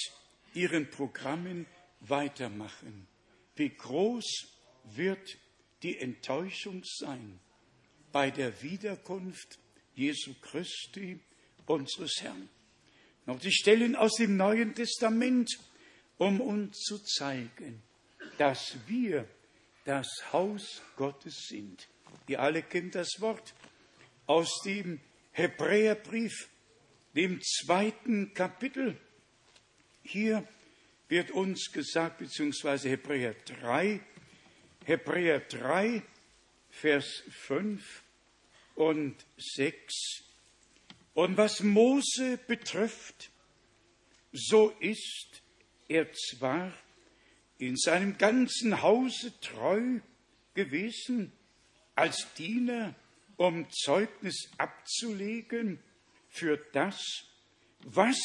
ihren 0.53 0.89
Programmen 0.89 1.65
weitermachen. 1.99 3.07
Wie 3.55 3.69
groß 3.69 4.47
wird 4.85 5.37
die 5.83 5.97
Enttäuschung 5.97 6.83
sein, 6.83 7.39
bei 8.11 8.31
der 8.31 8.61
Wiederkunft 8.61 9.59
Jesu 9.95 10.33
Christi, 10.41 11.19
unseres 11.65 12.21
Herrn. 12.21 12.49
Noch 13.25 13.39
die 13.39 13.51
Stellen 13.51 13.95
aus 13.95 14.15
dem 14.15 14.35
Neuen 14.35 14.73
Testament, 14.75 15.49
um 16.17 16.41
uns 16.41 16.79
zu 16.79 16.97
zeigen, 16.99 17.81
dass 18.37 18.75
wir 18.87 19.27
das 19.85 20.07
Haus 20.31 20.81
Gottes 20.95 21.47
sind. 21.47 21.87
Ihr 22.27 22.39
alle 22.39 22.61
kennt 22.63 22.95
das 22.95 23.19
Wort 23.19 23.53
aus 24.27 24.61
dem 24.63 24.99
Hebräerbrief, 25.31 26.49
dem 27.15 27.41
zweiten 27.41 28.33
Kapitel. 28.33 28.97
Hier 30.03 30.47
wird 31.07 31.31
uns 31.31 31.71
gesagt, 31.71 32.19
beziehungsweise 32.19 32.89
Hebräer 32.89 33.35
3, 33.45 33.99
Hebräer 34.85 35.41
3, 35.41 36.01
Vers 36.71 37.23
5 37.29 38.03
und 38.75 39.15
6. 39.37 40.23
Und 41.13 41.37
was 41.37 41.61
Mose 41.61 42.39
betrifft, 42.47 43.29
so 44.31 44.69
ist 44.79 45.43
er 45.87 46.11
zwar 46.13 46.73
in 47.57 47.77
seinem 47.77 48.17
ganzen 48.17 48.81
Hause 48.81 49.39
treu 49.41 49.99
gewesen, 50.55 51.31
als 51.95 52.33
Diener, 52.35 52.95
um 53.37 53.69
Zeugnis 53.69 54.49
abzulegen 54.57 55.79
für 56.29 56.57
das, 56.71 57.25
was 57.83 58.17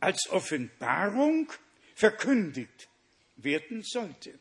als 0.00 0.28
Offenbarung 0.30 1.52
verkündigt 1.94 2.88
werden 3.36 3.82
sollte. 3.82 4.38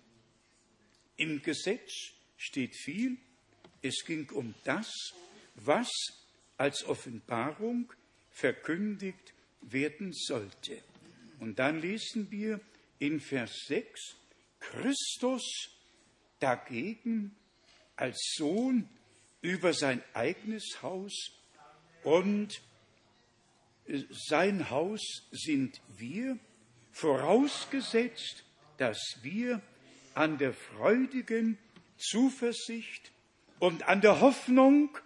Im 1.16 1.41
Gesetz 1.41 2.12
steht 2.36 2.76
viel, 2.76 3.18
es 3.86 4.03
ging 4.03 4.29
um 4.31 4.55
das, 4.63 5.13
was 5.53 5.89
als 6.57 6.83
Offenbarung 6.86 7.93
verkündigt 8.29 9.33
werden 9.61 10.11
sollte. 10.11 10.81
Und 11.39 11.59
dann 11.59 11.79
lesen 11.79 12.31
wir 12.31 12.59
in 12.99 13.19
Vers 13.19 13.65
6, 13.67 14.15
Christus 14.59 15.69
dagegen 16.39 17.36
als 17.95 18.33
Sohn 18.36 18.89
über 19.41 19.73
sein 19.73 20.01
eigenes 20.13 20.81
Haus 20.81 21.31
und 22.03 22.61
sein 24.09 24.69
Haus 24.71 25.01
sind 25.31 25.79
wir, 25.97 26.39
vorausgesetzt, 26.91 28.43
dass 28.77 29.19
wir 29.21 29.61
an 30.15 30.38
der 30.38 30.53
freudigen 30.53 31.57
Zuversicht 31.97 33.11
und 33.60 33.88
an 33.88 34.01
der 34.01 34.22
Hoffnung, 34.22 34.97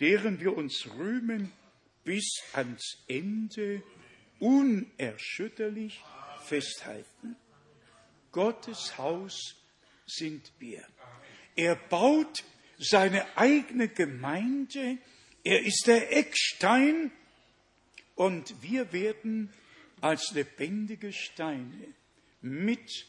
deren 0.00 0.40
wir 0.40 0.56
uns 0.56 0.88
rühmen, 0.96 1.52
bis 2.04 2.42
ans 2.52 2.98
Ende 3.08 3.82
unerschütterlich 4.38 6.02
festhalten. 6.44 7.36
Gottes 8.32 8.98
Haus 8.98 9.56
sind 10.06 10.52
wir. 10.58 10.84
Er 11.56 11.76
baut 11.76 12.44
seine 12.78 13.24
eigene 13.36 13.88
Gemeinde, 13.88 14.98
er 15.44 15.64
ist 15.64 15.86
der 15.86 16.16
Eckstein 16.16 17.12
und 18.16 18.62
wir 18.62 18.92
werden 18.92 19.52
als 20.00 20.32
lebendige 20.32 21.12
Steine 21.12 21.94
mit 22.42 23.06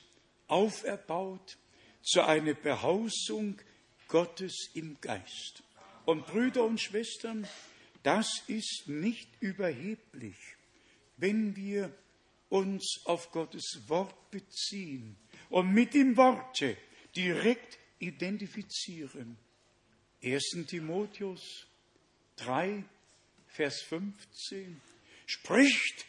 auferbaut 0.47 1.58
zu 2.03 2.22
einer 2.22 2.53
Behausung 2.53 3.60
Gottes 4.08 4.70
im 4.74 4.97
Geist. 5.01 5.64
Und 6.06 6.28
Brüder 6.28 6.64
und 6.64 6.80
Schwestern, 6.80 7.47
das 8.03 8.43
ist 8.47 8.84
nicht 8.88 9.28
überheblich, 9.39 10.38
wenn 11.18 11.56
wir 11.56 11.91
uns 12.49 13.01
auf 13.06 13.32
Gottes 13.32 13.82
Wort 13.88 14.32
beziehen 14.32 15.16
und 15.49 15.74
mit 15.74 15.93
dem 15.93 16.16
Worte 16.16 16.78
direkt 17.16 17.80
identifizieren. 17.99 19.38
1. 20.24 20.66
Timotheus 20.68 21.66
3, 22.38 22.84
Vers 23.47 23.82
15 23.82 24.82
spricht 25.26 26.06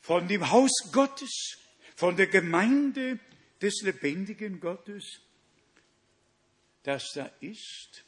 von 0.00 0.28
dem 0.28 0.50
Haus 0.50 0.72
Gottes, 0.92 1.58
von 1.96 2.16
der 2.16 2.26
Gemeinde 2.26 3.18
des 3.60 3.82
lebendigen 3.82 4.60
Gottes, 4.60 5.20
das 6.84 7.12
da 7.14 7.30
ist 7.40 8.04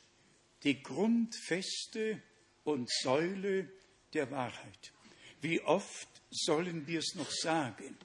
die 0.63 0.83
Grundfeste 0.83 2.23
und 2.65 2.91
Säule 2.91 3.69
der 4.15 4.31
Wahrheit. 4.31 4.93
Wie 5.41 5.61
oft 5.61 6.09
sollen 6.31 6.87
wir 6.87 7.01
es 7.01 7.15
noch 7.15 7.31
sagen? 7.31 7.97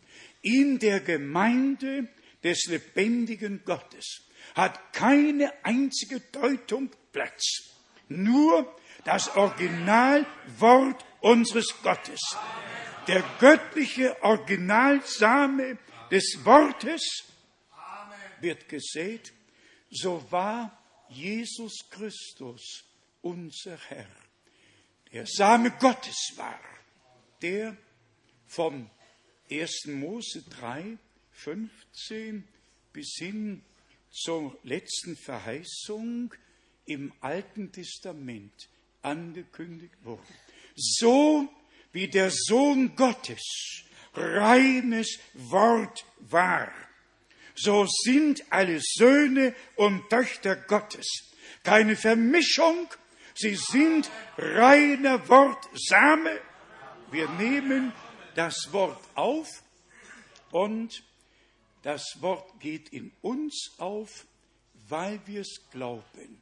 In 0.41 0.79
der 0.79 0.99
Gemeinde 0.99 2.07
des 2.43 2.65
lebendigen 2.65 3.63
Gottes 3.65 4.23
hat 4.55 4.93
keine 4.93 5.53
einzige 5.63 6.19
Deutung 6.19 6.89
Platz. 7.11 7.69
Nur 8.09 8.75
das 9.05 9.35
Originalwort 9.35 11.05
unseres 11.21 11.73
Gottes. 11.81 12.19
Der 13.07 13.23
göttliche 13.39 14.21
Originalsame 14.21 15.77
des 16.11 16.39
Wortes 16.43 17.23
wird 18.41 18.67
gesät, 18.69 19.33
so 19.91 20.23
war 20.31 20.77
Jesus 21.09 21.89
Christus 21.89 22.83
unser 23.21 23.77
Herr, 23.89 24.07
der 25.11 25.25
Same 25.27 25.71
Gottes 25.71 26.31
war, 26.37 26.59
der 27.41 27.77
vom 28.47 28.89
1. 29.49 29.87
Mose 29.87 30.43
3, 30.49 30.97
15 31.31 32.47
bis 32.93 33.15
hin 33.17 33.61
zur 34.09 34.57
letzten 34.63 35.15
Verheißung 35.17 36.33
im 36.85 37.11
Alten 37.19 37.71
Testament 37.71 38.69
angekündigt 39.01 39.95
wurde. 40.03 40.23
So 40.75 41.49
wie 41.91 42.07
der 42.07 42.31
Sohn 42.31 42.95
Gottes 42.95 43.83
reines 44.13 45.19
Wort 45.33 46.05
war, 46.19 46.71
so 47.55 47.85
sind 48.03 48.43
alle 48.49 48.79
Söhne 48.81 49.53
und 49.75 50.09
Töchter 50.09 50.55
Gottes 50.55 51.31
keine 51.63 51.95
Vermischung, 51.95 52.87
sie 53.35 53.55
sind 53.55 54.09
reiner 54.37 55.27
Wortsame. 55.29 56.39
Wir 57.11 57.29
nehmen 57.29 57.93
das 58.35 58.69
Wort 58.71 59.03
auf 59.15 59.47
und 60.51 61.03
das 61.83 62.03
Wort 62.19 62.59
geht 62.59 62.89
in 62.89 63.11
uns 63.21 63.71
auf, 63.77 64.25
weil 64.87 65.19
wir 65.25 65.41
es 65.41 65.61
glauben. 65.71 66.41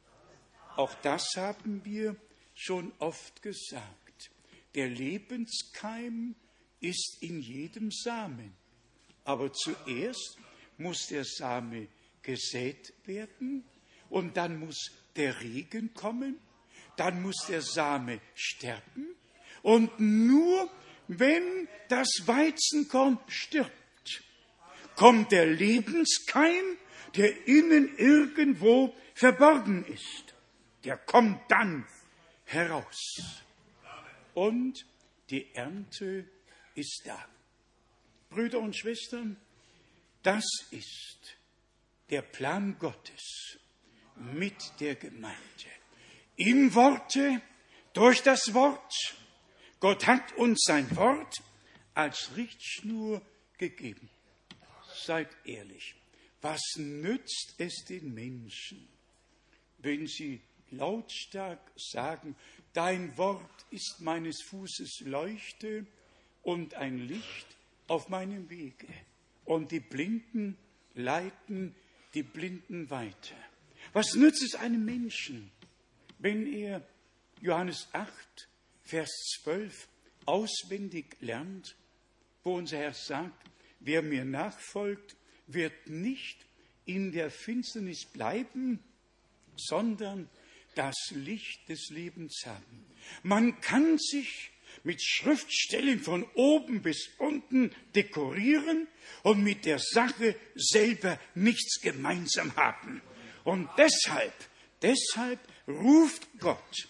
Auch 0.76 0.94
das 1.02 1.26
haben 1.36 1.84
wir 1.84 2.16
schon 2.54 2.92
oft 2.98 3.42
gesagt. 3.42 4.30
Der 4.74 4.88
Lebenskeim 4.88 6.34
ist 6.80 7.18
in 7.20 7.40
jedem 7.40 7.90
Samen. 7.90 8.54
Aber 9.24 9.52
zuerst 9.52 10.38
muss 10.80 11.06
der 11.06 11.24
Same 11.24 11.88
gesät 12.22 12.92
werden 13.04 13.64
und 14.08 14.36
dann 14.36 14.58
muss 14.58 14.90
der 15.16 15.40
Regen 15.40 15.94
kommen, 15.94 16.38
dann 16.96 17.22
muss 17.22 17.46
der 17.48 17.62
Same 17.62 18.20
sterben 18.34 19.14
und 19.62 19.98
nur 20.00 20.70
wenn 21.08 21.68
das 21.88 22.08
Weizenkorn 22.26 23.18
stirbt, 23.26 23.72
kommt 24.96 25.32
der 25.32 25.46
Lebenskeim, 25.46 26.76
der 27.16 27.46
innen 27.48 27.96
irgendwo 27.96 28.94
verborgen 29.14 29.84
ist. 29.86 30.34
Der 30.84 30.96
kommt 30.96 31.40
dann 31.50 31.86
heraus. 32.44 33.42
Und 34.34 34.86
die 35.30 35.52
Ernte 35.54 36.26
ist 36.74 37.02
da. 37.04 37.18
Brüder 38.30 38.60
und 38.60 38.76
Schwestern, 38.76 39.36
das 40.22 40.44
ist 40.70 41.36
der 42.10 42.22
Plan 42.22 42.78
Gottes 42.78 43.58
mit 44.16 44.56
der 44.80 44.96
Gemeinde. 44.96 45.38
Im 46.36 46.74
Worte, 46.74 47.40
durch 47.92 48.22
das 48.22 48.54
Wort. 48.54 48.92
Gott 49.80 50.06
hat 50.06 50.32
uns 50.36 50.62
sein 50.66 50.94
Wort 50.96 51.42
als 51.94 52.36
Richtschnur 52.36 53.22
gegeben. 53.58 54.08
Seid 55.04 55.28
ehrlich. 55.44 55.94
Was 56.40 56.60
nützt 56.76 57.54
es 57.58 57.84
den 57.84 58.14
Menschen, 58.14 58.88
wenn 59.78 60.06
sie 60.06 60.40
lautstark 60.70 61.60
sagen, 61.76 62.36
dein 62.72 63.16
Wort 63.18 63.66
ist 63.70 64.00
meines 64.00 64.42
Fußes 64.42 65.00
Leuchte 65.00 65.86
und 66.42 66.74
ein 66.74 66.98
Licht 66.98 67.46
auf 67.88 68.08
meinem 68.08 68.48
Wege. 68.48 68.86
Und 69.44 69.72
die 69.72 69.80
Blinden 69.80 70.56
leiten 70.94 71.74
die 72.14 72.22
Blinden 72.22 72.90
weiter. 72.90 73.36
Was 73.92 74.14
nützt 74.14 74.42
es 74.42 74.54
einem 74.54 74.84
Menschen, 74.84 75.50
wenn 76.18 76.46
er 76.46 76.86
Johannes 77.40 77.88
8, 77.92 78.48
Vers 78.82 79.10
12 79.42 79.88
auswendig 80.26 81.16
lernt, 81.20 81.76
wo 82.42 82.56
unser 82.56 82.78
Herr 82.78 82.94
sagt, 82.94 83.50
wer 83.80 84.02
mir 84.02 84.24
nachfolgt, 84.24 85.16
wird 85.46 85.88
nicht 85.88 86.46
in 86.84 87.12
der 87.12 87.30
Finsternis 87.30 88.04
bleiben, 88.06 88.80
sondern 89.56 90.28
das 90.74 90.94
Licht 91.10 91.68
des 91.68 91.88
Lebens 91.90 92.42
haben. 92.46 92.86
Man 93.22 93.60
kann 93.60 93.98
sich 93.98 94.50
mit 94.82 95.02
Schriftstellen 95.02 96.00
von 96.00 96.24
oben 96.34 96.82
bis 96.82 97.10
unten 97.18 97.72
dekorieren 97.94 98.88
und 99.22 99.42
mit 99.42 99.64
der 99.64 99.78
Sache 99.78 100.34
selber 100.54 101.18
nichts 101.34 101.80
gemeinsam 101.80 102.54
haben. 102.56 103.02
Und 103.44 103.68
deshalb, 103.76 104.34
deshalb 104.82 105.40
ruft 105.66 106.26
Gott 106.38 106.88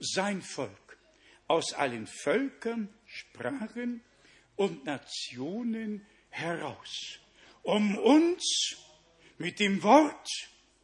sein 0.00 0.42
Volk 0.42 0.98
aus 1.46 1.72
allen 1.72 2.06
Völkern, 2.06 2.88
Sprachen 3.06 4.02
und 4.56 4.84
Nationen 4.84 6.06
heraus, 6.30 7.18
um 7.62 7.96
uns 7.96 8.76
mit 9.38 9.60
dem 9.60 9.82
Wort, 9.82 10.28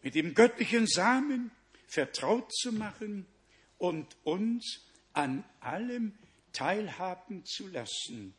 mit 0.03 0.15
dem 0.15 0.35
göttlichen 0.35 0.87
Samen 0.87 1.51
vertraut 1.87 2.53
zu 2.53 2.73
machen 2.73 3.27
und 3.79 4.17
uns 4.25 4.81
an 5.13 5.45
allem 5.61 6.19
teilhaben 6.55 7.45
zu 7.45 7.69
lassen, 7.69 8.35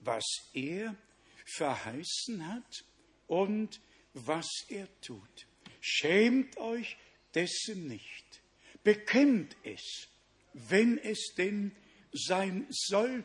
was 0.00 0.24
er 0.54 0.96
verheißen 1.44 2.48
hat 2.48 2.84
und 3.26 3.80
was 4.14 4.48
er 4.68 4.88
tut. 5.02 5.46
Schämt 5.80 6.56
euch 6.56 6.96
dessen 7.34 7.86
nicht. 7.86 8.42
Bekennt 8.82 9.56
es, 9.62 10.08
wenn 10.54 10.98
es 10.98 11.34
denn 11.36 11.72
sein 12.12 12.66
soll 12.70 13.24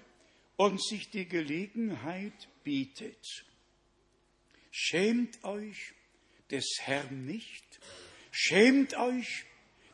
und 0.57 0.83
sich 0.83 1.09
die 1.09 1.27
Gelegenheit 1.27 2.49
bietet. 2.63 3.45
Schämt 4.71 5.43
euch 5.43 5.93
des 6.49 6.65
Herrn 6.81 7.25
nicht, 7.25 7.79
schämt 8.31 8.95
euch 8.95 9.45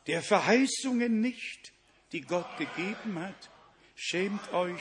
der 0.06 0.22
Verheißungen 0.22 1.20
nicht, 1.20 1.72
die 2.12 2.22
Gott 2.22 2.56
gegeben 2.56 3.18
hat, 3.18 3.50
schämt 3.98 4.52
euch 4.52 4.80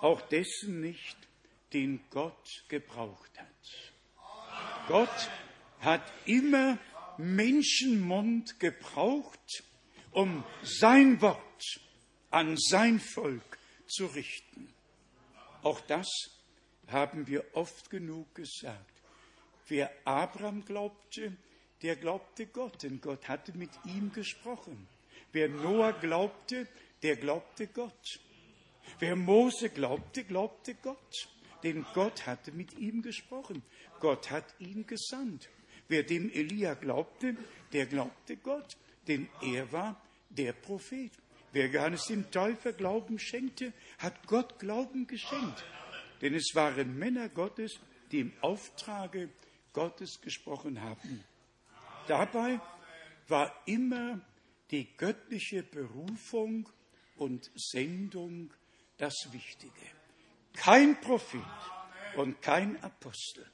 auch 0.00 0.20
dessen 0.20 0.80
nicht, 0.80 1.16
den 1.72 2.00
Gott 2.10 2.64
gebraucht 2.68 3.30
hat. 3.38 3.92
Gott 4.88 5.30
hat 5.80 6.02
immer 6.26 6.78
Menschenmund 7.18 8.58
gebraucht, 8.60 9.62
um 10.10 10.44
sein 10.62 11.20
Wort 11.22 11.80
an 12.30 12.56
sein 12.58 13.00
Volk 13.00 13.58
zu 13.86 14.06
richten. 14.06 14.72
Auch 15.62 15.80
das 15.82 16.08
haben 16.88 17.26
wir 17.26 17.44
oft 17.54 17.90
genug 17.90 18.34
gesagt. 18.34 19.02
Wer 19.68 19.90
Abraham 20.04 20.64
glaubte, 20.64 21.36
der 21.82 21.96
glaubte 21.96 22.46
Gott, 22.46 22.82
denn 22.82 23.00
Gott 23.00 23.28
hatte 23.28 23.52
mit 23.56 23.70
ihm 23.84 24.12
gesprochen. 24.12 24.86
Wer 25.32 25.48
Noah 25.48 25.92
glaubte, 25.92 26.66
der 27.06 27.14
glaubte 27.14 27.68
Gott. 27.68 28.18
Wer 28.98 29.14
Mose 29.14 29.70
glaubte, 29.70 30.24
glaubte 30.24 30.74
Gott, 30.74 31.28
denn 31.62 31.86
Gott 31.94 32.26
hatte 32.26 32.50
mit 32.50 32.76
ihm 32.78 33.00
gesprochen. 33.00 33.62
Gott 34.00 34.28
hat 34.32 34.56
ihn 34.58 34.84
gesandt. 34.88 35.48
Wer 35.86 36.02
dem 36.02 36.28
Elia 36.32 36.74
glaubte, 36.74 37.36
der 37.72 37.86
glaubte 37.86 38.36
Gott, 38.36 38.76
denn 39.06 39.28
er 39.40 39.70
war 39.70 40.02
der 40.30 40.52
Prophet. 40.52 41.12
Wer 41.52 41.68
Johannes 41.68 42.06
dem 42.06 42.28
Täufer 42.32 42.72
Glauben 42.72 43.20
schenkte, 43.20 43.72
hat 43.98 44.26
Gott 44.26 44.58
Glauben 44.58 45.06
geschenkt. 45.06 45.64
Denn 46.22 46.34
es 46.34 46.50
waren 46.54 46.98
Männer 46.98 47.28
Gottes, 47.28 47.78
die 48.10 48.18
im 48.18 48.32
Auftrage 48.40 49.28
Gottes 49.72 50.20
gesprochen 50.20 50.82
haben. 50.82 51.22
Dabei 52.08 52.60
war 53.28 53.62
immer 53.66 54.20
die 54.72 54.88
göttliche 54.96 55.62
Berufung 55.62 56.68
und 57.16 57.50
Sendung 57.54 58.52
das 58.98 59.14
Wichtige. 59.32 59.72
Kein 60.54 61.00
Prophet 61.00 61.42
und 62.16 62.40
kein 62.40 62.82
Apostel 62.82 63.46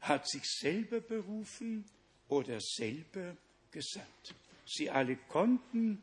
hat 0.00 0.28
sich 0.28 0.44
selber 0.44 1.00
berufen 1.00 1.84
oder 2.28 2.60
selber 2.60 3.36
gesandt. 3.70 4.34
Sie 4.66 4.90
alle 4.90 5.16
konnten 5.16 6.02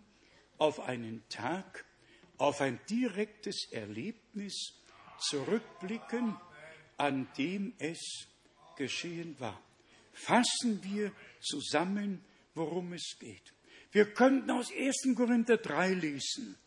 auf 0.58 0.80
einen 0.80 1.24
Tag, 1.30 1.86
auf 2.38 2.62
ein 2.62 2.80
direktes 2.90 3.68
Erlebnis 3.72 4.74
zurückblicken, 5.20 6.36
an 6.98 7.28
dem 7.38 7.74
es 7.80 8.28
geschehen 8.76 9.40
war. 9.40 9.62
Fassen 10.14 10.84
wir 10.84 11.12
zusammen, 11.40 12.24
worum 12.56 12.94
es 12.94 13.18
geht. 13.20 13.54
Wir 13.92 14.14
könnten 14.14 14.52
aus 14.52 14.72
1. 14.72 15.16
Korinther 15.16 15.58
3 15.58 15.94
lesen. 15.94 16.58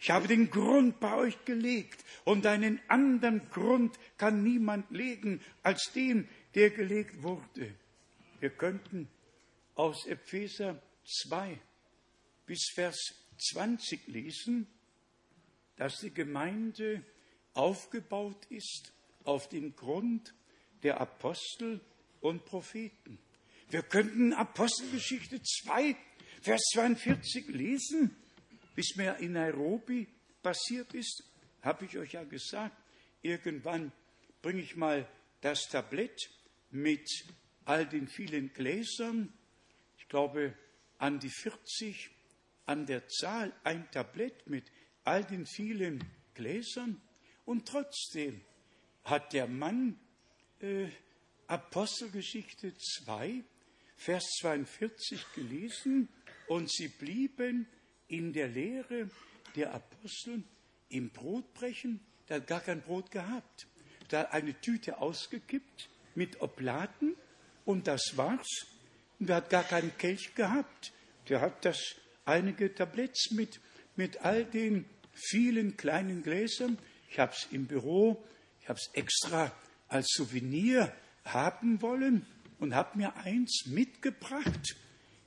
Ich 0.00 0.10
habe 0.10 0.28
den 0.28 0.50
Grund 0.50 0.98
bei 0.98 1.14
euch 1.14 1.44
gelegt 1.44 2.04
und 2.24 2.46
einen 2.46 2.80
anderen 2.88 3.50
Grund 3.50 3.98
kann 4.16 4.42
niemand 4.42 4.90
legen 4.90 5.42
als 5.62 5.92
den, 5.94 6.26
der 6.54 6.70
gelegt 6.70 7.22
wurde. 7.22 7.74
Wir 8.40 8.48
könnten 8.48 9.08
aus 9.74 10.06
Epheser 10.06 10.80
2 11.04 11.60
bis 12.46 12.70
Vers 12.74 13.14
20 13.52 14.06
lesen, 14.06 14.66
dass 15.76 15.98
die 15.98 16.14
Gemeinde 16.14 17.04
aufgebaut 17.52 18.46
ist 18.48 18.94
auf 19.24 19.50
dem 19.50 19.76
Grund 19.76 20.34
der 20.82 20.98
Apostel 20.98 21.78
und 22.22 22.46
Propheten. 22.46 23.18
Wir 23.68 23.82
könnten 23.82 24.32
Apostelgeschichte 24.32 25.42
2, 25.42 25.94
Vers 26.40 26.62
42 26.72 27.48
lesen, 27.48 28.16
bis 28.74 28.96
mir 28.96 29.16
in 29.16 29.32
Nairobi 29.32 30.06
passiert 30.42 30.94
ist, 30.94 31.24
habe 31.62 31.84
ich 31.84 31.98
euch 31.98 32.12
ja 32.12 32.24
gesagt, 32.24 32.76
irgendwann 33.22 33.92
bringe 34.42 34.62
ich 34.62 34.76
mal 34.76 35.06
das 35.40 35.68
Tablett 35.68 36.30
mit 36.70 37.08
all 37.64 37.86
den 37.86 38.08
vielen 38.08 38.52
Gläsern, 38.52 39.32
ich 39.98 40.08
glaube 40.08 40.54
an 40.98 41.18
die 41.18 41.30
40 41.30 42.10
an 42.66 42.86
der 42.86 43.08
Zahl, 43.08 43.52
ein 43.64 43.90
Tablett 43.90 44.46
mit 44.46 44.70
all 45.02 45.24
den 45.24 45.46
vielen 45.46 46.04
Gläsern. 46.34 47.00
Und 47.44 47.66
trotzdem 47.66 48.40
hat 49.02 49.32
der 49.32 49.48
Mann 49.48 49.98
äh, 50.60 50.86
Apostelgeschichte 51.48 52.72
2, 52.76 53.42
Vers 53.96 54.24
42 54.40 55.32
gelesen 55.34 56.08
und 56.46 56.70
sie 56.70 56.88
blieben 56.88 57.66
in 58.10 58.32
der 58.32 58.48
Lehre 58.48 59.08
der 59.56 59.74
Apostel 59.74 60.42
im 60.88 61.10
Brotbrechen. 61.10 62.00
Der 62.28 62.36
hat 62.36 62.46
gar 62.46 62.60
kein 62.60 62.82
Brot 62.82 63.10
gehabt. 63.10 63.66
Da 64.08 64.20
hat 64.20 64.32
eine 64.32 64.60
Tüte 64.60 64.98
ausgekippt 64.98 65.88
mit 66.14 66.40
Oblaten 66.42 67.14
und 67.64 67.86
das 67.86 68.16
war's. 68.16 68.66
Und 69.18 69.30
er 69.30 69.36
hat 69.36 69.50
gar 69.50 69.64
keinen 69.64 69.96
Kelch 69.96 70.34
gehabt. 70.34 70.92
Der 71.28 71.40
hat 71.40 71.64
das 71.64 71.78
einige 72.24 72.74
Tabletts 72.74 73.30
mit, 73.30 73.60
mit 73.96 74.24
all 74.24 74.44
den 74.44 74.84
vielen 75.12 75.76
kleinen 75.76 76.22
Gläsern. 76.22 76.78
Ich 77.08 77.18
habe 77.18 77.32
es 77.32 77.46
im 77.52 77.66
Büro, 77.66 78.24
ich 78.60 78.68
habe 78.68 78.78
es 78.78 78.90
extra 78.94 79.52
als 79.88 80.08
Souvenir 80.12 80.92
haben 81.24 81.82
wollen 81.82 82.26
und 82.58 82.74
habe 82.74 82.98
mir 82.98 83.16
eins 83.16 83.64
mitgebracht. 83.66 84.76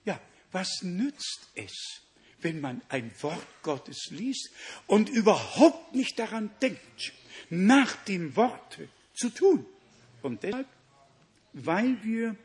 Ja, 0.06 0.20
was 0.52 0.82
nützt 0.82 1.50
es, 1.56 2.03
wenn 2.44 2.62
man 2.62 2.82
ein 2.90 3.12
Wort 3.22 3.46
Gottes 3.62 4.08
liest 4.10 4.50
und 4.88 5.10
überhaupt 5.10 5.96
nicht 5.96 6.20
daran 6.20 6.52
denkt, 6.62 7.14
nach 7.50 7.96
dem 8.06 8.36
Worte 8.36 8.90
zu 9.14 9.30
tun? 9.30 9.66
Und 10.22 10.44
deshalb, 10.44 10.68
weil 11.54 12.04
wir 12.04 12.36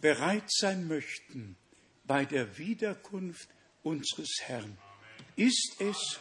bereit 0.00 0.50
sein 0.50 0.88
möchten, 0.88 1.56
bei 2.04 2.24
der 2.24 2.58
Wiederkunft 2.58 3.48
unseres 3.82 4.40
Herrn 4.42 4.76
ist 5.36 5.80
es 5.80 6.18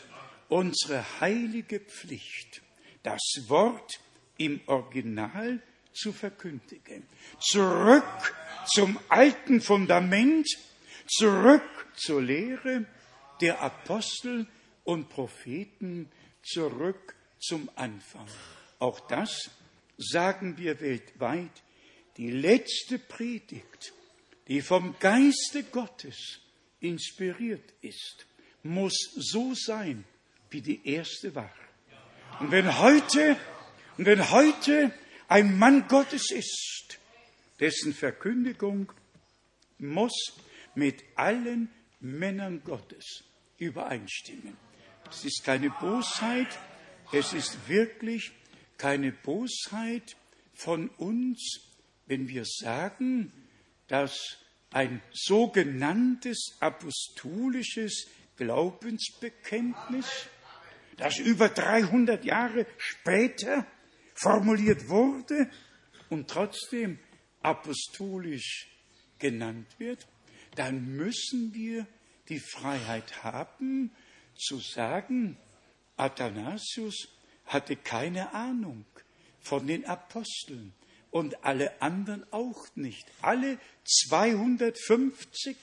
unsere 0.49 1.19
heilige 1.19 1.79
Pflicht, 1.79 2.61
das 3.03 3.21
Wort 3.47 3.99
im 4.37 4.61
Original 4.67 5.61
zu 5.93 6.13
verkündigen. 6.13 7.03
Zurück 7.39 8.35
zum 8.67 8.99
alten 9.09 9.61
Fundament, 9.61 10.47
zurück 11.07 11.76
zur 11.97 12.21
Lehre 12.21 12.85
der 13.41 13.61
Apostel 13.61 14.47
und 14.83 15.09
Propheten, 15.09 16.09
zurück 16.43 17.15
zum 17.39 17.69
Anfang. 17.75 18.27
Auch 18.79 18.99
das 19.01 19.51
sagen 19.97 20.57
wir 20.57 20.79
weltweit. 20.79 21.51
Die 22.17 22.31
letzte 22.31 22.97
Predigt, 22.97 23.93
die 24.47 24.61
vom 24.61 24.95
Geiste 24.99 25.63
Gottes 25.63 26.39
inspiriert 26.79 27.73
ist, 27.81 28.25
muss 28.63 28.97
so 29.15 29.53
sein, 29.53 30.03
wie 30.49 30.61
die 30.61 30.87
erste 30.87 31.35
war. 31.35 31.53
Und 32.39 32.51
wenn 32.51 32.79
heute, 32.79 33.37
und 33.97 34.05
wenn 34.05 34.31
heute 34.31 34.91
ein 35.27 35.57
Mann 35.57 35.87
Gottes 35.87 36.31
ist, 36.31 36.99
dessen 37.59 37.93
Verkündigung 37.93 38.91
muss 39.79 40.37
mit 40.75 41.03
allen 41.15 41.69
Männern 41.99 42.63
Gottes 42.63 43.23
übereinstimmen. 43.57 44.55
Es 45.09 45.25
ist 45.25 45.43
keine 45.43 45.69
Bosheit, 45.69 46.47
es 47.11 47.33
ist 47.33 47.67
wirklich 47.67 48.31
keine 48.77 49.11
Bosheit 49.11 50.15
von 50.53 50.89
uns, 50.89 51.61
wenn 52.05 52.27
wir 52.27 52.43
sagen, 52.45 53.31
dass 53.87 54.37
ein 54.71 55.01
sogenanntes 55.11 56.57
apostolisches 56.59 58.07
Glaubensbekenntnis, 58.35 60.27
das 60.97 61.19
über 61.19 61.49
300 61.49 62.25
Jahre 62.25 62.65
später 62.77 63.65
formuliert 64.13 64.89
wurde 64.89 65.49
und 66.09 66.29
trotzdem 66.29 66.99
apostolisch 67.41 68.67
genannt 69.19 69.67
wird, 69.79 70.07
dann 70.57 70.95
müssen 70.95 71.53
wir 71.53 71.85
die 72.29 72.39
Freiheit 72.39 73.23
haben 73.23 73.91
zu 74.35 74.59
sagen, 74.59 75.37
Athanasius 75.95 77.07
hatte 77.45 77.75
keine 77.75 78.33
Ahnung 78.33 78.85
von 79.39 79.65
den 79.67 79.85
Aposteln 79.85 80.73
und 81.11 81.43
alle 81.45 81.81
anderen 81.81 82.25
auch 82.31 82.67
nicht. 82.75 83.07
Alle 83.21 83.59
250, 83.85 85.57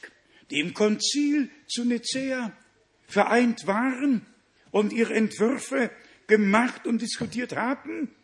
die 0.51 0.61
im 0.61 0.75
Konzil 0.75 1.51
zu 1.67 1.85
Nicäa 1.85 2.53
vereint 3.07 3.67
waren 3.67 4.27
und 4.71 4.93
ihre 4.93 5.15
Entwürfe 5.15 5.91
gemacht 6.27 6.87
und 6.87 7.03
diskutiert 7.03 7.55
haben, 7.55 8.15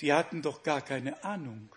die 0.00 0.12
hatten 0.12 0.42
doch 0.42 0.62
gar 0.62 0.82
keine 0.82 1.24
Ahnung, 1.24 1.74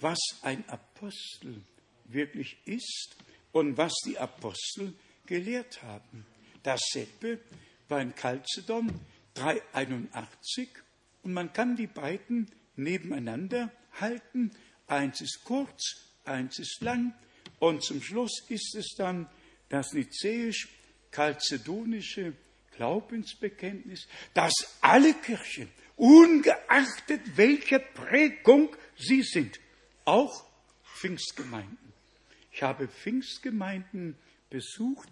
was 0.00 0.18
ein 0.42 0.68
Apostel 0.68 1.62
wirklich 2.08 2.58
ist 2.64 3.16
und 3.52 3.76
was 3.76 3.92
die 4.04 4.18
Apostel 4.18 4.92
gelehrt 5.26 5.82
haben. 5.82 6.26
Das 6.62 6.80
Seppe 6.92 7.38
war 7.88 8.00
in 8.00 8.14
Chalcedon 8.14 8.98
381 9.34 10.68
und 11.22 11.32
man 11.32 11.52
kann 11.52 11.76
die 11.76 11.86
beiden 11.86 12.50
nebeneinander 12.76 13.70
halten. 14.00 14.50
Eins 14.86 15.20
ist 15.20 15.44
kurz, 15.44 15.96
eins 16.24 16.58
ist 16.58 16.80
lang 16.80 17.12
und 17.58 17.82
zum 17.82 18.02
Schluss 18.02 18.42
ist 18.48 18.74
es 18.74 18.94
dann 18.96 19.28
das 19.68 19.92
nizäisch-chalcedonische 19.92 22.32
Glaubensbekenntnis, 22.76 24.06
dass 24.34 24.52
alle 24.80 25.14
Kirchen, 25.14 25.68
ungeachtet 25.96 27.36
welcher 27.36 27.78
Prägung 27.78 28.76
sie 28.98 29.22
sind, 29.22 29.58
auch 30.04 30.44
Pfingstgemeinden. 30.96 31.85
Ich 32.56 32.62
habe 32.62 32.88
Pfingstgemeinden 32.88 34.16
besucht, 34.48 35.10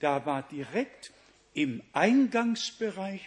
da 0.00 0.26
war 0.26 0.46
direkt 0.46 1.14
im 1.54 1.82
Eingangsbereich 1.94 3.26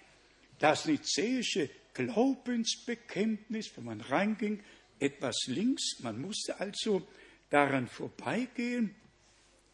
das 0.59 0.85
nizäische 0.85 1.67
Glaubensbekenntnis, 1.95 3.71
wenn 3.75 3.85
man 3.85 4.01
reinging, 4.01 4.63
etwas 4.99 5.35
links, 5.47 5.99
man 6.01 6.21
musste 6.21 6.59
also 6.59 7.01
daran 7.49 7.87
vorbeigehen, 7.87 8.93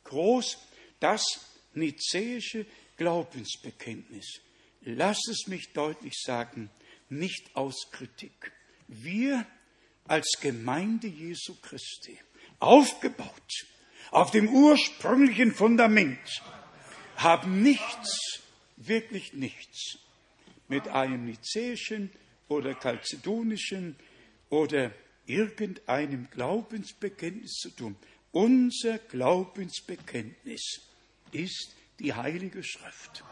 groß 0.06 0.60
das 1.02 1.26
nizäische 1.74 2.66
Glaubensbekenntnis. 2.96 4.40
Lass 4.84 5.20
es 5.30 5.48
mich 5.48 5.74
deutlich 5.74 6.14
sagen, 6.24 6.70
nicht 7.10 7.54
aus 7.54 7.92
Kritik. 7.92 8.54
Wir 8.88 9.46
als 10.06 10.38
Gemeinde 10.40 11.08
Jesu 11.08 11.56
Christi, 11.62 12.18
aufgebaut 12.60 13.68
auf 14.14 14.32
dem 14.32 14.48
ursprünglichen 14.50 15.52
Fundament, 15.54 16.42
haben 17.16 17.62
nichts, 17.62 18.42
wirklich 18.78 19.34
nichts 19.34 19.98
mit 20.68 20.88
einem 20.88 21.26
nizäischen 21.26 22.12
oder 22.48 22.74
kalzedonischen 22.76 23.96
oder 24.50 24.92
irgendeinem 25.26 26.28
Glaubensbekenntnis 26.30 27.54
zu 27.54 27.70
tun. 27.72 27.96
Unser 28.32 29.00
Glaubensbekenntnis 29.00 30.82
ist 31.32 31.76
die 32.00 32.14
Heilige 32.14 32.64
Schrift. 32.64 33.24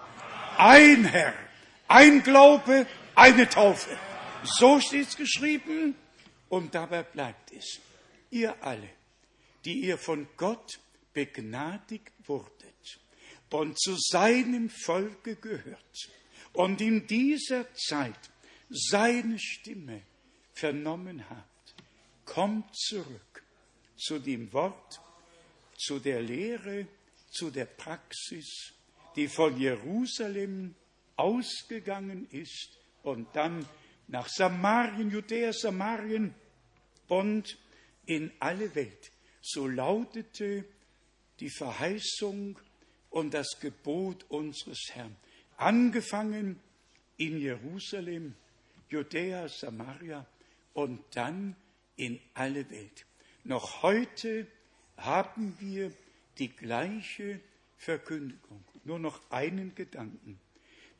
Ein 0.57 1.05
Herr, 1.05 1.33
ein 1.87 2.23
Glaube, 2.23 2.87
eine 3.15 3.47
Taufe. 3.49 3.97
So 4.43 4.79
steht 4.79 5.09
es 5.09 5.17
geschrieben 5.17 5.95
und 6.49 6.73
dabei 6.73 7.03
bleibt 7.03 7.51
es. 7.51 7.79
Ihr 8.29 8.55
alle, 8.63 8.89
die 9.65 9.81
ihr 9.81 9.97
von 9.97 10.27
Gott 10.37 10.79
begnadigt 11.13 12.13
wurdet 12.25 12.99
und 13.49 13.79
zu 13.79 13.95
seinem 13.97 14.69
Volke 14.69 15.35
gehört 15.35 16.09
und 16.53 16.81
in 16.81 17.05
dieser 17.07 17.73
Zeit 17.73 18.31
seine 18.69 19.37
Stimme 19.37 20.01
vernommen 20.53 21.29
habt, 21.29 21.75
kommt 22.25 22.75
zurück 22.75 23.43
zu 23.97 24.19
dem 24.19 24.51
Wort, 24.53 25.01
zu 25.77 25.99
der 25.99 26.21
Lehre, 26.21 26.87
zu 27.29 27.49
der 27.49 27.65
Praxis, 27.65 28.73
die 29.15 29.27
von 29.27 29.59
Jerusalem 29.59 30.75
ausgegangen 31.15 32.27
ist 32.31 32.79
und 33.03 33.27
dann 33.35 33.67
nach 34.07 34.27
Samarien, 34.27 35.11
Judäa, 35.11 35.53
Samarien 35.53 36.33
und 37.07 37.57
in 38.05 38.31
alle 38.39 38.73
Welt. 38.75 39.11
So 39.41 39.67
lautete 39.67 40.65
die 41.39 41.49
Verheißung 41.49 42.59
und 43.09 43.33
das 43.33 43.59
Gebot 43.59 44.25
unseres 44.29 44.89
Herrn. 44.93 45.15
Angefangen 45.57 46.59
in 47.17 47.39
Jerusalem, 47.39 48.35
Judäa, 48.89 49.47
Samaria 49.47 50.25
und 50.73 51.03
dann 51.11 51.55
in 51.95 52.19
alle 52.33 52.69
Welt. 52.69 53.05
Noch 53.43 53.81
heute 53.81 54.47
haben 54.97 55.55
wir 55.59 55.91
die 56.37 56.49
gleiche 56.49 57.39
Verkündigung. 57.77 58.63
Nur 58.83 58.99
noch 58.99 59.19
einen 59.31 59.73
Gedanken. 59.75 60.39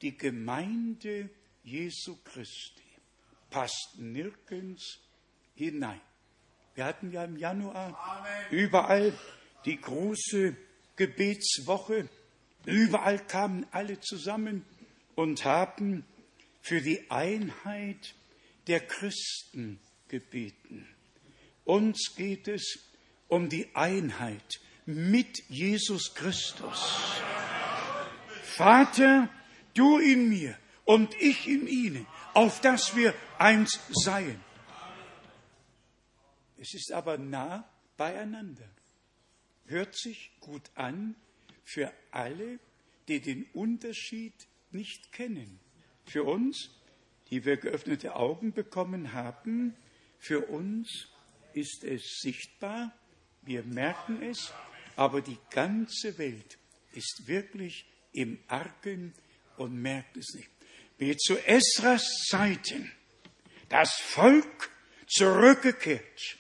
Die 0.02 0.18
Gemeinde 0.18 1.30
Jesu 1.64 2.18
Christi 2.24 2.82
passt 3.50 3.98
nirgends 3.98 5.00
hinein. 5.56 6.02
Wir 6.76 6.86
hatten 6.86 7.12
ja 7.12 7.24
im 7.24 7.38
Januar 7.38 7.98
Amen. 8.00 8.46
überall 8.52 9.14
die 9.66 9.80
große 9.80 10.56
Gebetswoche. 10.96 12.08
Überall 12.66 13.20
kamen 13.20 13.66
alle 13.72 14.00
zusammen 14.00 14.66
und 15.16 15.46
haben 15.46 16.06
für 16.62 16.82
die 16.82 17.10
Einheit 17.10 18.16
der 18.68 18.80
Christen 18.80 19.80
gebeten. 20.08 20.88
Uns 21.66 22.16
geht 22.16 22.48
es 22.48 22.80
um 23.28 23.50
die 23.50 23.76
Einheit 23.76 24.60
mit 24.86 25.44
Jesus 25.50 26.14
Christus. 26.14 27.22
Vater, 28.44 29.30
du 29.74 30.00
in 30.00 30.30
mir 30.30 30.58
und 30.86 31.16
ich 31.20 31.48
in 31.48 31.68
ihnen, 31.68 32.06
auf 32.34 32.62
dass 32.62 32.96
wir 32.96 33.14
eins 33.38 33.80
seien. 33.92 34.40
Es 36.62 36.76
ist 36.76 36.92
aber 36.92 37.18
nah 37.18 37.68
beieinander. 37.98 38.70
Hört 39.66 39.96
sich 39.96 40.30
gut 40.42 40.70
an 40.76 41.16
für 41.64 41.92
alle, 42.12 42.60
die 43.08 43.20
den 43.20 43.46
Unterschied 43.54 44.36
nicht 44.70 45.12
kennen. 45.12 45.60
Für 46.06 46.24
uns, 46.24 46.70
die 47.32 47.46
wir 47.46 47.58
geöffnete 47.58 48.16
Augen 48.16 48.54
bekommen 48.54 49.14
haben, 49.14 49.76
für 50.20 50.50
uns 50.50 51.08
ist 51.54 51.84
es 51.84 52.20
sichtbar, 52.22 52.96
wir 53.42 53.64
merken 53.64 54.22
es, 54.22 54.54
aber 54.96 55.22
die 55.22 55.40
ganze 55.50 56.20
Welt 56.20 56.60
ist 56.94 57.24
wirklich 57.26 57.86
im 58.14 58.38
Argen 58.48 59.16
und 59.58 59.82
merkt 59.82 60.16
es 60.16 60.36
nicht. 60.36 60.52
Wie 61.00 61.18
zu 61.18 61.40
Esras 61.40 62.28
Zeiten 62.30 62.92
das 63.68 63.96
Volk 63.96 64.70
zurückgekehrt 65.08 66.38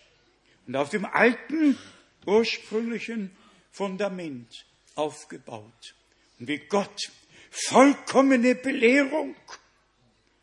und 0.71 0.77
auf 0.77 0.89
dem 0.89 1.03
alten 1.03 1.77
ursprünglichen 2.25 3.35
Fundament 3.71 4.65
aufgebaut. 4.95 5.95
Und 6.39 6.47
wie 6.47 6.59
Gott 6.59 7.11
vollkommene 7.49 8.55
Belehrung 8.55 9.35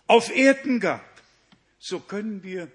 auf 0.07 0.29
Erden 0.29 0.81
gab, 0.81 1.23
so 1.79 2.01
können 2.01 2.43
wir 2.43 2.71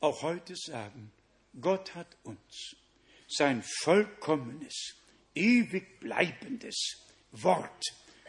auch 0.00 0.20
heute 0.20 0.54
sagen, 0.54 1.10
Gott 1.58 1.94
hat 1.94 2.14
uns 2.24 2.76
sein 3.26 3.62
vollkommenes, 3.62 4.94
ewig 5.34 6.00
bleibendes 6.00 7.06
Wort 7.32 7.86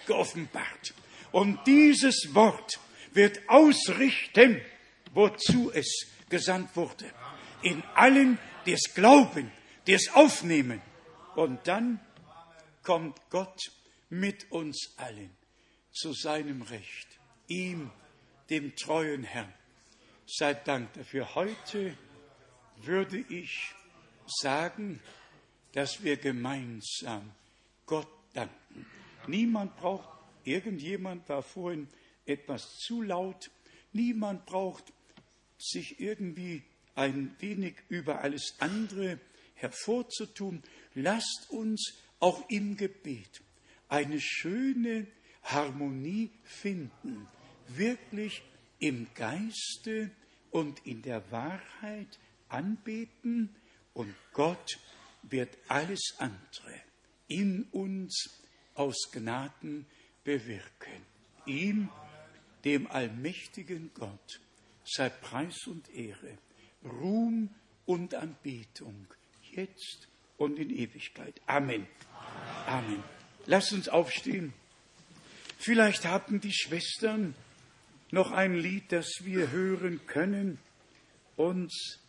geoffenbart. 0.08 0.94
Und 1.34 1.60
dieses 1.68 2.34
Wort 2.34 2.80
wird 3.12 3.42
ausrichten, 3.50 4.62
wozu 5.14 5.70
es 5.74 6.08
gesandt 6.30 6.74
wurde. 6.78 7.12
In 7.62 7.84
allen, 7.94 8.40
die 8.66 8.74
es 8.74 8.94
glauben, 8.94 9.52
die 9.88 9.94
es 9.94 10.10
aufnehmen. 10.14 10.82
Und 11.36 11.68
dann 11.68 12.00
kommt 12.84 13.20
Gott 13.30 13.72
mit 14.10 14.52
uns 14.52 14.94
allen 14.98 15.36
zu 15.92 16.14
seinem 16.14 16.62
Recht, 16.64 17.08
ihm, 17.48 17.92
dem 18.50 18.76
treuen 18.76 19.24
Herrn. 19.24 19.54
Sei 20.26 20.54
Dank 20.54 20.94
dafür. 20.94 21.36
Heute 21.36 21.98
würde 22.78 23.20
ich 23.30 23.74
sagen, 24.26 25.02
dass 25.74 26.04
wir 26.04 26.18
gemeinsam 26.18 27.32
Gott 27.86 28.08
danken. 28.34 28.86
Niemand 29.28 29.76
braucht 29.76 30.20
Irgendjemand 30.50 31.28
war 31.30 31.44
vorhin 31.44 31.88
etwas 32.26 32.78
zu 32.78 33.02
laut. 33.02 33.52
Niemand 33.92 34.46
braucht 34.46 34.94
sich 35.58 36.00
irgendwie 36.00 36.64
ein 37.00 37.34
wenig 37.40 37.76
über 37.88 38.22
alles 38.22 38.56
andere 38.60 39.20
hervorzutun. 39.56 40.62
Lasst 40.94 41.50
uns 41.50 41.94
auch 42.20 42.50
im 42.50 42.76
Gebet 42.76 43.42
eine 43.88 44.20
schöne 44.20 45.08
Harmonie 45.44 46.30
finden, 46.44 47.26
wirklich 47.70 48.44
im 48.80 49.08
Geiste 49.16 50.12
und 50.52 50.86
in 50.86 51.02
der 51.02 51.32
Wahrheit 51.32 52.20
anbeten 52.50 53.56
und 53.94 54.14
Gott 54.34 54.78
wird 55.24 55.58
alles 55.70 56.16
andere 56.18 56.82
in 57.28 57.64
uns 57.72 58.44
aus 58.74 59.10
Gnaden 59.12 59.86
bewirken. 60.24 61.06
Ihm, 61.46 61.90
dem 62.66 62.88
allmächtigen 62.88 63.92
Gott, 63.94 64.42
sei 64.84 65.10
Preis 65.10 65.68
und 65.68 65.90
Ehre, 65.94 66.38
Ruhm 66.84 67.50
und 67.86 68.16
Anbetung, 68.16 69.08
jetzt 69.52 70.08
und 70.38 70.58
in 70.60 70.70
Ewigkeit. 70.70 71.42
Amen. 71.46 71.88
Amen. 72.66 73.04
Lasst 73.46 73.74
uns 73.74 73.90
aufstehen. 73.90 74.54
Vielleicht 75.58 76.06
haben 76.06 76.40
die 76.40 76.54
Schwestern 76.54 77.36
noch 78.12 78.32
ein 78.32 78.56
Lied, 78.56 78.92
das 78.92 79.08
wir 79.24 79.52
hören 79.52 80.06
können, 80.08 80.58
uns 81.36 82.00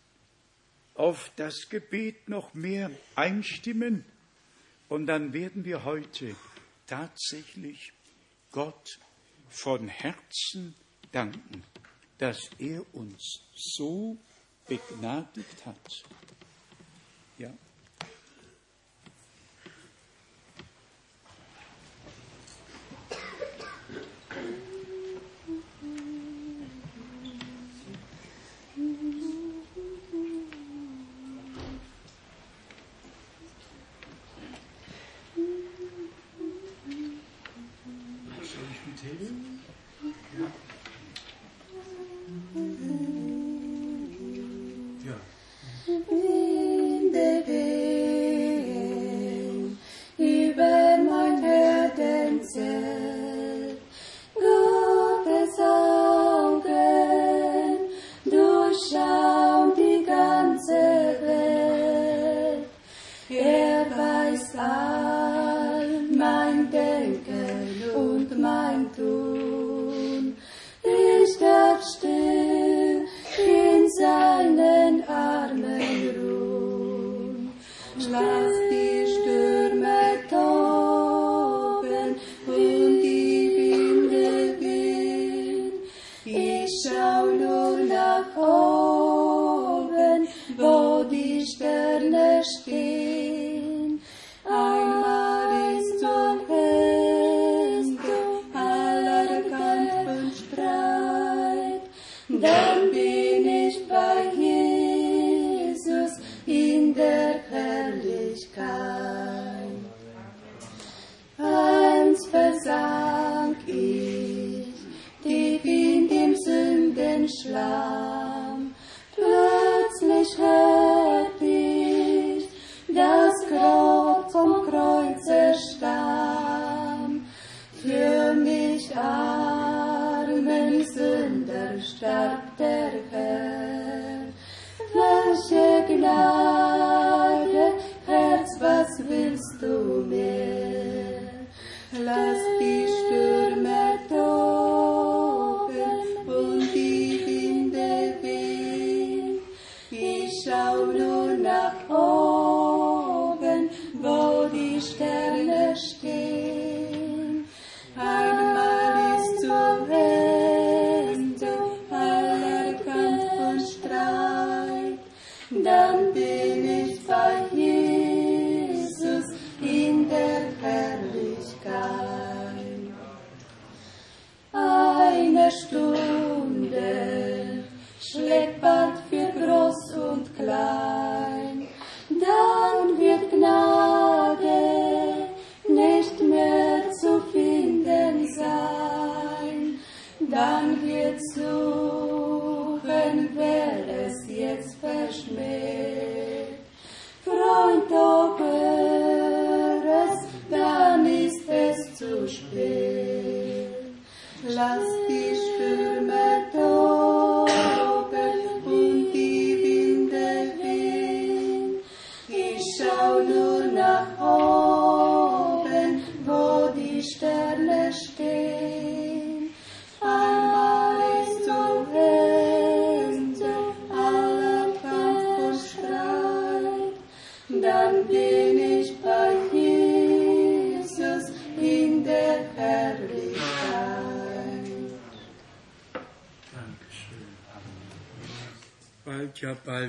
auf 0.95 1.33
das 1.37 1.69
Gebet 1.69 2.29
noch 2.29 2.55
mehr 2.55 2.91
einstimmen. 3.17 4.05
Und 4.89 5.07
dann 5.07 5.33
werden 5.33 5.65
wir 5.65 5.85
heute 5.85 6.37
tatsächlich 6.87 7.93
Gott 8.51 8.99
von 9.49 9.89
Herzen 9.89 10.75
danken, 11.13 11.63
dass 12.19 12.51
er 12.59 12.83
uns 12.95 13.45
so 13.55 14.19
begnadigt 14.71 15.67
hat. 15.67 16.05
Ja. 17.39 17.51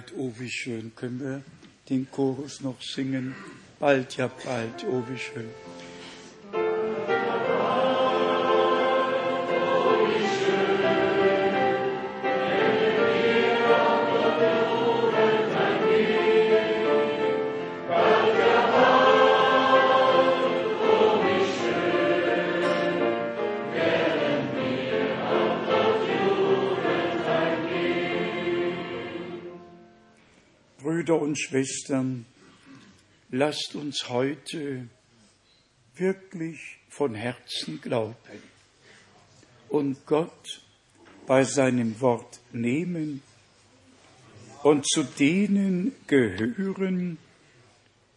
Bald, 0.01 0.13
oh 0.17 0.31
wie 0.37 0.49
schön. 0.49 0.91
Können 0.95 1.19
wir 1.19 1.41
den 1.89 2.09
Chorus 2.09 2.61
noch 2.61 2.81
singen? 2.81 3.35
Bald, 3.79 4.17
ja 4.17 4.29
bald, 4.45 4.85
oh 4.89 5.03
wie 5.09 5.17
schön. 5.17 5.49
Und 31.31 31.39
Schwestern, 31.39 32.25
lasst 33.29 33.75
uns 33.75 34.09
heute 34.09 34.89
wirklich 35.95 36.59
von 36.89 37.15
Herzen 37.15 37.79
glauben 37.79 38.43
und 39.69 40.05
Gott 40.05 40.61
bei 41.27 41.45
seinem 41.45 42.01
Wort 42.01 42.41
nehmen 42.51 43.21
und 44.63 44.85
zu 44.85 45.03
denen 45.03 45.93
gehören, 46.07 47.17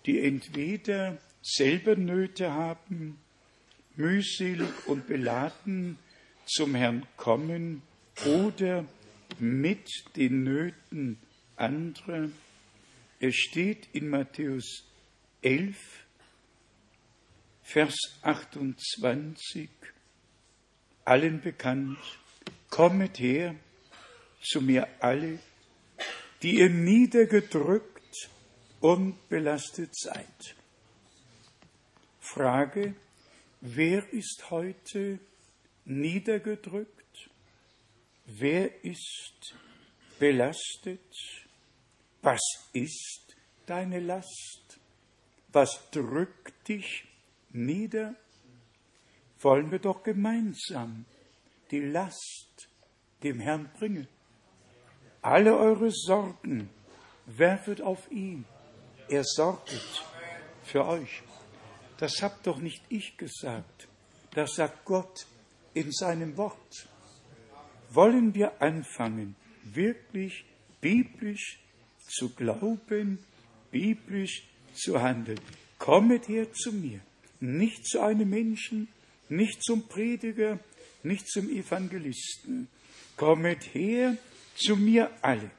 die 0.06 0.20
entweder 0.20 1.16
selber 1.40 1.94
Nöte 1.94 2.50
haben, 2.50 3.20
mühselig 3.94 4.88
und 4.88 5.06
beladen 5.06 6.00
zum 6.46 6.74
Herrn 6.74 7.06
kommen 7.16 7.82
oder 8.26 8.84
mit 9.38 9.88
den 10.16 10.42
Nöten 10.42 11.20
anderer. 11.54 12.28
Es 13.26 13.36
steht 13.36 13.88
in 13.94 14.10
Matthäus 14.10 14.84
11, 15.40 15.78
Vers 17.62 17.96
28, 18.20 19.70
allen 21.06 21.40
bekannt, 21.40 21.96
kommet 22.68 23.18
her 23.18 23.54
zu 24.42 24.60
mir 24.60 24.86
alle, 25.00 25.38
die 26.42 26.58
ihr 26.58 26.68
niedergedrückt 26.68 28.28
und 28.80 29.26
belastet 29.30 29.96
seid. 29.96 30.54
Frage, 32.20 32.94
wer 33.62 34.06
ist 34.12 34.50
heute 34.50 35.18
niedergedrückt? 35.86 37.30
Wer 38.26 38.84
ist 38.84 39.54
belastet? 40.18 41.00
Was 42.24 42.40
ist 42.72 43.36
deine 43.66 44.00
Last? 44.00 44.80
Was 45.52 45.90
drückt 45.90 46.66
dich 46.66 47.04
nieder? 47.50 48.14
Wollen 49.40 49.70
wir 49.70 49.78
doch 49.78 50.02
gemeinsam 50.02 51.04
die 51.70 51.80
Last 51.80 52.70
dem 53.22 53.40
Herrn 53.40 53.70
bringen. 53.78 54.08
Alle 55.20 55.54
eure 55.54 55.90
Sorgen 55.90 56.70
werfet 57.26 57.82
auf 57.82 58.10
ihn. 58.10 58.46
Er 59.10 59.24
sorget 59.24 60.02
für 60.62 60.86
euch. 60.86 61.22
Das 61.98 62.22
habt 62.22 62.46
doch 62.46 62.56
nicht 62.56 62.82
ich 62.88 63.18
gesagt. 63.18 63.86
Das 64.30 64.54
sagt 64.54 64.86
Gott 64.86 65.26
in 65.74 65.92
seinem 65.92 66.38
Wort. 66.38 66.88
Wollen 67.90 68.34
wir 68.34 68.62
anfangen, 68.62 69.36
wirklich 69.62 70.46
biblisch 70.80 71.60
zu 72.06 72.30
glauben, 72.30 73.18
biblisch 73.70 74.44
zu 74.74 75.00
handeln. 75.00 75.40
Kommet 75.78 76.28
her 76.28 76.52
zu 76.52 76.72
mir, 76.72 77.00
nicht 77.40 77.86
zu 77.86 78.00
einem 78.00 78.30
Menschen, 78.30 78.88
nicht 79.28 79.62
zum 79.62 79.88
Prediger, 79.88 80.58
nicht 81.02 81.28
zum 81.28 81.48
Evangelisten. 81.48 82.68
Kommet 83.16 83.74
her 83.74 84.16
zu 84.56 84.76
mir 84.76 85.10
alle, 85.22 85.50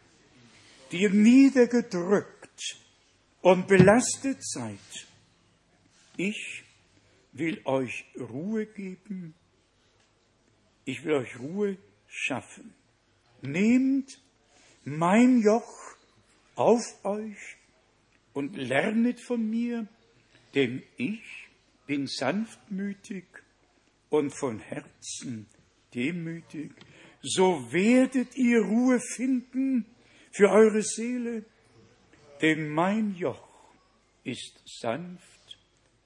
die 0.92 1.02
ihr 1.02 1.10
niedergedrückt 1.12 2.78
und 3.42 3.68
belastet 3.68 4.38
seid. 4.42 4.80
Ich 6.18 6.64
will 7.34 7.62
euch 7.66 8.06
Ruhe 8.18 8.66
geben. 8.66 9.36
Ich 10.86 11.04
will 11.04 11.14
euch 11.14 11.40
Ruhe 11.40 11.78
schaffen. 12.08 12.74
Nehmt 13.42 14.20
mein 14.86 15.42
Joch 15.42 15.95
auf 16.56 17.04
euch 17.04 17.58
und 18.34 18.56
lernet 18.56 19.20
von 19.22 19.50
mir, 19.50 19.88
denn 20.54 20.84
ich 20.98 21.48
bin 21.86 22.08
sanftmütig 22.08 23.26
und 24.10 24.32
von 24.32 24.60
Herzen 24.60 25.48
demütig. 25.94 26.72
So 27.22 27.72
werdet 27.72 28.36
ihr 28.36 28.62
Ruhe 28.62 29.00
finden 29.00 29.86
für 30.32 30.50
eure 30.50 30.82
Seele, 30.82 31.46
denn 32.42 32.70
mein 32.70 33.16
Joch 33.16 33.48
ist 34.24 34.62
sanft 34.66 35.60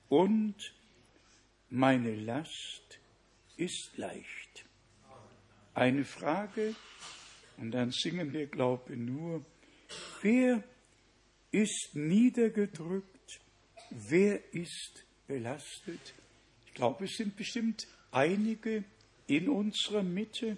und 0.08 0.56
meine 1.70 2.16
Last 2.16 3.00
ist 3.58 3.98
leicht. 3.98 4.66
Eine 5.74 6.04
Frage, 6.04 6.76
und 7.58 7.72
dann 7.72 7.92
singen 7.92 8.34
wir 8.34 8.48
Glaube 8.48 8.96
nur, 8.96 9.46
wer 10.22 10.64
ist 11.52 11.90
niedergedrückt, 11.94 13.40
wer 13.90 14.54
ist 14.54 15.06
belastet? 15.28 16.14
Ich 16.68 16.74
glaube, 16.74 17.06
es 17.06 17.16
sind 17.16 17.36
bestimmt 17.36 17.88
einige 18.12 18.84
in 19.28 19.50
unserer 19.50 20.04
Mitte. 20.04 20.58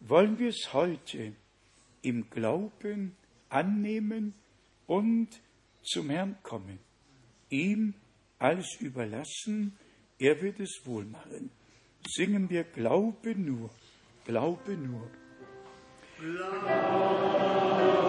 Wollen 0.00 0.38
wir 0.38 0.48
es 0.48 0.72
heute 0.72 1.34
im 2.02 2.28
Glauben 2.30 3.16
annehmen 3.48 4.34
und 4.86 5.28
zum 5.82 6.10
Herrn 6.10 6.36
kommen, 6.42 6.78
ihm 7.50 7.94
alles 8.38 8.76
überlassen, 8.80 9.76
er 10.18 10.40
wird 10.42 10.60
es 10.60 10.82
wohl 10.84 11.04
machen. 11.04 11.50
Singen 12.06 12.50
wir 12.50 12.64
Glaube 12.64 13.34
nur, 13.34 13.70
Glaube 14.24 14.76
nur. 14.76 15.10
Glaube. 16.18 18.03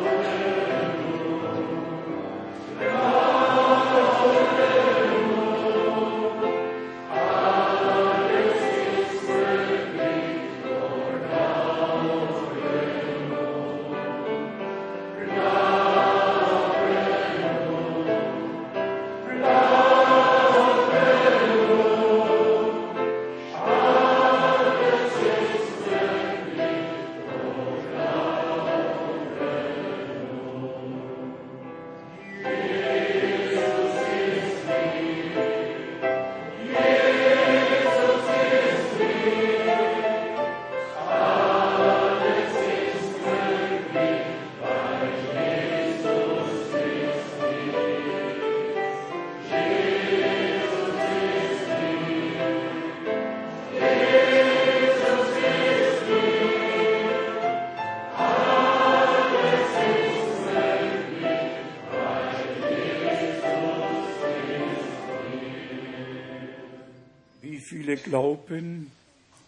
Glauben, 68.16 68.92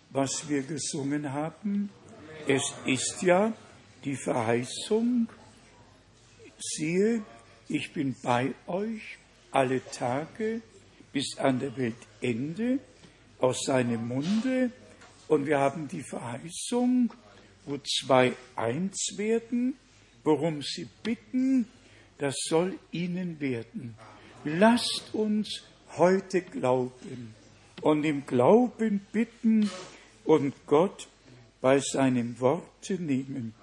was 0.10 0.50
wir 0.50 0.62
gesungen 0.62 1.32
haben. 1.32 1.90
Es 2.50 2.74
ist 2.86 3.22
ja 3.22 3.54
die 4.04 4.18
Verheißung, 4.18 5.30
siehe, 6.60 7.24
ich 7.70 7.94
bin 7.94 8.14
bei 8.22 8.54
euch 8.68 9.20
alle 9.52 9.82
Tage 9.92 10.62
bis 11.14 11.38
an 11.38 11.62
der 11.62 11.78
Weltende 11.78 12.80
aus 13.40 13.64
seinem 13.64 14.06
Munde. 14.06 14.72
Und 15.30 15.46
wir 15.46 15.60
haben 15.60 15.88
die 15.88 16.04
Verheißung, 16.04 17.14
wo 17.66 17.78
zwei 17.78 18.34
eins 18.58 19.14
werden, 19.16 19.78
worum 20.26 20.62
sie 20.62 20.90
bitten, 21.04 21.70
das 22.18 22.36
soll 22.50 22.78
ihnen 22.92 23.40
werden. 23.40 23.96
Lasst 24.44 25.14
uns 25.14 25.64
heute 25.96 26.42
glauben 26.42 27.34
und 27.82 28.04
im 28.04 28.26
Glauben 28.26 29.06
bitten 29.12 29.70
und 30.26 30.54
Gott 30.66 31.08
bei 31.62 31.80
seinem 31.80 32.40
Worte 32.40 32.96
nehmen. 32.96 33.54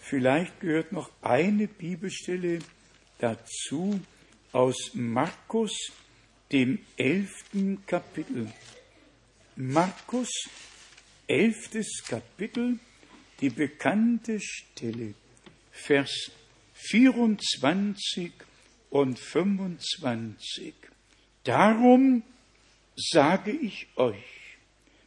Vielleicht 0.00 0.60
gehört 0.60 0.92
noch 0.92 1.10
eine 1.22 1.68
Bibelstelle 1.68 2.60
dazu 3.18 4.00
aus 4.52 4.92
Markus, 4.94 5.92
dem 6.50 6.78
elften 6.96 7.84
Kapitel. 7.86 8.50
Markus, 9.56 10.30
elftes 11.26 12.02
Kapitel, 12.06 12.78
die 13.40 13.50
bekannte 13.50 14.40
Stelle, 14.40 15.14
Vers 15.70 16.30
24 16.74 18.32
und 18.90 19.18
25. 19.18 20.74
Darum 21.44 22.22
sage 22.98 23.52
ich 23.52 23.86
euch, 23.96 24.58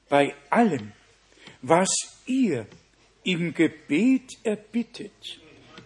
bei 0.08 0.34
allem, 0.50 0.94
was 1.62 1.90
ihr 2.26 2.66
im 3.24 3.54
Gebet 3.54 4.38
erbittet, 4.44 5.42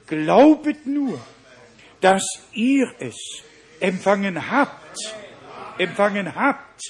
glaubet 0.06 0.86
nur, 0.86 1.20
dass 2.00 2.24
ihr 2.54 2.94
es 3.00 3.44
empfangen 3.80 4.50
habt, 4.52 4.98
empfangen 5.80 6.34
habt, 6.36 6.82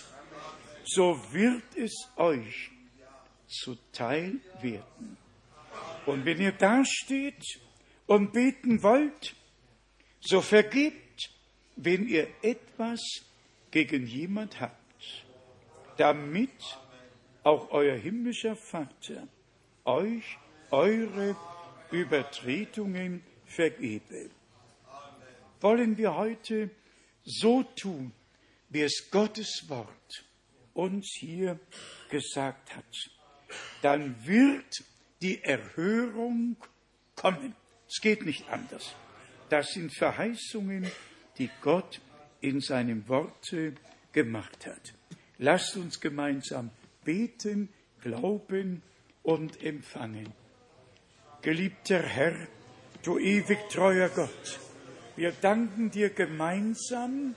so 0.84 1.20
wird 1.32 1.64
es 1.78 1.94
euch 2.18 2.70
zuteil 3.48 4.40
werden. 4.62 5.18
Und 6.06 6.26
wenn 6.26 6.42
ihr 6.42 6.52
dasteht 6.52 7.44
und 8.06 8.34
beten 8.34 8.84
wollt, 8.84 9.36
so 10.20 10.42
vergebt, 10.42 11.32
wenn 11.78 12.08
ihr 12.08 12.28
etwas 12.42 13.02
gegen 13.72 14.06
jemand 14.06 14.60
habt, 14.60 14.85
damit 15.98 16.80
auch 17.44 17.72
euer 17.72 17.96
himmlischer 17.96 18.56
Vater 18.56 19.28
euch 19.86 20.38
eure 20.72 21.36
Übertretungen 21.92 23.24
vergebe. 23.46 24.30
Wollen 25.62 25.98
wir 25.98 26.16
heute 26.16 26.72
so 27.24 27.64
tun, 27.64 28.12
wie 28.70 28.82
es 28.82 29.10
Gottes 29.12 29.66
Wort 29.68 30.26
uns 30.74 31.16
hier 31.20 31.60
gesagt 32.10 32.76
hat, 32.76 33.10
dann 33.82 34.16
wird 34.26 34.84
die 35.22 35.42
Erhörung 35.44 36.58
kommen. 37.16 37.56
Es 37.88 38.02
geht 38.02 38.26
nicht 38.26 38.50
anders. 38.50 38.94
Das 39.50 39.72
sind 39.72 39.94
Verheißungen, 39.96 40.92
die 41.38 41.50
Gott 41.62 42.02
in 42.42 42.60
seinem 42.60 43.08
Worte 43.08 43.76
gemacht 44.12 44.66
hat. 44.66 44.95
Lasst 45.38 45.76
uns 45.76 46.00
gemeinsam 46.00 46.70
beten, 47.04 47.70
glauben 48.02 48.82
und 49.24 49.62
empfangen. 49.64 50.34
Geliebter 51.42 52.02
Herr, 52.02 52.36
du 53.04 53.20
ewig 53.20 53.60
treuer 53.70 54.10
Gott, 54.10 54.60
wir 55.16 55.32
danken 55.42 55.92
dir 55.92 56.10
gemeinsam 56.10 57.36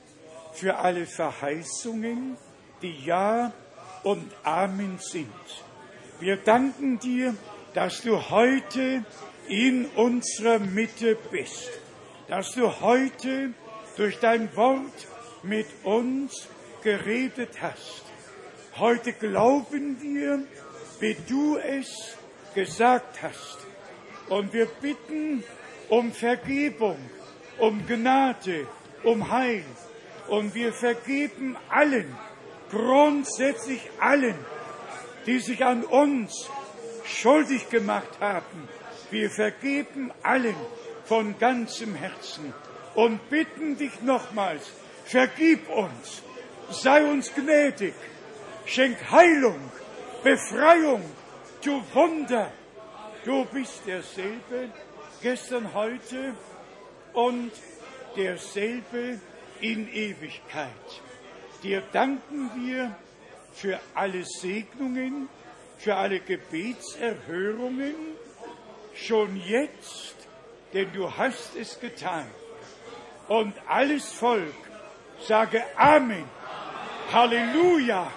für 0.53 0.77
alle 0.77 1.07
Verheißungen, 1.07 2.37
die 2.83 3.05
Ja 3.05 3.53
und 4.03 4.33
Amen 4.45 4.99
sind. 4.99 5.27
Wir 6.21 6.37
danken 6.37 6.99
dir, 6.99 7.35
dass 7.75 8.03
du 8.03 8.31
heute 8.31 9.05
in 9.49 9.87
unserer 9.87 10.59
Mitte 10.59 11.17
bist, 11.31 11.69
dass 12.29 12.53
du 12.53 12.81
heute 12.81 13.53
durch 13.97 14.19
dein 14.19 14.55
Wort 14.57 15.07
mit 15.43 15.67
uns 15.85 16.49
geredet 16.83 17.61
hast. 17.61 18.05
Heute 18.77 19.13
glauben 19.13 20.01
wir, 20.01 20.43
wie 21.01 21.17
du 21.29 21.57
es 21.57 22.17
gesagt 22.55 23.23
hast. 23.23 23.59
Und 24.29 24.53
wir 24.53 24.67
bitten 24.67 25.43
um 25.89 26.13
Vergebung, 26.13 26.99
um 27.59 27.87
Gnade, 27.87 28.67
um 29.03 29.31
Heil. 29.31 29.65
Und 30.29 30.55
wir 30.55 30.73
vergeben 30.73 31.57
allen, 31.71 32.15
grundsätzlich 32.71 33.81
allen, 33.99 34.35
die 35.27 35.39
sich 35.39 35.65
an 35.65 35.85
uns 35.85 36.49
schuldig 37.05 37.71
gemacht 37.71 38.21
haben. 38.21 38.69
Wir 39.11 39.31
vergeben 39.31 40.13
allen 40.23 40.57
von 41.05 41.39
ganzem 41.39 41.95
Herzen 41.95 42.53
und 42.95 43.31
bitten 43.31 43.79
dich 43.79 44.03
nochmals, 44.03 44.71
vergib 45.07 45.69
uns, 45.71 46.23
sei 46.71 47.05
uns 47.05 47.33
gnädig, 47.35 47.95
schenk 48.67 48.99
Heilung, 49.11 49.61
Befreiung, 50.23 51.03
tu 51.63 51.83
Wunder. 51.95 52.53
Du 53.25 53.45
bist 53.47 53.87
derselbe 53.87 54.71
gestern, 55.23 55.75
heute 55.75 56.35
und 57.13 57.53
derselbe 58.17 59.21
in 59.61 59.93
Ewigkeit. 59.93 61.03
Dir 61.63 61.83
danken 61.93 62.51
wir 62.55 62.95
für 63.53 63.81
alle 63.95 64.25
Segnungen, 64.25 65.29
für 65.79 65.97
alle 65.97 66.21
Gebetserhörungen, 66.21 67.95
schon 68.95 69.37
jetzt, 69.37 70.17
denn 70.73 70.93
du 70.93 71.17
hast 71.17 71.57
es 71.57 71.79
getan. 71.81 72.27
Und 73.29 73.55
alles 73.67 74.13
Volk 74.13 74.55
sage 75.21 75.63
Amen, 75.77 76.25
Halleluja, 77.13 78.13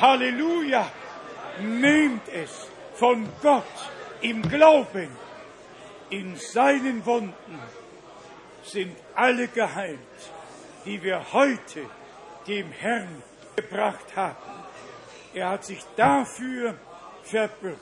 Halleluja. 0.00 0.88
Nehmt 1.62 2.28
es 2.28 2.68
von 2.94 3.28
Gott 3.42 3.64
im 4.20 4.40
Glauben. 4.42 5.10
In 6.10 6.36
seinen 6.36 7.04
Wunden 7.04 7.58
sind 8.62 8.96
alle 9.16 9.48
geheilt, 9.48 9.98
die 10.84 11.02
wir 11.02 11.32
heute 11.32 11.86
dem 12.46 12.70
Herrn 12.70 13.22
gebracht 13.56 14.14
haben. 14.14 14.36
Er 15.34 15.50
hat 15.50 15.64
sich 15.64 15.80
dafür 15.96 16.76
verbürgt. 17.24 17.80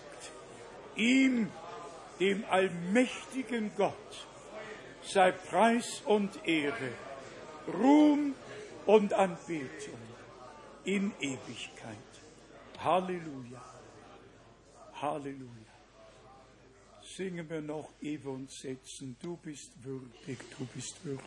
Ihm, 0.96 1.52
dem 2.20 2.44
allmächtigen 2.50 3.70
Gott, 3.76 4.26
sei 5.02 5.30
Preis 5.30 6.02
und 6.06 6.46
Ehre, 6.46 6.92
Ruhm 7.68 8.34
und 8.86 9.12
Anbetung 9.12 9.97
in 10.88 11.12
Ewigkeit. 11.20 12.12
Halleluja. 12.78 13.62
Halleluja. 14.94 15.74
Singen 17.02 17.48
wir 17.50 17.60
noch, 17.60 17.90
ehe 18.00 18.24
wir 18.24 18.46
setzen. 18.48 19.16
Du 19.20 19.36
bist 19.36 19.72
würdig, 19.84 20.38
du 20.56 20.64
bist 20.74 21.04
würdig. 21.04 21.26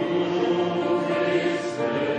Du 0.00 1.00
bist 1.06 1.78
würdig. 1.78 2.17